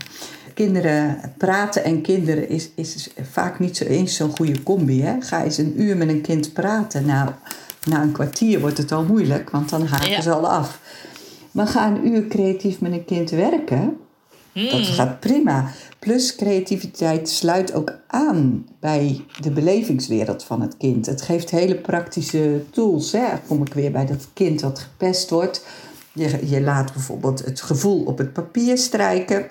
Kinderen 0.55 1.20
praten 1.37 1.85
en 1.85 2.03
kinderen 2.03 2.48
is, 2.48 2.70
is 2.74 3.11
vaak 3.31 3.59
niet 3.59 3.77
zo 3.77 3.85
eens 3.85 4.14
zo'n 4.16 4.37
goede 4.37 4.62
combi. 4.62 5.03
Hè? 5.03 5.20
Ga 5.20 5.44
eens 5.44 5.59
een 5.59 5.83
uur 5.83 5.96
met 5.96 6.09
een 6.09 6.20
kind 6.20 6.53
praten. 6.53 7.07
Nou, 7.07 7.31
na 7.84 8.02
een 8.02 8.12
kwartier 8.12 8.60
wordt 8.60 8.78
het 8.78 8.92
al 8.92 9.04
moeilijk, 9.04 9.50
want 9.50 9.68
dan 9.68 9.86
haken 9.86 10.10
Ja. 10.10 10.20
ze 10.20 10.32
al 10.32 10.48
af. 10.48 10.78
Maar 11.50 11.66
ga 11.66 11.86
een 11.86 12.06
uur 12.06 12.26
creatief 12.26 12.80
met 12.80 12.92
een 12.92 13.04
kind 13.04 13.30
werken. 13.30 13.96
Dat 14.52 14.86
gaat 14.86 15.20
prima. 15.20 15.70
Plus 15.98 16.36
creativiteit 16.36 17.28
sluit 17.28 17.72
ook 17.74 17.92
aan 18.06 18.66
bij 18.80 19.24
de 19.40 19.50
belevingswereld 19.50 20.44
van 20.44 20.60
het 20.60 20.76
kind. 20.76 21.06
Het 21.06 21.22
geeft 21.22 21.50
hele 21.50 21.74
praktische 21.74 22.62
tools. 22.70 23.12
Hè. 23.12 23.18
Dan 23.18 23.40
kom 23.46 23.62
ik 23.62 23.74
weer 23.74 23.92
bij 23.92 24.06
dat 24.06 24.28
kind 24.32 24.60
dat 24.60 24.78
gepest 24.78 25.30
wordt. 25.30 25.64
Je, 26.12 26.38
je 26.48 26.60
laat 26.60 26.92
bijvoorbeeld 26.92 27.44
het 27.44 27.60
gevoel 27.60 28.02
op 28.04 28.18
het 28.18 28.32
papier 28.32 28.78
strijken. 28.78 29.46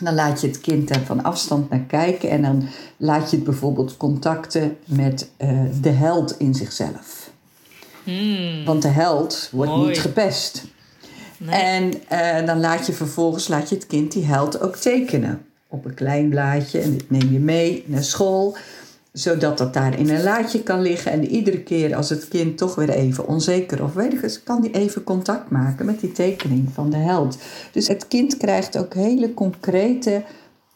Dan 0.00 0.14
laat 0.14 0.40
je 0.40 0.46
het 0.46 0.60
kind 0.60 0.88
daar 0.88 1.04
van 1.04 1.22
afstand 1.22 1.70
naar 1.70 1.84
kijken. 1.86 2.30
En 2.30 2.42
dan 2.42 2.68
laat 2.96 3.30
je 3.30 3.36
het 3.36 3.44
bijvoorbeeld 3.44 3.96
contacten 3.96 4.76
met 4.84 5.30
eh, 5.36 5.60
de 5.80 5.90
held 5.90 6.34
in 6.38 6.54
zichzelf. 6.54 7.19
Want 8.64 8.82
de 8.82 8.88
held 8.88 9.48
wordt 9.52 9.70
Mooi. 9.70 9.88
niet 9.88 10.00
gepest. 10.00 10.64
Nee. 11.38 11.60
En 11.60 11.92
eh, 12.08 12.46
dan 12.46 12.60
laat 12.60 12.86
je 12.86 12.92
vervolgens 12.92 13.48
laat 13.48 13.68
je 13.68 13.74
het 13.74 13.86
kind 13.86 14.12
die 14.12 14.24
held 14.24 14.60
ook 14.60 14.76
tekenen. 14.76 15.46
Op 15.68 15.84
een 15.84 15.94
klein 15.94 16.28
blaadje. 16.28 16.80
En 16.80 16.92
dit 16.92 17.10
neem 17.10 17.32
je 17.32 17.38
mee 17.38 17.84
naar 17.86 18.04
school. 18.04 18.56
Zodat 19.12 19.58
dat 19.58 19.74
daar 19.74 19.98
in 19.98 20.10
een 20.10 20.22
laadje 20.22 20.62
kan 20.62 20.80
liggen. 20.80 21.12
En 21.12 21.26
iedere 21.26 21.62
keer 21.62 21.94
als 21.94 22.10
het 22.10 22.28
kind 22.28 22.58
toch 22.58 22.74
weer 22.74 22.90
even 22.90 23.26
onzeker 23.26 23.82
of 23.82 23.94
weet 23.94 24.12
ik 24.12 24.40
kan 24.44 24.60
die 24.62 24.70
even 24.70 25.04
contact 25.04 25.50
maken 25.50 25.86
met 25.86 26.00
die 26.00 26.12
tekening 26.12 26.68
van 26.72 26.90
de 26.90 26.96
held. 26.96 27.38
Dus 27.72 27.88
het 27.88 28.08
kind 28.08 28.36
krijgt 28.36 28.78
ook 28.78 28.94
hele 28.94 29.34
concrete 29.34 30.22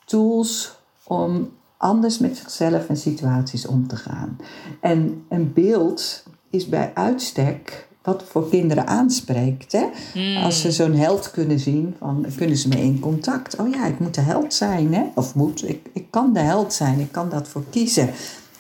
tools 0.05 0.79
om 1.05 1.53
anders 1.77 2.19
met 2.19 2.37
zichzelf 2.37 2.89
en 2.89 2.97
situaties 2.97 3.67
om 3.67 3.87
te 3.87 3.97
gaan. 3.97 4.37
En 4.81 5.25
een 5.29 5.53
beeld 5.53 6.25
is 6.55 6.69
bij 6.69 6.91
uitstek 6.95 7.87
wat 8.03 8.25
voor 8.31 8.49
kinderen 8.49 8.87
aanspreekt. 8.87 9.73
Hè? 9.73 9.87
Als 10.43 10.61
ze 10.61 10.73
zo'n 10.73 10.95
held 10.95 11.31
kunnen 11.31 11.59
zien, 11.59 11.95
van, 11.99 12.27
kunnen 12.37 12.57
ze 12.57 12.69
mee 12.69 12.83
in 12.83 13.01
contact. 13.01 13.57
Oh 13.57 13.69
ja, 13.69 13.87
ik 13.87 13.99
moet 13.99 14.15
de 14.15 14.21
held 14.21 14.55
zijn. 14.55 14.95
Hè? 14.95 15.03
Of 15.15 15.35
moet, 15.35 15.69
ik, 15.69 15.87
ik 15.93 16.07
kan 16.11 16.33
de 16.33 16.41
held 16.41 16.73
zijn, 16.73 17.01
ik 17.01 17.13
kan 17.13 17.29
dat 17.29 17.49
voor 17.49 17.65
kiezen. 17.71 18.11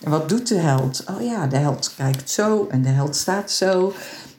En 0.02 0.10
wat 0.10 0.28
doet 0.28 0.48
de 0.48 0.58
held? 0.58 1.04
Oh 1.10 1.22
ja, 1.22 1.46
de 1.46 1.56
held 1.56 1.94
kijkt 1.96 2.30
zo 2.30 2.66
en 2.70 2.82
de 2.82 2.88
held 2.88 3.16
staat 3.16 3.50
zo. 3.50 3.92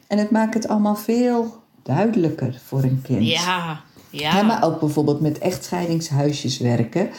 En 0.07 0.17
het 0.17 0.31
maakt 0.31 0.53
het 0.53 0.67
allemaal 0.67 0.95
veel 0.95 1.55
duidelijker 1.83 2.61
voor 2.65 2.83
een 2.83 3.01
kind. 3.03 3.27
Ja, 3.27 3.81
ja. 4.09 4.35
Ja, 4.35 4.41
maar 4.41 4.63
ook 4.63 4.79
bijvoorbeeld 4.79 5.21
met 5.21 5.37
echtscheidingshuisjes 5.37 6.57
werken. 6.57 7.09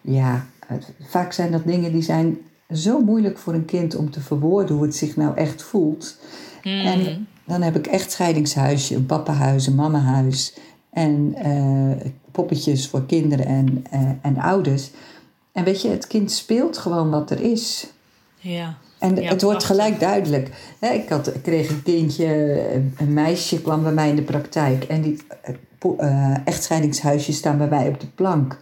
Ja, 0.00 0.46
eh, 0.68 0.76
vaak 1.08 1.32
zijn 1.32 1.52
dat 1.52 1.66
dingen 1.66 1.92
die 1.92 2.02
zijn 2.02 2.38
zo 2.74 3.00
moeilijk 3.00 3.38
voor 3.38 3.54
een 3.54 3.64
kind 3.64 3.96
om 3.96 4.10
te 4.10 4.20
verwoorden 4.20 4.76
hoe 4.76 4.84
het 4.84 4.96
zich 4.96 5.16
nou 5.16 5.36
echt 5.36 5.62
voelt. 5.62 6.16
En 6.62 7.26
dan 7.44 7.62
heb 7.62 7.76
ik 7.76 7.86
echtscheidingshuisje, 7.86 8.94
een 8.94 9.06
pappenhuis, 9.06 9.66
een 9.66 9.74
mamahuis 9.74 10.54
en 10.90 11.34
eh, 11.34 12.06
poppetjes 12.32 12.88
voor 12.88 13.06
kinderen 13.06 13.46
en, 13.46 13.84
eh, 13.90 14.00
en 14.22 14.38
ouders. 14.38 14.90
En 15.52 15.64
weet 15.64 15.82
je, 15.82 15.88
het 15.88 16.06
kind 16.06 16.30
speelt 16.32 16.78
gewoon 16.78 17.10
wat 17.10 17.30
er 17.30 17.40
is. 17.40 17.86
ja. 18.40 18.74
En 18.98 19.16
Ja, 19.16 19.28
het 19.28 19.42
wordt 19.42 19.64
gelijk 19.64 20.00
duidelijk. 20.00 20.50
Ik, 20.80 21.08
had, 21.08 21.34
ik 21.34 21.42
kreeg 21.42 21.68
een 21.70 21.82
kindje, 21.82 22.60
een- 22.98 23.12
meisje 23.12 23.62
kwam 23.62 23.82
bij 23.82 23.92
mij 23.92 24.08
in 24.08 24.16
de 24.16 24.22
praktijk. 24.22 24.84
En 24.84 25.02
die 25.02 25.22
po- 25.78 25.96
eh, 25.98 26.36
echtscheidingshuisjes 26.44 27.36
staan 27.36 27.58
bij 27.58 27.68
mij 27.68 27.88
op 27.88 28.00
de 28.00 28.06
plank. 28.06 28.58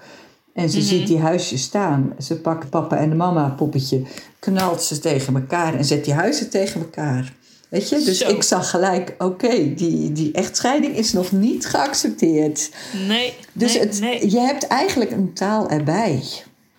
En 0.55 0.71
ze 0.71 0.83
ziet 0.83 1.07
die 1.07 1.19
huisjes 1.19 1.63
staan. 1.63 2.13
Ze 2.19 2.37
pakt 2.37 2.71
papa 2.71 2.97
en 2.97 3.09
de 3.09 3.15
mama 3.15 3.49
poppetje, 3.49 4.03
knalt 4.39 4.83
ze 4.83 4.99
tegen 4.99 5.35
elkaar 5.35 5.75
en 5.75 5.85
zet 5.85 6.05
die 6.05 6.15
huizen 6.15 6.51
tegen 6.51 6.81
elkaar. 6.81 7.33
Weet 7.69 7.89
je? 7.89 8.03
Dus 8.05 8.19
Zo. 8.19 8.29
ik 8.29 8.43
zag 8.43 8.71
gelijk, 8.71 9.15
oké, 9.19 9.75
die, 9.75 10.13
die 10.13 10.33
echtscheiding 10.33 10.97
is 10.97 11.13
nog 11.13 11.33
niet 11.33 11.67
geaccepteerd. 11.67 12.71
Nee, 13.09 13.35
Dus 13.53 13.73
nee, 13.73 13.83
het, 13.83 14.01
nee. 14.01 14.31
je 14.31 14.39
hebt 14.41 14.67
eigenlijk 14.67 15.11
een 15.11 15.33
taal 15.33 15.69
erbij. 15.71 16.23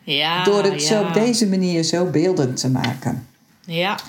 Ja, 0.03 0.43
door 0.43 0.63
het 0.63 0.81
ja. 0.81 0.87
zo 0.87 1.03
op 1.07 1.13
deze 1.13 1.47
manier 1.47 1.83
zo 1.83 2.05
beeldend 2.05 2.57
te 2.57 2.69
maken. 2.69 3.27
Ja, 3.65 3.99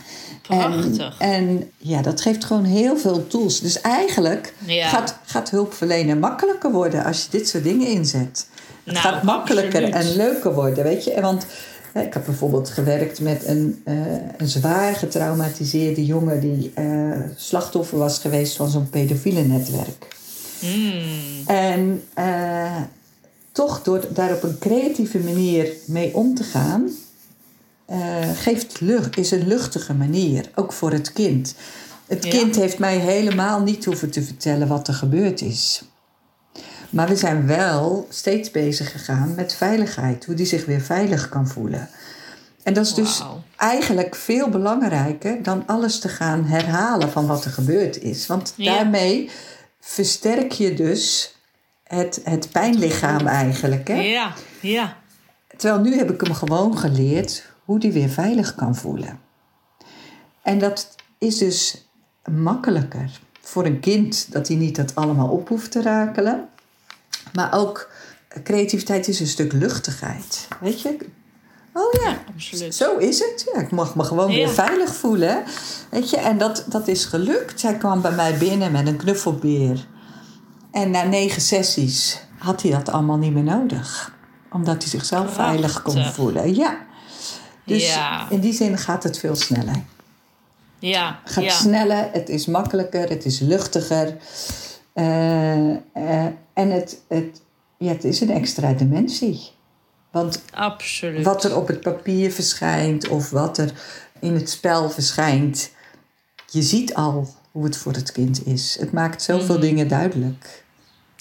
En, 0.48 0.58
prachtig. 0.58 1.16
en 1.18 1.70
ja, 1.76 2.02
dat 2.02 2.20
geeft 2.20 2.44
gewoon 2.44 2.64
heel 2.64 2.96
veel 2.98 3.26
tools. 3.26 3.60
Dus 3.60 3.80
eigenlijk 3.80 4.54
Ja. 4.66 4.88
gaat, 4.88 5.18
gaat 5.24 5.50
hulpverlenen 5.50 6.18
makkelijker 6.18 6.72
worden 6.72 7.04
als 7.04 7.22
je 7.22 7.28
dit 7.30 7.48
soort 7.48 7.64
dingen 7.64 7.86
inzet. 7.88 8.48
Het 8.86 8.94
Nou, 8.94 9.06
gaat 9.06 9.22
makkelijker 9.22 9.84
absoluut. 9.84 10.10
en 10.10 10.16
leuker 10.16 10.54
worden, 10.54 10.84
weet 10.84 11.04
je. 11.04 11.12
En 11.12 11.22
Want 11.22 11.46
hè, 11.92 12.02
ik 12.02 12.14
heb 12.14 12.24
bijvoorbeeld 12.24 12.68
gewerkt 12.70 13.20
met 13.20 13.46
een, 13.46 13.80
eh, 13.84 13.94
een 14.36 14.48
zwaar 14.48 14.94
getraumatiseerde 14.94 16.04
jongen... 16.06 16.40
die 16.40 16.72
eh, 16.74 16.84
slachtoffer 17.36 17.98
was 17.98 18.18
geweest 18.18 18.56
van 18.56 18.70
zo'n 18.70 18.90
pedofiele 18.90 19.42
netwerk. 19.42 20.16
Hmm. 20.60 21.02
En 21.46 22.02
eh, 22.14 22.80
toch 23.52 23.82
door 23.82 24.04
daar 24.12 24.32
op 24.32 24.42
een 24.42 24.58
creatieve 24.58 25.18
manier 25.18 25.72
mee 25.86 26.14
om 26.14 26.34
te 26.34 26.42
gaan, 26.44 26.90
geeft 28.34 28.80
lucht, 28.80 29.18
is 29.18 29.30
een 29.30 29.46
luchtige 29.46 29.94
manier, 29.94 30.50
ook 30.54 30.72
voor 30.72 30.92
het 30.92 31.12
kind. 31.12 31.54
Het 32.06 32.24
Ja. 32.24 32.30
kind 32.30 32.56
heeft 32.56 32.78
mij 32.78 32.96
helemaal 32.98 33.60
niet 33.62 33.84
hoeven 33.84 34.10
te 34.10 34.22
vertellen 34.22 34.68
wat 34.68 34.88
er 34.88 34.94
gebeurd 34.94 35.40
is. 35.40 35.82
Maar 36.90 37.08
we 37.08 37.16
zijn 37.16 37.46
wel 37.46 38.06
steeds 38.10 38.50
bezig 38.50 38.90
gegaan 38.92 39.34
met 39.34 39.54
veiligheid, 39.54 40.24
hoe 40.24 40.34
die 40.34 40.46
zich 40.46 40.64
weer 40.64 40.80
veilig 40.80 41.28
kan 41.28 41.46
voelen. 41.48 41.88
En 42.62 42.74
dat 42.74 42.86
is 42.86 42.94
dus 42.94 43.22
eigenlijk 43.56 44.14
veel 44.14 44.48
belangrijker 44.48 45.42
dan 45.42 45.62
alles 45.66 45.98
te 45.98 46.08
gaan 46.08 46.44
herhalen 46.44 47.10
van 47.10 47.26
wat 47.26 47.44
er 47.44 47.50
gebeurd 47.50 48.02
is. 48.02 48.26
Want 48.26 48.52
Ja. 48.56 48.74
daarmee 48.74 49.30
versterk 49.80 50.52
je 50.52 50.74
dus 50.74 51.34
het, 51.84 52.20
het 52.24 52.50
pijnlichaam 52.50 53.26
eigenlijk. 53.26 53.88
Hè? 53.88 53.94
Ja, 54.00 54.32
ja. 54.60 54.96
Terwijl 55.56 55.80
nu 55.82 55.96
heb 55.96 56.10
ik 56.10 56.20
hem 56.20 56.34
gewoon 56.34 56.78
geleerd 56.78 57.44
hoe 57.64 57.78
die 57.78 57.92
weer 57.92 58.08
veilig 58.08 58.54
kan 58.54 58.74
voelen. 58.76 59.20
En 60.42 60.58
dat 60.58 60.94
is 61.18 61.38
dus 61.38 61.88
makkelijker 62.30 63.20
voor 63.40 63.64
een 63.64 63.80
kind 63.80 64.32
dat 64.32 64.48
hij 64.48 64.56
niet 64.56 64.76
dat 64.76 64.94
allemaal 64.94 65.28
op 65.28 65.48
hoeft 65.48 65.70
te 65.70 65.82
rakelen. 65.82 66.48
Maar 67.36 67.54
ook 67.58 67.90
creativiteit 68.42 69.08
is 69.08 69.20
een 69.20 69.26
stuk 69.26 69.52
luchtigheid. 69.52 70.48
Weet 70.60 70.80
je? 70.80 70.96
Oh 71.72 71.92
ja, 72.02 72.18
absoluut. 72.34 72.74
zo 72.74 72.96
is 72.96 73.18
het. 73.18 73.50
Ja, 73.54 73.60
ik 73.60 73.70
mag 73.70 73.94
me 73.94 74.04
gewoon 74.04 74.26
weer 74.26 74.38
Ja. 74.46 74.48
veilig 74.48 74.94
voelen. 74.94 75.42
Weet 75.90 76.10
je? 76.10 76.16
En 76.16 76.38
dat, 76.38 76.64
dat 76.68 76.88
is 76.88 77.04
gelukt. 77.04 77.60
Zij 77.60 77.74
kwam 77.76 78.00
bij 78.02 78.10
mij 78.12 78.38
binnen 78.38 78.72
met 78.72 78.86
een 78.86 78.96
knuffelbeer. 78.96 79.86
En 80.70 80.90
na 80.90 81.02
negen 81.02 81.42
sessies 81.42 82.20
had 82.38 82.62
hij 82.62 82.70
dat 82.70 82.88
allemaal 82.88 83.16
niet 83.16 83.32
meer 83.32 83.42
nodig. 83.42 84.14
Omdat 84.52 84.82
hij 84.82 84.90
zichzelf 84.90 85.34
veilig 85.34 85.82
kon 85.82 86.04
voelen. 86.04 86.54
Ja. 86.54 86.76
Dus 87.64 87.86
Ja. 87.94 88.30
in 88.30 88.40
die 88.40 88.52
zin 88.52 88.78
gaat 88.78 89.02
het 89.02 89.18
veel 89.18 89.36
sneller. 89.36 89.82
Ja, 90.78 91.20
Het 91.24 91.32
gaat 91.32 91.44
ja. 91.44 91.50
sneller, 91.50 92.08
het 92.12 92.28
is 92.28 92.46
makkelijker, 92.46 93.08
het 93.08 93.24
is 93.24 93.38
luchtiger. 93.40 94.16
Eh, 94.96 95.70
eh, 95.70 96.24
en 96.52 96.70
het, 96.70 97.00
het, 97.08 97.40
ja, 97.78 97.88
het 97.92 98.04
is 98.04 98.20
een 98.20 98.30
extra 98.30 98.72
dimensie. 98.72 99.40
Want 100.10 100.42
absoluut. 100.54 101.24
wat 101.24 101.44
er 101.44 101.56
op 101.56 101.68
het 101.68 101.80
papier 101.80 102.32
verschijnt 102.32 103.08
of 103.08 103.30
wat 103.30 103.58
er 103.58 103.72
in 104.20 104.34
het 104.34 104.50
spel 104.50 104.90
verschijnt, 104.90 105.70
je 106.50 106.62
ziet 106.62 106.94
al 106.94 107.28
hoe 107.52 107.64
het 107.64 107.76
voor 107.76 107.92
het 107.92 108.12
kind 108.12 108.46
is. 108.46 108.76
Het 108.80 108.92
maakt 108.92 109.22
zoveel 109.22 109.54
Mhm. 109.54 109.64
dingen 109.64 109.88
duidelijk. 109.88 110.64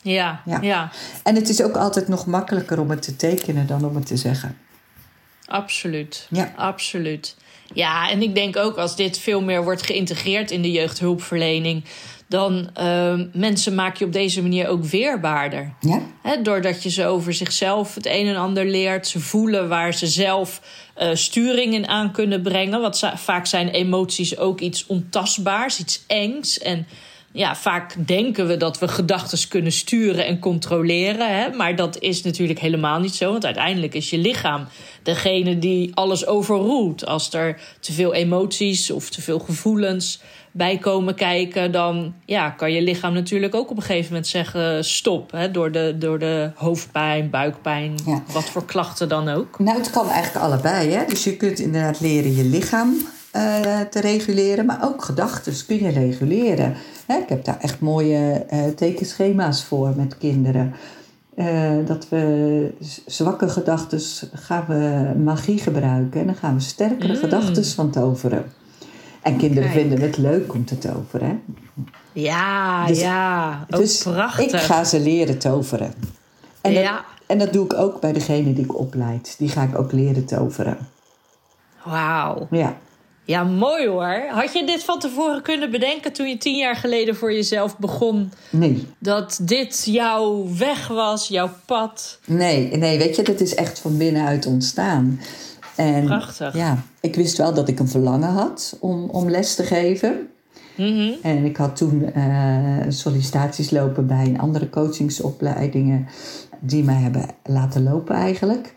Ja, 0.02 0.42
Ja. 0.46 0.62
ja. 0.62 0.92
En 1.24 1.36
het 1.36 1.50
is 1.50 1.64
ook 1.64 1.76
altijd 1.76 2.08
nog 2.08 2.26
makkelijker 2.26 2.80
om 2.80 2.90
het 2.90 3.02
te 3.02 3.16
tekenen 3.16 3.68
dan 3.68 3.86
om 3.86 3.96
het 3.96 4.06
te 4.06 4.18
zeggen. 4.18 4.58
absoluut. 5.48 6.28
Ja. 6.30 6.54
Absoluut. 6.56 7.36
Ja, 7.74 8.10
en 8.10 8.22
ik 8.22 8.36
denk 8.36 8.58
ook 8.58 8.78
als 8.78 8.96
dit 8.96 9.20
veel 9.20 9.42
meer 9.42 9.64
wordt 9.64 9.86
geïntegreerd 9.86 10.52
in 10.52 10.62
de 10.62 10.72
jeugdhulpverlening, 10.72 11.84
dan 12.28 12.70
ehm, 12.74 13.28
mensen 13.34 13.76
maak 13.76 13.98
je 13.98 14.06
op 14.06 14.14
deze 14.14 14.42
manier 14.42 14.68
ook 14.68 14.84
weerbaarder. 14.84 15.74
Ja? 15.80 16.02
Hè, 16.22 16.42
doordat 16.42 16.84
je 16.84 16.90
ze 16.90 17.06
over 17.06 17.34
zichzelf 17.34 17.96
het 17.96 18.06
een 18.06 18.28
en 18.28 18.36
ander 18.36 18.66
leert. 18.66 19.08
Ze 19.08 19.20
voelen 19.20 19.70
waar 19.70 19.94
ze 19.94 20.08
zelf 20.08 20.62
eh, 20.94 21.10
sturing 21.14 21.74
in 21.74 21.88
aan 21.88 22.12
kunnen 22.12 22.42
brengen. 22.42 22.82
Want 22.82 23.12
vaak 23.16 23.46
zijn 23.46 23.70
emoties 23.70 24.38
ook 24.38 24.60
iets 24.60 24.86
ontastbaars, 24.86 25.80
iets 25.80 26.04
engs. 26.08 26.60
En 26.60 26.88
ja, 27.36 27.56
vaak 27.56 27.96
denken 28.08 28.48
we 28.48 28.58
dat 28.58 28.80
we 28.80 28.88
gedachten 28.88 29.48
kunnen 29.48 29.72
sturen 29.72 30.26
en 30.26 30.40
controleren. 30.40 31.40
Hè? 31.40 31.50
Maar 31.50 31.76
dat 31.76 32.00
is 32.00 32.22
natuurlijk 32.22 32.60
helemaal 32.60 33.00
niet 33.00 33.16
zo. 33.16 33.32
Want 33.32 33.46
uiteindelijk 33.46 33.94
is 33.94 34.10
je 34.10 34.18
lichaam 34.18 34.68
degene 35.04 35.60
die 35.60 35.92
alles 35.96 36.28
overroelt. 36.28 37.06
Als 37.06 37.34
er 37.34 37.60
te 37.80 37.94
veel 37.94 38.14
emoties 38.14 38.92
of 38.92 39.10
te 39.10 39.22
veel 39.22 39.40
gevoelens 39.40 40.20
bij 40.52 40.78
komen 40.78 41.16
kijken, 41.16 41.72
dan 41.72 42.14
ja, 42.26 42.50
kan 42.50 42.72
je 42.72 42.82
lichaam 42.82 43.14
natuurlijk 43.14 43.56
ook 43.56 43.70
op 43.70 43.78
een 43.78 43.84
gegeven 43.84 44.08
moment 44.08 44.28
zeggen 44.28 44.86
stop. 44.86 45.32
Hè, 45.32 45.52
door, 45.52 45.72
de, 45.72 45.96
door 46.00 46.20
de 46.20 46.52
hoofdpijn, 46.56 47.30
buikpijn, 47.30 47.96
Ja. 48.06 48.24
wat 48.34 48.50
voor 48.50 48.66
klachten 48.66 49.10
dan 49.10 49.30
ook. 49.30 49.60
Nou, 49.60 49.78
het 49.78 49.90
kan 49.90 50.10
eigenlijk 50.10 50.46
allebei. 50.46 50.90
Hè? 50.90 51.06
Dus 51.06 51.24
je 51.24 51.38
kunt 51.38 51.60
inderdaad 51.60 52.00
leren 52.00 52.36
je 52.36 52.44
lichaam 52.44 52.96
eh, 53.36 53.80
te 53.82 54.00
reguleren, 54.00 54.66
maar 54.66 54.80
ook 54.84 55.04
gedachten 55.04 55.54
kun 55.68 55.84
je 55.84 55.90
reguleren. 55.90 56.74
Hè, 57.08 57.18
ik 57.18 57.30
heb 57.30 57.46
daar 57.46 57.60
echt 57.60 57.80
mooie 57.80 58.46
eh, 58.50 58.64
tekenschema's 58.76 59.64
voor 59.64 59.94
met 59.96 60.18
kinderen. 60.18 60.74
Eh, 61.36 61.72
dat 61.86 62.10
we 62.10 62.74
zwakke 63.06 63.50
gedachten 63.50 64.02
gaan 64.34 64.66
we 64.68 65.14
magie 65.24 65.58
gebruiken 65.60 66.20
en 66.20 66.26
dan 66.26 66.36
gaan 66.36 66.54
we 66.56 66.62
sterkere 66.62 67.14
Mm. 67.14 67.20
gedachten 67.20 67.66
van 67.66 67.90
toveren. 67.90 68.46
En 69.22 69.38
kinderen 69.38 69.70
Kijk. 69.72 69.82
vinden 69.82 70.02
het 70.02 70.18
leuk 70.18 70.54
om 70.54 70.66
te 70.66 70.78
toveren. 70.78 71.28
Hè? 71.28 71.36
Ja, 72.14 72.86
Dus- 72.88 73.00
ja, 73.00 73.66
ook 73.70 73.80
dus 73.80 74.04
prachtig. 74.04 74.46
ik 74.54 74.60
ga 74.60 74.84
ze 74.84 75.00
leren 75.00 75.38
toveren. 75.38 75.94
En 76.62 76.74
dat, 76.74 76.84
Ja. 76.84 77.06
en 77.26 77.38
dat 77.38 77.54
doe 77.54 77.66
ik 77.66 77.74
ook 77.74 78.00
bij 78.02 78.14
degene 78.14 78.54
die 78.54 78.64
ik 78.64 78.78
opleid. 78.78 79.36
Die 79.38 79.50
ga 79.50 79.64
ik 79.64 79.78
ook 79.80 79.92
leren 79.92 80.26
toveren. 80.26 80.78
Wauw. 81.84 82.48
Ja. 82.52 82.78
Ja, 83.26 83.44
mooi 83.44 83.88
hoor. 83.88 84.24
Had 84.30 84.54
je 84.54 84.66
dit 84.66 84.84
van 84.84 85.00
tevoren 85.00 85.42
kunnen 85.42 85.72
bedenken 85.72 86.14
toen 86.14 86.28
je 86.28 86.38
tien 86.38 86.58
jaar 86.58 86.76
geleden 86.76 87.16
voor 87.16 87.34
jezelf 87.34 87.78
begon? 87.78 88.32
Nee, 88.50 88.88
Dat 89.00 89.40
dit 89.42 89.84
jouw 89.86 90.48
weg 90.58 90.88
was, 90.88 91.28
jouw 91.28 91.50
pad? 91.66 92.20
nee, 92.26 92.78
nee, 92.78 92.98
weet 92.98 93.16
je, 93.16 93.22
dat 93.24 93.40
is 93.40 93.56
echt 93.56 93.80
van 93.80 93.98
binnenuit 93.98 94.46
ontstaan. 94.46 95.20
En 95.76 96.06
Prachtig. 96.06 96.56
ja, 96.56 96.84
ik 97.02 97.16
wist 97.16 97.38
wel 97.38 97.54
dat 97.54 97.68
ik 97.68 97.80
een 97.80 97.88
verlangen 97.88 98.30
had 98.30 98.78
om, 98.80 99.10
om 99.10 99.30
les 99.30 99.56
te 99.56 99.64
geven. 99.64 100.28
Mhm. 100.76 101.12
En 101.22 101.46
ik 101.46 101.58
had 101.58 101.76
toen 101.76 102.12
eh, 102.14 102.78
sollicitaties 102.88 103.70
lopen 103.72 104.08
bij 104.08 104.26
een 104.26 104.40
andere 104.40 104.70
coachingsopleidingen 104.70 106.08
die 106.60 106.84
mij 106.84 106.96
hebben 107.02 107.26
laten 107.44 107.84
lopen 107.84 108.16
eigenlijk. 108.16 108.74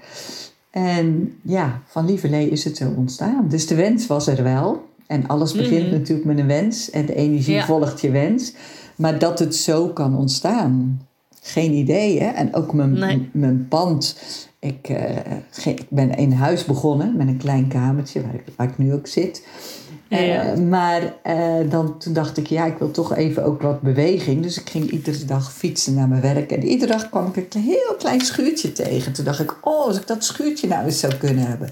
En 0.70 1.34
ja, 1.42 1.82
van 1.86 2.04
lieverlee 2.06 2.48
is 2.50 2.64
het 2.64 2.76
zo 2.76 2.92
ontstaan. 2.96 3.46
Dus 3.48 3.66
de 3.66 3.74
wens 3.74 4.06
was 4.06 4.26
er 4.26 4.42
wel. 4.42 4.86
En 5.06 5.26
alles 5.26 5.52
begint 5.52 5.90
natuurlijk 5.90 6.26
met 6.26 6.38
een 6.38 6.46
wens. 6.46 6.90
En 6.90 7.06
de 7.06 7.14
energie 7.14 7.54
Ja. 7.54 7.64
volgt 7.64 8.00
je 8.00 8.10
wens. 8.10 8.52
Maar 8.96 9.18
dat 9.18 9.38
het 9.38 9.56
zo 9.56 9.88
kan 9.88 10.16
ontstaan, 10.16 11.00
geen 11.42 11.72
idee. 11.72 12.20
Hè? 12.20 12.26
En 12.26 12.54
ook 12.54 12.72
mijn, 12.72 12.92
Nee. 12.92 13.28
mijn 13.32 13.66
pand. 13.68 14.16
Ik, 14.58 14.88
eh, 14.88 15.66
ik 15.66 15.82
ben 15.88 16.14
in 16.14 16.32
huis 16.32 16.64
begonnen 16.64 17.16
met 17.16 17.28
een 17.28 17.36
klein 17.36 17.68
kamertje 17.68 18.22
waar 18.22 18.34
ik, 18.34 18.42
waar 18.56 18.68
ik 18.68 18.78
nu 18.78 18.92
ook 18.92 19.06
zit. 19.06 19.46
Eh, 20.08 20.54
maar 20.54 21.12
eh, 21.22 21.70
dan, 21.70 21.98
toen 21.98 22.12
dacht 22.12 22.36
ik, 22.36 22.46
ja, 22.46 22.64
ik 22.64 22.78
wil 22.78 22.90
toch 22.90 23.14
even 23.14 23.44
ook 23.44 23.62
wat 23.62 23.80
beweging. 23.80 24.42
Dus 24.42 24.60
ik 24.60 24.70
ging 24.70 24.90
iedere 24.90 25.24
dag 25.24 25.52
fietsen 25.52 25.94
naar 25.94 26.08
mijn 26.08 26.20
werk. 26.20 26.52
En 26.52 26.64
iedere 26.64 26.92
dag 26.92 27.08
kwam 27.08 27.30
ik 27.34 27.54
een 27.54 27.60
heel 27.60 27.94
klein 27.98 28.20
schuurtje 28.20 28.72
tegen. 28.72 29.12
Toen 29.12 29.24
dacht 29.24 29.40
ik, 29.40 29.56
oh, 29.60 29.86
als 29.86 29.96
ik 29.98 30.06
dat 30.06 30.24
schuurtje 30.24 30.68
nou 30.68 30.84
eens 30.84 31.00
zou 31.00 31.14
kunnen 31.14 31.46
hebben. 31.46 31.70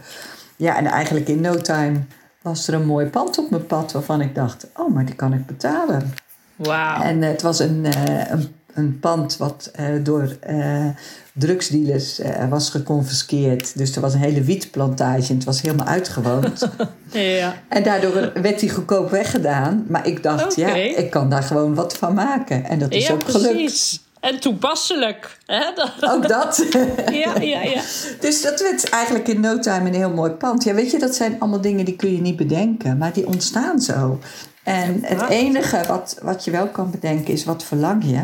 Ja, 0.57 0.77
en 0.77 0.87
eigenlijk 0.87 1.29
in 1.29 1.40
no 1.40 1.57
time 1.57 2.01
was 2.42 2.68
er 2.68 2.75
een 2.75 2.87
mooi 2.87 3.07
pand 3.07 3.38
op 3.38 3.51
mijn 3.51 3.66
pad 3.66 3.92
waarvan 3.92 4.20
ik 4.20 4.35
dacht, 4.35 4.66
oh, 4.77 4.94
maar 4.94 5.05
die 5.05 5.14
kan 5.14 5.33
ik 5.33 5.46
betalen. 5.46 6.14
Wauw. 6.57 7.03
En 7.03 7.22
eh, 7.22 7.29
het 7.29 7.42
was 7.42 7.59
een, 7.59 7.85
een, 8.33 8.55
een 8.76 9.00
pand 9.00 9.36
wat 9.36 9.70
eh, 9.74 9.86
door 10.02 10.36
eh, 10.40 10.86
drugsdealers 11.32 12.18
eh, 12.18 12.48
was 12.48 12.70
geconfiskeerd. 12.70 13.78
Dus 13.78 13.94
er 13.96 14.00
was 14.00 14.14
een 14.14 14.20
hele 14.20 14.42
wietplantage 14.42 15.28
en 15.28 15.34
het 15.34 15.44
was 15.44 15.62
helemaal 15.62 15.86
uitgewoond. 15.86 16.68
Ja. 17.10 17.54
En 17.68 17.82
daardoor 17.82 18.32
werd 18.42 18.60
hij 18.60 18.70
goedkoop 18.70 19.10
weggedaan. 19.10 19.84
Maar 19.88 20.06
ik 20.06 20.22
dacht, 20.22 20.56
ja, 20.56 20.74
ik 20.74 21.10
kan 21.10 21.30
daar 21.30 21.42
gewoon 21.42 21.74
wat 21.74 21.96
van 21.96 22.14
maken. 22.14 22.64
En 22.64 22.78
dat 22.78 22.92
is 22.92 23.06
ja, 23.06 23.12
ook 23.12 23.24
gelukt. 23.24 23.52
precies. 23.52 24.00
En 24.20 24.40
toepasselijk. 24.40 25.38
Hè? 25.46 25.64
Ook 26.00 26.28
dat. 26.28 26.66
Ja, 27.10 27.40
ja, 27.40 27.62
ja. 27.62 27.80
dus 28.20 28.42
dat 28.42 28.60
werd 28.60 28.88
eigenlijk 28.88 29.28
in 29.28 29.40
no 29.40 29.58
time 29.58 29.88
een 29.88 29.94
heel 29.94 30.10
mooi 30.10 30.30
pand. 30.30 30.64
Ja, 30.64 30.74
weet 30.74 30.90
je, 30.90 30.98
dat 30.98 31.14
zijn 31.14 31.36
allemaal 31.38 31.60
dingen 31.60 31.84
die 31.84 31.96
kun 31.96 32.12
je 32.12 32.20
niet 32.20 32.36
bedenken. 32.36 32.98
Maar 32.98 33.12
die 33.12 33.26
ontstaan 33.26 33.80
zo. 33.80 34.18
En 34.62 34.98
het 35.02 35.28
enige 35.28 35.80
wat, 35.88 36.18
wat 36.22 36.44
je 36.44 36.50
wel 36.50 36.66
kan 36.66 36.90
bedenken 36.90 37.32
is, 37.32 37.44
wat 37.44 37.64
verlang 37.64 38.04
je? 38.04 38.20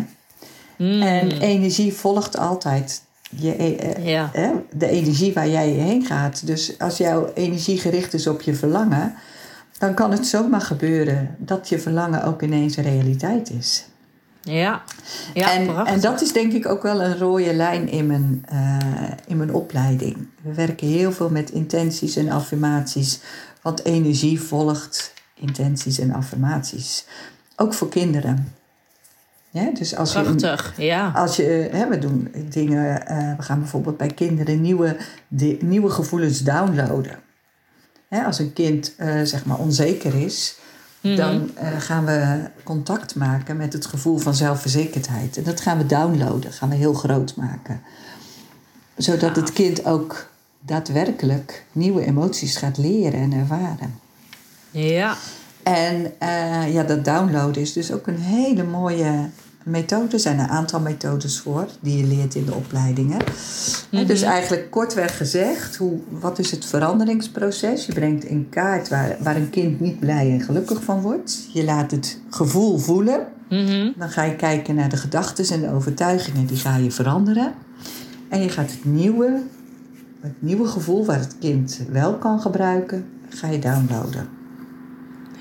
Mm. 0.83 1.03
En 1.03 1.31
energie 1.41 1.93
volgt 1.93 2.39
altijd 2.39 3.03
je, 3.37 3.55
eh, 3.55 4.07
Ja. 4.07 4.31
hè, 4.33 4.51
de 4.73 4.89
energie 4.89 5.33
waar 5.33 5.49
jij 5.49 5.69
heen 5.69 6.05
gaat. 6.05 6.47
Dus 6.47 6.79
als 6.79 6.97
jouw 6.97 7.31
energie 7.35 7.79
gericht 7.79 8.15
is 8.15 8.27
op 8.27 8.41
je 8.43 8.55
verlangen, 8.55 9.15
dan 9.79 9.95
kan 9.95 10.11
het 10.11 10.27
zomaar 10.27 10.61
gebeuren 10.61 11.35
dat 11.39 11.69
je 11.69 11.79
verlangen 11.79 12.25
ook 12.25 12.43
ineens 12.43 12.77
een 12.77 12.85
realiteit 12.85 13.51
is. 13.51 13.85
Ja, 14.41 14.83
ja 15.35 15.53
en, 15.53 15.67
prachtig. 15.67 15.95
en 15.95 16.01
dat 16.01 16.21
is 16.21 16.33
denk 16.33 16.53
ik 16.53 16.67
ook 16.69 16.83
wel 16.83 17.03
een 17.03 17.19
rode 17.19 17.55
lijn 17.55 17.89
in 17.89 18.07
mijn, 18.07 18.45
eh, 18.49 18.79
in 19.27 19.37
mijn 19.37 19.55
opleiding. 19.55 20.17
We 20.43 20.55
werken 20.55 20.87
heel 20.87 21.13
veel 21.13 21.31
met 21.31 21.51
intenties 21.51 22.17
en 22.17 22.31
affirmaties, 22.31 23.21
want 23.63 23.85
energie 23.85 24.41
volgt 24.41 25.13
intenties 25.35 25.99
en 25.99 26.13
affirmaties. 26.13 27.05
Ook 27.57 27.75
voor 27.75 27.89
kinderen. 27.89 28.55
Ja, 29.53 29.71
dus 29.71 29.97
als 29.97 30.13
je 30.13 30.21
Prachtig, 30.23 30.75
ja. 30.77 31.11
als 31.15 31.37
je, 31.37 31.69
hè, 31.73 31.89
we 31.89 31.99
doen 31.99 32.35
dingen, 32.49 33.07
eh, 33.07 33.37
we 33.37 33.43
gaan 33.43 33.59
bijvoorbeeld 33.59 33.97
bij 33.97 34.09
kinderen 34.09 34.61
nieuwe, 34.61 34.97
nieuwe 35.61 35.91
gevoelens 35.91 36.41
downloaden. 36.43 37.19
Hè, 38.09 38.25
als 38.25 38.39
een 38.39 38.53
kind 38.53 38.95
eh, 38.97 39.23
zeg 39.23 39.45
maar 39.45 39.59
onzeker 39.59 40.15
is, 40.15 40.57
Mhm. 41.03 41.17
dan 41.17 41.51
eh, 41.55 41.81
gaan 41.81 42.05
we 42.05 42.41
contact 42.63 43.15
maken 43.15 43.57
met 43.57 43.73
het 43.73 43.87
gevoel 43.87 44.19
van 44.19 44.35
zelfverzekerdheid. 44.35 45.37
En 45.37 45.43
dat 45.43 45.61
gaan 45.61 45.79
we 45.79 45.87
downloaden, 45.87 46.53
gaan 46.53 46.69
we 46.69 46.75
heel 46.75 46.93
groot 46.95 47.37
maken. 47.37 47.81
Zodat 48.97 49.37
het 49.37 49.53
kind 49.53 49.85
ook 49.85 50.31
daadwerkelijk 50.61 51.65
nieuwe 51.73 52.05
emoties 52.05 52.57
gaat 52.57 52.79
leren 52.79 53.21
en 53.21 53.33
ervaren. 53.33 54.01
Ja, 54.71 55.17
En 55.63 56.13
eh, 56.19 56.75
ja, 56.75 56.83
dat 56.83 57.05
downloaden 57.05 57.63
is 57.63 57.73
dus 57.73 57.93
ook 57.93 58.07
een 58.07 58.19
hele 58.19 58.65
mooie 58.65 59.29
methode. 59.65 60.13
Er 60.13 60.21
zijn 60.21 60.39
een 60.39 60.49
aantal 60.49 60.81
methodes 60.81 61.39
voor 61.39 61.67
die 61.81 61.99
je 61.99 62.05
leert 62.05 62.35
in 62.35 62.45
de 62.45 62.55
opleidingen. 62.55 63.21
En 63.91 64.07
Dus 64.07 64.23
eigenlijk 64.23 64.71
kortweg 64.71 65.17
gezegd, 65.17 65.77
hoe, 65.77 65.99
wat 66.09 66.39
is 66.39 66.51
het 66.51 66.65
veranderingsproces? 66.65 67.87
Je 67.87 67.93
brengt 67.93 68.25
in 68.25 68.49
kaart 68.49 68.89
waar, 68.89 69.17
waar 69.21 69.37
een 69.37 69.51
kind 69.51 69.81
niet 69.81 70.01
blij 70.01 70.31
en 70.31 70.41
gelukkig 70.41 70.83
van 70.83 71.01
wordt. 71.01 71.49
Je 71.53 71.65
laat 71.65 71.91
het 71.91 72.21
gevoel 72.31 72.79
voelen. 72.79 73.27
Mhm. 73.49 73.91
Dan 73.97 74.11
ga 74.11 74.23
je 74.23 74.37
kijken 74.37 74.75
naar 74.75 74.89
de 74.89 74.97
gedachten 74.97 75.55
en 75.55 75.61
de 75.61 75.73
overtuigingen, 75.73 76.47
die 76.47 76.57
ga 76.57 76.77
je 76.77 76.91
veranderen. 76.91 77.55
En 78.29 78.43
je 78.43 78.49
gaat 78.49 78.71
het 78.71 78.85
nieuwe, 78.85 79.43
het 80.21 80.43
nieuwe 80.43 80.67
gevoel 80.67 81.05
waar 81.05 81.19
het 81.19 81.37
kind 81.39 81.81
wel 81.91 82.15
kan 82.15 82.41
gebruiken, 82.41 83.07
ga 83.29 83.49
je 83.49 83.59
downloaden. 83.59 84.29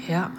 Ja. 0.08 0.32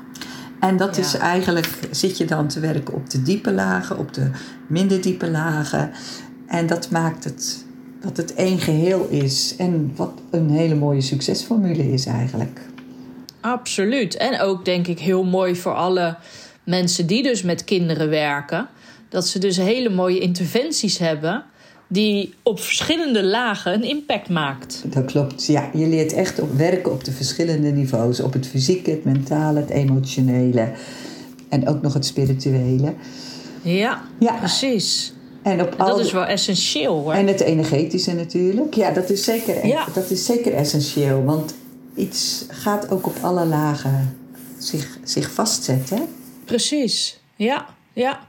En 0.60 0.76
dat 0.76 0.96
Ja. 0.96 1.02
is 1.02 1.14
eigenlijk, 1.14 1.68
zit 1.90 2.18
je 2.18 2.24
dan 2.24 2.48
te 2.48 2.60
werken 2.60 2.94
op 2.94 3.10
de 3.10 3.22
diepe 3.22 3.52
lagen, 3.52 3.98
op 3.98 4.14
de 4.14 4.30
minder 4.66 5.00
diepe 5.00 5.30
lagen. 5.30 5.90
En 6.46 6.66
dat 6.66 6.90
maakt 6.90 7.24
het 7.24 7.64
dat 8.00 8.16
het 8.16 8.34
één 8.34 8.58
geheel 8.58 9.06
is. 9.10 9.54
En 9.58 9.92
wat 9.96 10.12
een 10.30 10.50
hele 10.50 10.74
mooie 10.74 11.00
succesformule 11.00 11.92
is 11.92 12.06
eigenlijk. 12.06 12.60
Absoluut. 13.40 14.16
En 14.16 14.40
ook 14.40 14.64
denk 14.64 14.86
ik 14.86 14.98
heel 14.98 15.24
mooi 15.24 15.56
voor 15.56 15.74
alle 15.74 16.16
mensen 16.64 17.06
die 17.06 17.22
dus 17.22 17.42
met 17.42 17.64
kinderen 17.64 18.08
werken. 18.08 18.68
Dat 19.08 19.26
ze 19.28 19.38
dus 19.38 19.56
hele 19.56 19.88
mooie 19.90 20.18
interventies 20.18 20.98
hebben 20.98 21.44
die 21.92 22.34
op 22.42 22.60
verschillende 22.60 23.24
lagen 23.24 23.72
een 23.74 23.82
impact 23.84 24.28
maakt. 24.28 24.82
Dat 24.86 25.04
klopt. 25.04 25.46
Ja, 25.46 25.70
je 25.74 25.86
leert 25.86 26.12
echt 26.12 26.40
op 26.40 26.52
werken 26.56 26.92
op 26.92 27.04
de 27.04 27.12
verschillende 27.12 27.70
niveaus. 27.70 28.20
Op 28.20 28.32
het 28.32 28.46
fysieke, 28.46 28.90
het 28.90 29.04
mentale, 29.04 29.60
het 29.60 29.70
emotionele. 29.70 30.72
En 31.48 31.68
ook 31.68 31.82
nog 31.82 31.94
het 31.94 32.06
spirituele. 32.06 32.94
Ja, 33.62 34.02
Ja. 34.18 34.32
precies. 34.38 35.12
En, 35.42 35.60
op 35.60 35.70
En 35.70 35.86
dat 35.86 35.98
is 35.98 36.12
wel 36.12 36.24
essentieel 36.24 36.94
hoor. 37.00 37.12
en 37.12 37.26
het 37.26 37.40
energetische 37.40 38.12
natuurlijk. 38.14 38.74
Ja, 38.74 38.90
dat 38.90 39.10
is 39.10 39.24
zeker, 39.24 39.66
Ja. 39.66 39.86
dat 39.94 40.10
is 40.10 40.24
zeker 40.24 40.54
essentieel. 40.54 41.24
Want 41.24 41.54
iets 41.94 42.44
gaat 42.48 42.90
ook 42.90 43.06
op 43.06 43.16
alle 43.20 43.44
lagen 43.46 44.16
zich, 44.58 44.98
zich 45.04 45.30
vastzetten. 45.30 45.98
Precies, 46.44 47.20
ja, 47.36 47.66
ja. 47.92 48.20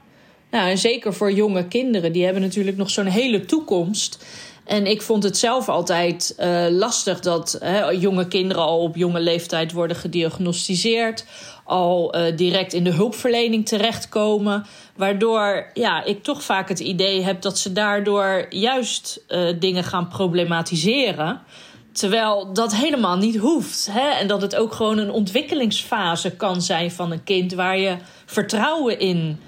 Nou, 0.54 0.70
en 0.70 0.78
zeker 0.78 1.14
voor 1.14 1.32
jonge 1.32 1.68
kinderen, 1.68 2.12
die 2.12 2.24
hebben 2.24 2.42
natuurlijk 2.42 2.78
nog 2.78 2.90
zo'n 2.90 3.06
hele 3.06 3.46
toekomst. 3.46 4.26
En 4.66 4.86
ik 4.86 5.02
vond 5.02 5.24
het 5.24 5.38
zelf 5.38 5.70
altijd 5.70 6.34
eh, 6.38 6.66
lastig 6.70 7.20
dat 7.20 7.58
hè, 7.60 7.90
jonge 7.90 8.28
kinderen 8.28 8.64
al 8.64 8.80
op 8.80 8.96
jonge 8.96 9.20
leeftijd 9.20 9.72
worden 9.72 9.98
gediagnosticeerd, 9.98 11.26
al 11.64 12.14
eh, 12.14 12.38
direct 12.38 12.74
in 12.74 12.84
de 12.84 12.90
hulpverlening 12.90 13.68
terechtkomen. 13.68 14.66
Waardoor 14.96 15.70
ja, 15.74 16.04
ik 16.04 16.24
toch 16.24 16.44
vaak 16.44 16.70
het 16.70 16.80
idee 16.80 17.22
heb 17.22 17.42
dat 17.42 17.58
ze 17.58 17.72
daardoor 17.72 18.46
juist 18.50 19.24
eh, 19.28 19.42
dingen 19.60 19.84
gaan 19.84 20.08
problematiseren. 20.08 21.42
Terwijl 21.92 22.54
dat 22.54 22.76
helemaal 22.76 23.18
niet 23.18 23.38
hoeft. 23.38 23.88
Hè? 23.92 24.10
En 24.10 24.28
dat 24.28 24.42
het 24.42 24.56
ook 24.56 24.74
gewoon 24.74 24.98
een 24.98 25.12
ontwikkelingsfase 25.12 26.32
kan 26.32 26.62
zijn 26.62 26.92
van 26.92 27.12
een 27.12 27.24
kind 27.24 27.54
waar 27.54 27.78
je 27.78 27.98
vertrouwen 28.26 29.00
in 29.00 29.40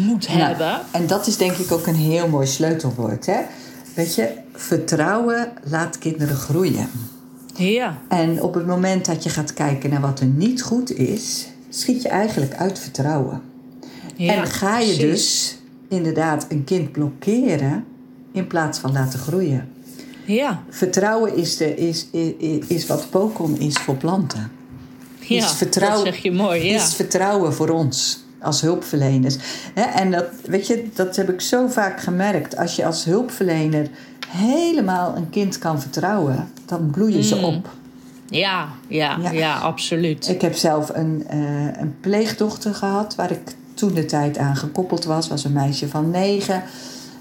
moet 0.00 0.28
Nou, 0.28 0.40
hebben. 0.40 0.80
en 0.90 1.06
dat 1.06 1.26
is 1.26 1.36
denk 1.36 1.56
ik 1.56 1.72
ook 1.72 1.86
een 1.86 1.94
heel 1.94 2.28
mooi 2.28 2.46
sleutelwoord. 2.46 3.26
Hè? 3.26 3.40
Weet 3.94 4.14
je, 4.14 4.28
vertrouwen 4.54 5.52
laat 5.64 5.98
kinderen 5.98 6.36
groeien. 6.36 6.88
Ja, 7.54 7.98
En 8.08 8.42
op 8.42 8.54
het 8.54 8.66
moment 8.66 9.04
dat 9.06 9.22
je 9.22 9.30
gaat 9.30 9.52
kijken 9.54 9.90
naar 9.90 10.00
wat 10.00 10.20
er 10.20 10.26
niet 10.26 10.62
goed 10.62 10.92
is, 10.92 11.46
schiet 11.68 12.02
je 12.02 12.08
eigenlijk 12.08 12.54
uit 12.54 12.78
vertrouwen. 12.78 13.42
ja 14.16 14.34
en 14.34 14.46
ga 14.46 14.78
je 14.78 14.84
precies. 14.84 15.00
dus 15.00 15.56
inderdaad 15.88 16.46
een 16.48 16.64
kind 16.64 16.92
blokkeren 16.92 17.84
in 18.32 18.46
plaats 18.46 18.78
van 18.78 18.92
laten 18.92 19.18
groeien. 19.18 19.68
Ja, 20.24 20.62
Vertrouwen 20.70 21.36
is, 21.36 21.56
de, 21.56 21.74
is, 21.76 22.06
is, 22.10 22.66
is 22.66 22.86
wat 22.86 23.10
Pokon 23.10 23.58
is 23.58 23.74
voor 23.76 23.96
planten. 23.96 24.50
ja 25.20 25.36
is 25.44 25.52
vertrouwen- 25.52 26.04
dat 26.04 26.14
zeg 26.14 26.22
je 26.22 26.32
mooi. 26.32 26.64
Ja. 26.64 26.74
Is 26.82 26.94
vertrouwen 26.94 27.54
voor 27.54 27.68
ons 27.68 28.24
als 28.42 28.60
hulpverleners. 28.60 29.36
Hè, 29.74 29.82
En 29.82 30.10
dat, 30.10 30.24
weet 30.44 30.66
je, 30.66 30.88
dat 30.94 31.16
heb 31.16 31.28
ik 31.30 31.40
zo 31.40 31.66
vaak 31.68 32.00
gemerkt. 32.00 32.56
Als 32.56 32.76
je 32.76 32.86
als 32.86 33.04
hulpverlener 33.04 33.86
helemaal 34.28 35.16
een 35.16 35.30
kind 35.30 35.58
kan 35.58 35.80
vertrouwen, 35.80 36.48
dan 36.66 36.90
bloeien 36.90 37.24
ze 37.24 37.34
Mm. 37.36 37.44
op. 37.44 37.68
Ja, 38.28 38.68
ja, 38.88 39.16
Ja. 39.22 39.30
ja, 39.30 39.58
absoluut. 39.58 40.28
Ik 40.28 40.40
heb 40.40 40.54
zelf 40.54 40.90
een, 40.94 41.24
eh, 41.28 41.38
een 41.80 41.94
pleegdochter 42.00 42.74
gehad 42.74 43.14
waar 43.14 43.30
ik 43.30 43.40
toen 43.74 43.94
de 43.94 44.04
tijd 44.04 44.38
aan 44.38 44.56
gekoppeld 44.56 45.04
was. 45.04 45.28
Was 45.28 45.44
een 45.44 45.52
meisje 45.52 45.88
van 45.88 46.10
negen. 46.10 46.62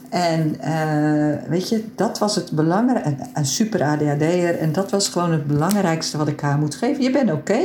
En 0.10 0.60
eh, 0.60 1.49
weet 1.49 1.69
je, 1.69 1.84
dat 1.95 2.19
was 2.19 2.36
het 2.36 2.51
belangrijkste. 2.51 3.10
Een, 3.23 3.27
een 3.34 3.45
super 3.45 3.84
ADHD'er. 3.84 4.58
En 4.60 4.71
dat 4.73 4.91
was 4.91 5.08
gewoon 5.10 5.32
het 5.32 5.47
belangrijkste 5.47 6.17
wat 6.17 6.27
ik 6.27 6.39
haar 6.41 6.58
moet 6.58 6.75
geven. 6.75 7.03
Je 7.03 7.12
bent 7.12 7.32
oké. 7.32 7.60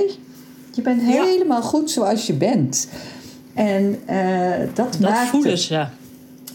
Je 0.72 0.82
bent 0.82 1.00
Ja. 1.02 1.22
helemaal 1.24 1.62
goed 1.62 1.90
zoals 1.90 2.26
je 2.26 2.32
bent. 2.34 2.88
En 3.54 3.98
eh, 4.06 4.58
dat, 4.74 4.92
dat 4.92 5.00
maakt 5.00 5.28
voelen 5.28 5.58
ze. 5.58 5.86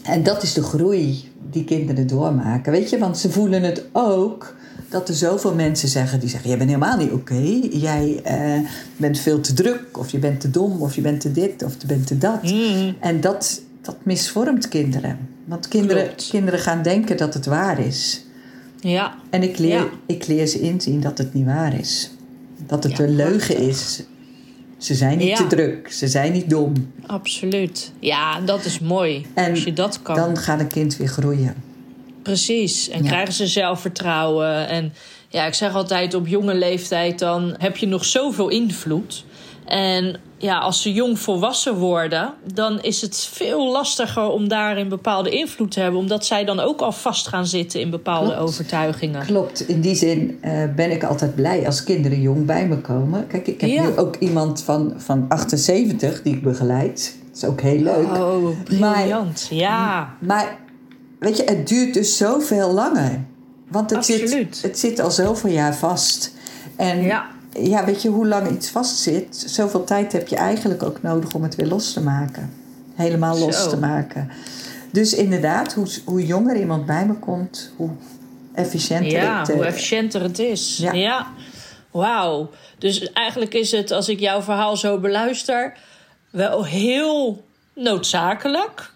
en 0.02 0.22
dat 0.22 0.42
is 0.42 0.52
de 0.52 0.62
groei 0.62 1.28
die 1.50 1.64
kinderen 1.64 2.06
doormaken. 2.06 2.72
Weet 2.72 2.90
je, 2.90 2.98
want 2.98 3.18
ze 3.18 3.30
voelen 3.30 3.62
het 3.62 3.84
ook 3.92 4.54
dat 4.88 5.08
er 5.08 5.14
zoveel 5.14 5.54
mensen 5.54 5.88
zeggen 5.88 6.20
die 6.20 6.28
zeggen: 6.28 6.48
Jij 6.48 6.58
bent 6.58 6.70
helemaal 6.70 6.96
niet 6.96 7.10
oké. 7.12 7.58
Jij 7.70 8.20
eh, 8.24 8.58
bent 8.96 9.18
veel 9.18 9.40
te 9.40 9.52
druk, 9.52 9.98
of 9.98 10.10
je 10.10 10.18
bent 10.18 10.40
te 10.40 10.50
dom, 10.50 10.82
of 10.82 10.94
je 10.94 11.00
bent 11.00 11.20
te 11.20 11.32
dit, 11.32 11.62
of 11.64 11.74
je 11.80 11.86
bent 11.86 12.06
te 12.06 12.18
dat. 12.18 12.42
Mm, 12.42 12.94
En 13.00 13.20
dat, 13.20 13.60
dat 13.82 13.96
misvormt 14.02 14.68
kinderen. 14.68 15.18
Want 15.44 15.68
kinderen, 15.68 16.04
Klopt. 16.04 16.28
kinderen 16.30 16.60
gaan 16.60 16.82
denken 16.82 17.16
dat 17.16 17.34
het 17.34 17.46
waar 17.46 17.78
is. 17.86 18.24
ja, 18.80 19.14
En 19.30 19.42
ik 19.42 19.58
leer, 19.58 19.70
Ja. 19.78 19.88
ik 20.06 20.26
leer 20.26 20.46
ze 20.46 20.60
inzien 20.60 21.00
dat 21.00 21.18
het 21.18 21.34
niet 21.34 21.44
waar 21.46 21.78
is. 21.78 22.10
Dat 22.66 22.82
het 22.84 22.96
Ja, 22.96 23.04
een 23.04 23.16
leugen 23.16 23.56
is. 23.56 24.02
Ze 24.80 24.94
zijn 24.94 25.18
niet 25.18 25.28
Ja. 25.28 25.36
te 25.36 25.46
druk, 25.46 25.92
ze 25.92 26.08
zijn 26.08 26.32
niet 26.32 26.50
dom. 26.50 26.92
absoluut. 27.06 27.92
Ja, 27.98 28.40
dat 28.40 28.64
is 28.64 28.78
mooi. 28.78 29.26
En 29.34 29.50
als 29.50 29.64
je 29.64 29.72
dat 29.72 30.02
kan. 30.02 30.14
Dan 30.16 30.36
gaat 30.36 30.60
een 30.60 30.68
kind 30.68 30.96
weer 30.96 31.08
groeien. 31.08 31.54
Precies. 32.22 32.88
En 32.88 33.02
Ja. 33.02 33.08
krijgen 33.08 33.34
ze 33.34 33.46
zelfvertrouwen. 33.46 34.68
En 34.68 34.92
ja, 35.28 35.46
ik 35.46 35.54
zeg 35.54 35.74
altijd 35.74 36.14
op 36.14 36.26
jonge 36.26 36.54
leeftijd 36.54 37.18
dan 37.18 37.54
heb 37.58 37.76
je 37.76 37.86
nog 37.86 38.04
zoveel 38.04 38.48
invloed. 38.48 39.24
En 39.64 40.20
ja, 40.38 40.58
als 40.58 40.82
ze 40.82 40.92
jong 40.92 41.18
volwassen 41.18 41.74
worden, 41.74 42.32
dan 42.52 42.80
is 42.82 43.00
het 43.00 43.28
veel 43.32 43.70
lastiger 43.72 44.28
om 44.28 44.48
daarin 44.48 44.88
bepaalde 44.88 45.30
invloed 45.30 45.70
te 45.70 45.80
hebben. 45.80 46.00
Omdat 46.00 46.26
zij 46.26 46.44
dan 46.44 46.60
ook 46.60 46.80
al 46.80 46.92
vast 46.92 47.28
gaan 47.28 47.46
zitten 47.46 47.80
in 47.80 47.90
bepaalde 47.90 48.26
Klopt. 48.26 48.40
overtuigingen. 48.42 49.26
Klopt, 49.26 49.68
in 49.68 49.80
die 49.80 49.94
zin 49.94 50.38
eh, 50.40 50.52
ben 50.76 50.90
ik 50.90 51.04
altijd 51.04 51.34
blij 51.34 51.66
als 51.66 51.84
kinderen 51.84 52.20
jong 52.20 52.46
bij 52.46 52.66
me 52.68 52.78
komen. 52.78 53.26
Kijk, 53.26 53.46
ik 53.46 53.60
heb 53.60 53.70
Ja. 53.70 53.82
nu 53.82 53.96
ook 53.96 54.16
iemand 54.16 54.62
van, 54.62 54.92
van 54.96 55.24
78 55.28 56.22
die 56.22 56.34
ik 56.34 56.42
begeleid. 56.42 57.16
Dat 57.28 57.36
is 57.36 57.44
ook 57.44 57.60
heel 57.60 57.80
leuk. 57.82 58.16
Oh, 58.16 58.46
briljant. 58.64 59.46
ja. 59.50 60.14
Maar 60.20 60.56
weet 61.18 61.36
je, 61.36 61.42
het 61.44 61.68
duurt 61.68 61.94
dus 61.94 62.16
zoveel 62.16 62.72
langer. 62.72 63.24
Want 63.68 63.90
het 63.90 64.04
zit, 64.04 64.62
het 64.62 64.78
zit 64.78 65.00
al 65.00 65.10
zoveel 65.10 65.50
jaar 65.50 65.74
vast. 65.76 66.34
En 66.76 67.02
Ja. 67.02 67.26
Ja, 67.50 67.84
weet 67.84 68.02
je, 68.02 68.08
hoe 68.08 68.26
lang 68.26 68.50
iets 68.50 68.70
vastzit, 68.70 69.44
zoveel 69.46 69.84
tijd 69.84 70.12
heb 70.12 70.28
je 70.28 70.36
eigenlijk 70.36 70.82
ook 70.82 71.02
nodig 71.02 71.32
om 71.34 71.42
het 71.42 71.54
weer 71.54 71.66
los 71.66 71.92
te 71.92 72.00
maken. 72.00 72.52
Helemaal 72.94 73.38
los 73.38 73.62
Zo. 73.62 73.70
te 73.70 73.76
maken. 73.76 74.30
Dus 74.92 75.14
inderdaad, 75.14 75.72
hoe, 75.74 75.86
hoe 76.04 76.26
jonger 76.26 76.56
iemand 76.56 76.86
bij 76.86 77.06
me 77.06 77.14
komt, 77.14 77.72
hoe 77.76 77.90
efficiënter 78.54 79.10
Ja, 79.10 79.38
het... 79.38 79.48
eh, 79.48 79.54
hoe 79.54 79.64
efficiënter 79.64 80.22
het 80.22 80.38
is. 80.38 80.76
Ja. 80.76 80.92
Ja. 80.92 81.26
Wauw. 81.90 82.50
Dus 82.78 83.12
eigenlijk 83.12 83.54
is 83.54 83.70
het, 83.70 83.90
als 83.90 84.08
ik 84.08 84.20
jouw 84.20 84.42
verhaal 84.42 84.76
zo 84.76 84.98
beluister, 84.98 85.72
wel 86.30 86.64
heel 86.64 87.44
noodzakelijk. 87.74 88.92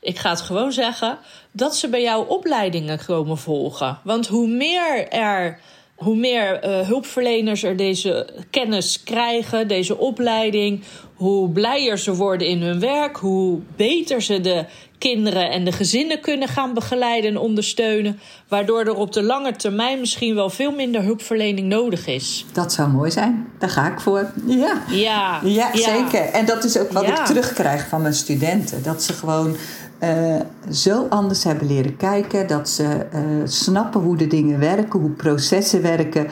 Ik 0.00 0.18
ga 0.18 0.30
het 0.30 0.40
gewoon 0.40 0.72
zeggen. 0.72 1.18
Dat 1.50 1.76
ze 1.76 1.88
bij 1.88 2.02
jou 2.02 2.28
opleidingen 2.28 3.04
komen 3.06 3.38
volgen. 3.38 3.98
Want 4.04 4.26
hoe 4.26 4.48
meer 4.48 5.08
er. 5.08 5.58
Hoe 5.96 6.16
meer 6.16 6.58
eh, 6.60 6.86
hulpverleners 6.86 7.62
er 7.62 7.76
deze 7.76 8.28
kennis 8.50 9.02
krijgen, 9.02 9.68
deze 9.68 9.98
opleiding, 9.98 10.82
hoe 11.14 11.50
blijer 11.50 11.98
ze 11.98 12.14
worden 12.14 12.46
in 12.48 12.62
hun 12.62 12.80
werk, 12.80 13.16
hoe 13.16 13.60
beter 13.76 14.22
ze 14.22 14.40
de 14.40 14.64
kinderen 14.98 15.50
en 15.50 15.64
de 15.64 15.72
gezinnen 15.72 16.20
kunnen 16.20 16.48
gaan 16.48 16.74
begeleiden 16.74 17.30
en 17.30 17.38
ondersteunen, 17.38 18.20
waardoor 18.48 18.80
er 18.80 18.94
op 18.94 19.12
de 19.12 19.22
lange 19.22 19.56
termijn 19.56 20.00
misschien 20.00 20.34
wel 20.34 20.50
veel 20.50 20.70
minder 20.70 21.02
hulpverlening 21.02 21.68
nodig 21.68 22.06
is. 22.06 22.44
Dat 22.52 22.72
zou 22.72 22.88
mooi 22.88 23.10
zijn. 23.10 23.48
Daar 23.58 23.70
ga 23.70 23.92
ik 23.92 24.00
voor. 24.00 24.32
Ja. 24.46 24.82
Ja, 24.90 25.40
Ja, 25.44 25.76
zeker. 25.76 26.20
En 26.32 26.46
dat 26.46 26.64
is 26.64 26.78
ook 26.78 26.92
wat 26.92 27.06
Ja. 27.06 27.20
ik 27.20 27.26
terugkrijg 27.26 27.88
van 27.88 28.02
mijn 28.02 28.14
studenten. 28.14 28.82
Dat 28.82 29.02
ze 29.02 29.12
gewoon 29.12 29.56
eh, 29.98 30.40
zo 30.70 31.06
anders 31.08 31.44
hebben 31.44 31.66
leren 31.66 31.96
kijken. 31.96 32.46
Dat 32.46 32.68
ze 32.68 32.84
eh, 32.84 33.20
snappen 33.44 34.00
hoe 34.00 34.16
de 34.16 34.26
dingen 34.26 34.58
werken, 34.58 35.00
hoe 35.00 35.10
processen 35.10 35.82
werken. 35.82 36.26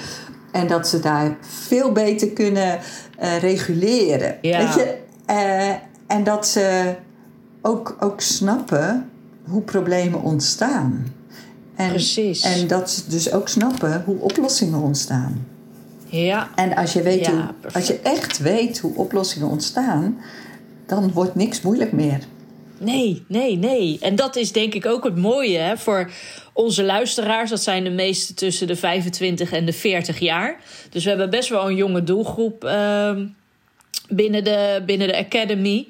En 0.53 0.67
dat 0.67 0.89
ze 0.89 1.01
daar 1.01 1.37
veel 1.41 1.93
beter 1.93 2.29
kunnen 2.29 2.79
eh, 3.19 3.39
reguleren. 3.39 4.37
Ja. 4.43 4.59
Weet 4.59 4.75
je? 4.75 5.03
En 6.07 6.25
dat 6.25 6.47
ze 6.47 6.95
ook, 7.63 7.97
ook 8.01 8.21
snappen 8.21 9.11
hoe 9.45 9.63
problemen 9.63 10.23
ontstaan. 10.23 11.07
En, 11.75 11.89
Precies. 11.89 12.43
En 12.43 12.67
dat 12.67 12.91
ze 12.91 13.03
dus 13.09 13.33
ook 13.33 13.49
snappen 13.49 14.03
hoe 14.05 14.21
oplossingen 14.21 14.81
ontstaan. 14.81 15.47
Ja, 16.07 16.49
En 16.55 16.75
als 16.75 16.93
je, 16.93 17.03
weet 17.03 17.27
Ja, 17.27 17.33
hoe, 17.33 17.53
perfect. 17.61 17.75
als 17.75 17.87
je 17.87 18.01
echt 18.03 18.39
weet 18.39 18.79
hoe 18.79 18.97
oplossingen 18.97 19.49
ontstaan, 19.49 20.19
dan 20.87 21.13
wordt 21.13 21.35
niks 21.35 21.61
moeilijk 21.61 21.93
meer. 21.93 22.19
Nee, 22.79 23.25
nee, 23.27 23.57
nee. 23.57 23.99
En 24.01 24.17
dat 24.17 24.37
is 24.37 24.53
denk 24.53 24.75
ik 24.75 24.87
ook 24.87 25.05
het 25.05 25.17
mooie 25.17 25.59
hè, 25.59 25.77
voor 25.77 26.11
onze 26.53 26.85
luisteraars. 26.85 27.51
Dat 27.51 27.63
zijn 27.63 27.85
de 27.85 27.91
meeste 27.91 28.35
tussen 28.35 28.67
de 28.67 28.77
25 28.77 29.53
en 29.53 29.65
de 29.65 29.73
40 29.73 30.19
jaar. 30.19 30.61
Dus 30.91 31.03
we 31.03 31.09
hebben 31.09 31.31
best 31.31 31.49
wel 31.49 31.69
een 31.69 31.77
jonge 31.77 32.03
doelgroep 32.03 32.65
ehm, 32.65 33.27
binnen 34.09 34.45
de, 34.45 34.83
binnen 34.87 35.09
de 35.09 35.17
Academy. 35.17 35.87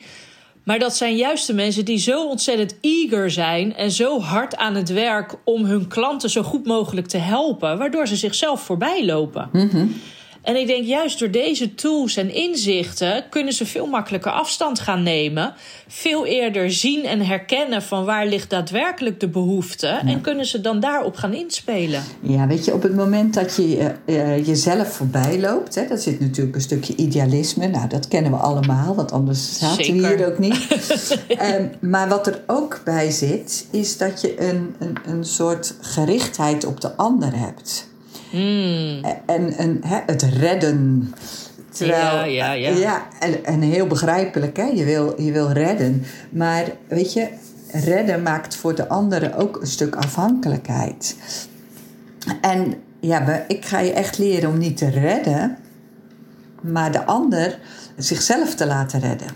Maar 0.65 0.79
dat 0.79 0.97
zijn 0.97 1.17
juist 1.17 1.47
de 1.47 1.55
mensen 1.55 1.85
die 1.85 1.99
zo 1.99 2.29
ontzettend 2.29 2.75
eager 2.81 3.31
zijn 3.31 3.77
en 3.77 3.91
zo 3.91 4.21
hard 4.21 4.57
aan 4.57 4.75
het 4.75 4.89
werk 4.89 5.35
om 5.45 5.65
hun 5.65 5.89
klanten 5.89 6.31
zo 6.31 6.43
goed 6.43 6.67
mogelijk 6.67 7.07
te 7.07 7.19
helpen, 7.19 7.79
waardoor 7.79 8.07
ze 8.07 8.17
zichzelf 8.17 8.61
voorbij 8.61 9.05
lopen. 9.05 9.49
En 10.45 10.57
ik 10.57 10.67
denk 10.67 10.85
juist 10.85 11.19
door 11.19 11.31
deze 11.31 11.75
tools 11.75 12.17
en 12.17 12.35
inzichten 12.35 13.25
kunnen 13.31 13.53
ze 13.53 13.67
veel 13.67 13.87
makkelijker 13.87 14.33
afstand 14.33 14.81
gaan 14.81 15.03
nemen. 15.03 15.55
Veel 15.89 16.27
eerder 16.27 16.73
zien 16.73 17.05
en 17.05 17.21
herkennen 17.21 17.83
van 17.83 18.05
waar 18.05 18.27
ligt 18.27 18.51
daadwerkelijk 18.51 19.21
de 19.21 19.29
behoefte. 19.29 19.87
En 19.87 20.21
kunnen 20.21 20.47
ze 20.47 20.61
dan 20.61 20.81
daarop 20.81 21.17
gaan 21.17 21.33
inspelen. 21.33 22.03
Ja, 22.21 22.47
weet 22.47 22.65
je, 22.65 22.75
op 22.75 22.83
het 22.83 22.95
moment 22.95 23.35
dat 23.35 23.57
je 23.57 23.93
uh, 24.07 24.47
jezelf 24.47 24.89
voorbij 24.89 25.41
loopt, 25.41 25.75
hè, 25.75 25.87
dat 25.87 26.03
zit 26.03 26.21
natuurlijk 26.21 26.57
een 26.57 26.63
stukje 26.63 26.97
idealisme. 26.97 27.67
Nou, 27.67 27.89
dat 27.89 28.09
kennen 28.09 28.31
we 28.31 28.37
allemaal, 28.37 28.95
want 28.95 29.13
anders 29.13 29.59
zaten 29.59 29.85
Zeker. 29.85 30.09
we 30.09 30.17
hier 30.17 30.27
ook 30.27 30.39
niet. 30.39 30.67
um, 31.59 31.71
maar 31.91 32.09
wat 32.09 32.27
er 32.27 32.43
ook 32.47 32.81
bij 32.85 33.11
zit, 33.11 33.67
is 33.71 33.97
dat 33.97 34.21
je 34.21 34.41
een, 34.41 34.75
een, 34.79 34.97
een 35.07 35.25
soort 35.25 35.75
gerichtheid 35.81 36.67
op 36.67 36.81
de 36.81 36.97
ander 36.97 37.39
hebt. 37.39 37.93
Mm. 38.35 39.05
En, 39.27 39.53
en 39.53 39.81
hè, 39.85 40.01
het 40.07 40.23
redden. 40.23 41.13
Terwijl, 41.71 42.31
ja, 42.31 42.53
ja, 42.53 42.53
ja. 42.53 42.71
ja 42.71 43.07
en, 43.21 43.45
en 43.45 43.61
heel 43.61 43.87
begrijpelijk, 43.87 44.57
hè? 44.57 44.65
Je, 44.65 44.85
wil, 44.85 45.23
je 45.23 45.33
wil 45.33 45.51
redden. 45.51 46.05
Maar 46.31 46.65
weet 46.89 47.13
je, 47.13 47.29
redden 47.73 48.23
maakt 48.23 48.57
voor 48.57 48.75
de 48.75 48.89
anderen 48.89 49.35
ook 49.35 49.61
een 49.61 49.67
stuk 49.67 49.97
afhankelijkheid. 49.97 51.17
En 52.41 52.75
ja, 53.01 53.45
ik 53.49 53.65
ga 53.65 53.79
je 53.79 53.93
echt 53.93 54.19
leren 54.19 54.51
om 54.51 54.59
niet 54.59 54.77
te 54.77 54.91
redden, 54.91 55.57
maar 56.61 56.93
de 56.93 57.05
ander 57.05 57.59
zichzelf 57.97 58.55
te 58.55 58.67
laten 58.67 59.01
redden. 59.01 59.29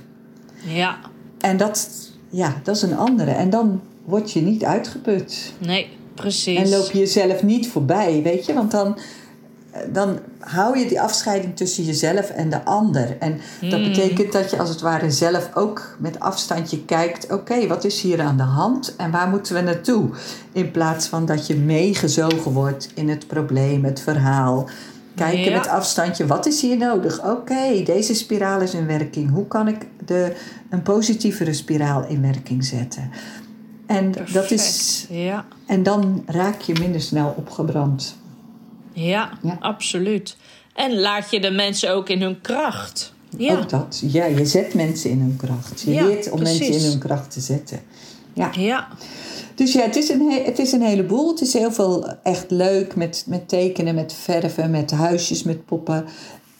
Ja. 0.64 0.99
En 1.40 1.57
dat, 1.57 1.90
ja, 2.30 2.55
dat 2.62 2.76
is 2.76 2.82
een 2.82 2.96
andere. 2.96 3.30
En 3.30 3.51
dan 3.51 3.80
word 4.05 4.32
je 4.32 4.40
niet 4.40 4.64
uitgeput. 4.64 5.53
Nee. 5.59 5.97
Precies. 6.21 6.59
En 6.59 6.69
loop 6.69 6.91
je 6.91 6.99
jezelf 6.99 7.43
niet 7.43 7.69
voorbij, 7.69 8.21
weet 8.23 8.47
je? 8.47 8.55
Want 8.55 8.71
dan, 8.71 8.99
dan 9.93 10.19
hou 10.39 10.79
je 10.79 10.89
die 10.89 11.01
afscheiding 11.01 11.57
tussen 11.57 11.85
jezelf 11.85 12.31
en 12.31 12.51
de 12.51 12.64
ander. 12.64 13.16
En 13.19 13.41
dat 13.61 13.81
hmm. 13.81 13.89
betekent 13.89 14.33
dat 14.33 14.51
je 14.51 14.59
als 14.59 14.69
het 14.69 14.81
ware 14.81 15.11
zelf 15.11 15.51
ook 15.55 15.97
met 15.99 16.21
afstandje 16.21 16.85
kijkt: 16.85 17.33
oké, 17.33 17.66
wat 17.66 17.85
is 17.85 18.01
hier 18.01 18.21
aan 18.21 18.37
de 18.37 18.43
hand 18.43 18.97
en 18.97 19.11
waar 19.11 19.29
moeten 19.29 19.55
we 19.55 19.61
naartoe? 19.61 20.09
In 20.53 20.71
plaats 20.71 21.07
van 21.07 21.27
dat 21.27 21.47
je 21.47 21.57
meegezogen 21.57 22.53
wordt 22.53 22.91
in 22.95 23.09
het 23.09 23.27
probleem, 23.27 23.85
het 23.85 24.01
verhaal. 24.01 24.69
Kijken 25.14 25.53
met 25.53 25.69
afstandje, 25.69 26.27
wat 26.27 26.47
is 26.47 26.61
hier 26.61 26.77
nodig? 26.77 27.25
Oké, 27.25 27.83
deze 27.85 28.14
spiraal 28.14 28.61
is 28.61 28.75
in 28.75 28.87
werking. 28.87 29.31
Hoe 29.31 29.47
kan 29.47 29.69
ik 29.69 29.87
de, 30.07 30.33
een 30.71 30.83
positievere 30.83 31.53
spiraal 31.53 32.05
in 32.09 32.23
werking 32.23 32.64
zetten? 32.64 33.11
En, 33.89 34.14
dat 34.32 34.51
is, 34.51 35.07
ja. 35.11 35.47
en 35.66 35.82
dan 35.82 36.22
raak 36.26 36.61
je 36.61 36.72
minder 36.80 37.01
snel 37.01 37.34
opgebrand. 37.36 38.16
Ja, 38.93 39.30
ja, 39.43 39.57
absoluut. 39.61 40.36
En 40.74 41.01
laat 41.01 41.30
je 41.30 41.41
de 41.41 41.51
mensen 41.51 41.93
ook 41.93 42.09
in 42.09 42.22
hun 42.22 42.41
kracht. 42.41 43.12
Ja. 43.36 43.57
Ook 43.57 43.68
dat. 43.68 44.03
Ja, 44.07 44.24
je 44.24 44.47
zet 44.47 44.74
mensen 44.74 45.11
in 45.11 45.20
hun 45.20 45.36
kracht. 45.36 45.80
Je 45.80 45.91
leert 45.91 46.30
om 46.30 46.43
mensen 46.43 46.72
in 46.72 46.84
hun 46.84 46.99
kracht 46.99 47.30
te 47.30 47.41
zetten. 47.41 47.80
Ja. 48.32 48.51
ja. 48.53 48.89
Dus 49.55 49.72
ja, 49.72 49.82
het 49.82 49.97
is, 49.97 50.09
een, 50.09 50.30
het 50.45 50.59
is 50.59 50.72
een 50.72 50.82
heleboel. 50.82 51.30
Het 51.30 51.41
is 51.41 51.53
heel 51.53 51.72
veel 51.72 52.09
echt 52.22 52.51
leuk 52.51 52.97
met, 52.97 53.24
met 53.26 53.49
tekenen, 53.49 53.95
met 53.95 54.12
verven, 54.12 54.70
met 54.70 54.91
huisjes, 54.91 55.43
met 55.43 55.64
poppen. 55.66 56.05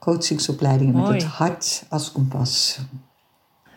coachingsopleidingen 0.06 1.02
met 1.02 1.22
het 1.22 1.24
hart 1.24 1.84
als 1.88 2.12
kompas. 2.12 2.78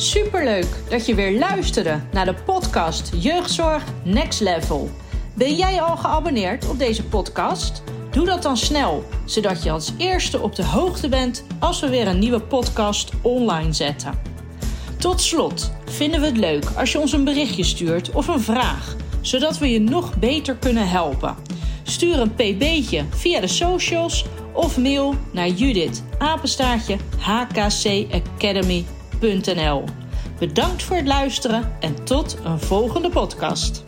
Superleuk 0.01 0.67
dat 0.89 1.05
je 1.05 1.15
weer 1.15 1.37
luisterde 1.37 1.99
naar 2.11 2.25
de 2.25 2.33
podcast 2.33 3.11
Jeugdzorg 3.15 3.83
Next 4.03 4.39
Level. 4.39 4.89
Ben 5.33 5.55
jij 5.55 5.81
al 5.81 5.97
geabonneerd 5.97 6.69
op 6.69 6.79
deze 6.79 7.03
podcast? 7.03 7.83
Doe 8.11 8.25
dat 8.25 8.41
dan 8.41 8.57
snel, 8.57 9.03
zodat 9.25 9.63
je 9.63 9.71
als 9.71 9.91
eerste 9.97 10.39
op 10.39 10.55
de 10.55 10.65
hoogte 10.65 11.09
bent 11.09 11.43
als 11.59 11.79
we 11.79 11.89
weer 11.89 12.07
een 12.07 12.19
nieuwe 12.19 12.39
podcast 12.39 13.11
online 13.21 13.73
zetten. 13.73 14.19
Tot 14.97 15.21
slot 15.21 15.71
vinden 15.85 16.19
we 16.19 16.25
het 16.25 16.37
leuk 16.37 16.65
als 16.77 16.91
je 16.91 16.99
ons 16.99 17.11
een 17.11 17.23
berichtje 17.23 17.63
stuurt 17.63 18.11
of 18.11 18.27
een 18.27 18.41
vraag, 18.41 18.95
zodat 19.21 19.57
we 19.57 19.71
je 19.71 19.79
nog 19.79 20.17
beter 20.17 20.55
kunnen 20.55 20.89
helpen. 20.89 21.35
Stuur 21.83 22.19
een 22.19 22.33
pb'tje 22.33 23.05
via 23.09 23.39
de 23.39 23.47
socials 23.47 24.25
of 24.53 24.77
mail 24.77 25.15
naar 25.31 25.49
Judith 25.49 26.03
apenstaartje 26.17 26.97
hkcacademy.nl. 27.17 29.00
Bedankt 30.39 30.83
voor 30.83 30.95
het 30.95 31.07
luisteren 31.07 31.71
en 31.79 32.03
tot 32.03 32.37
een 32.43 32.59
volgende 32.59 33.09
podcast. 33.09 33.83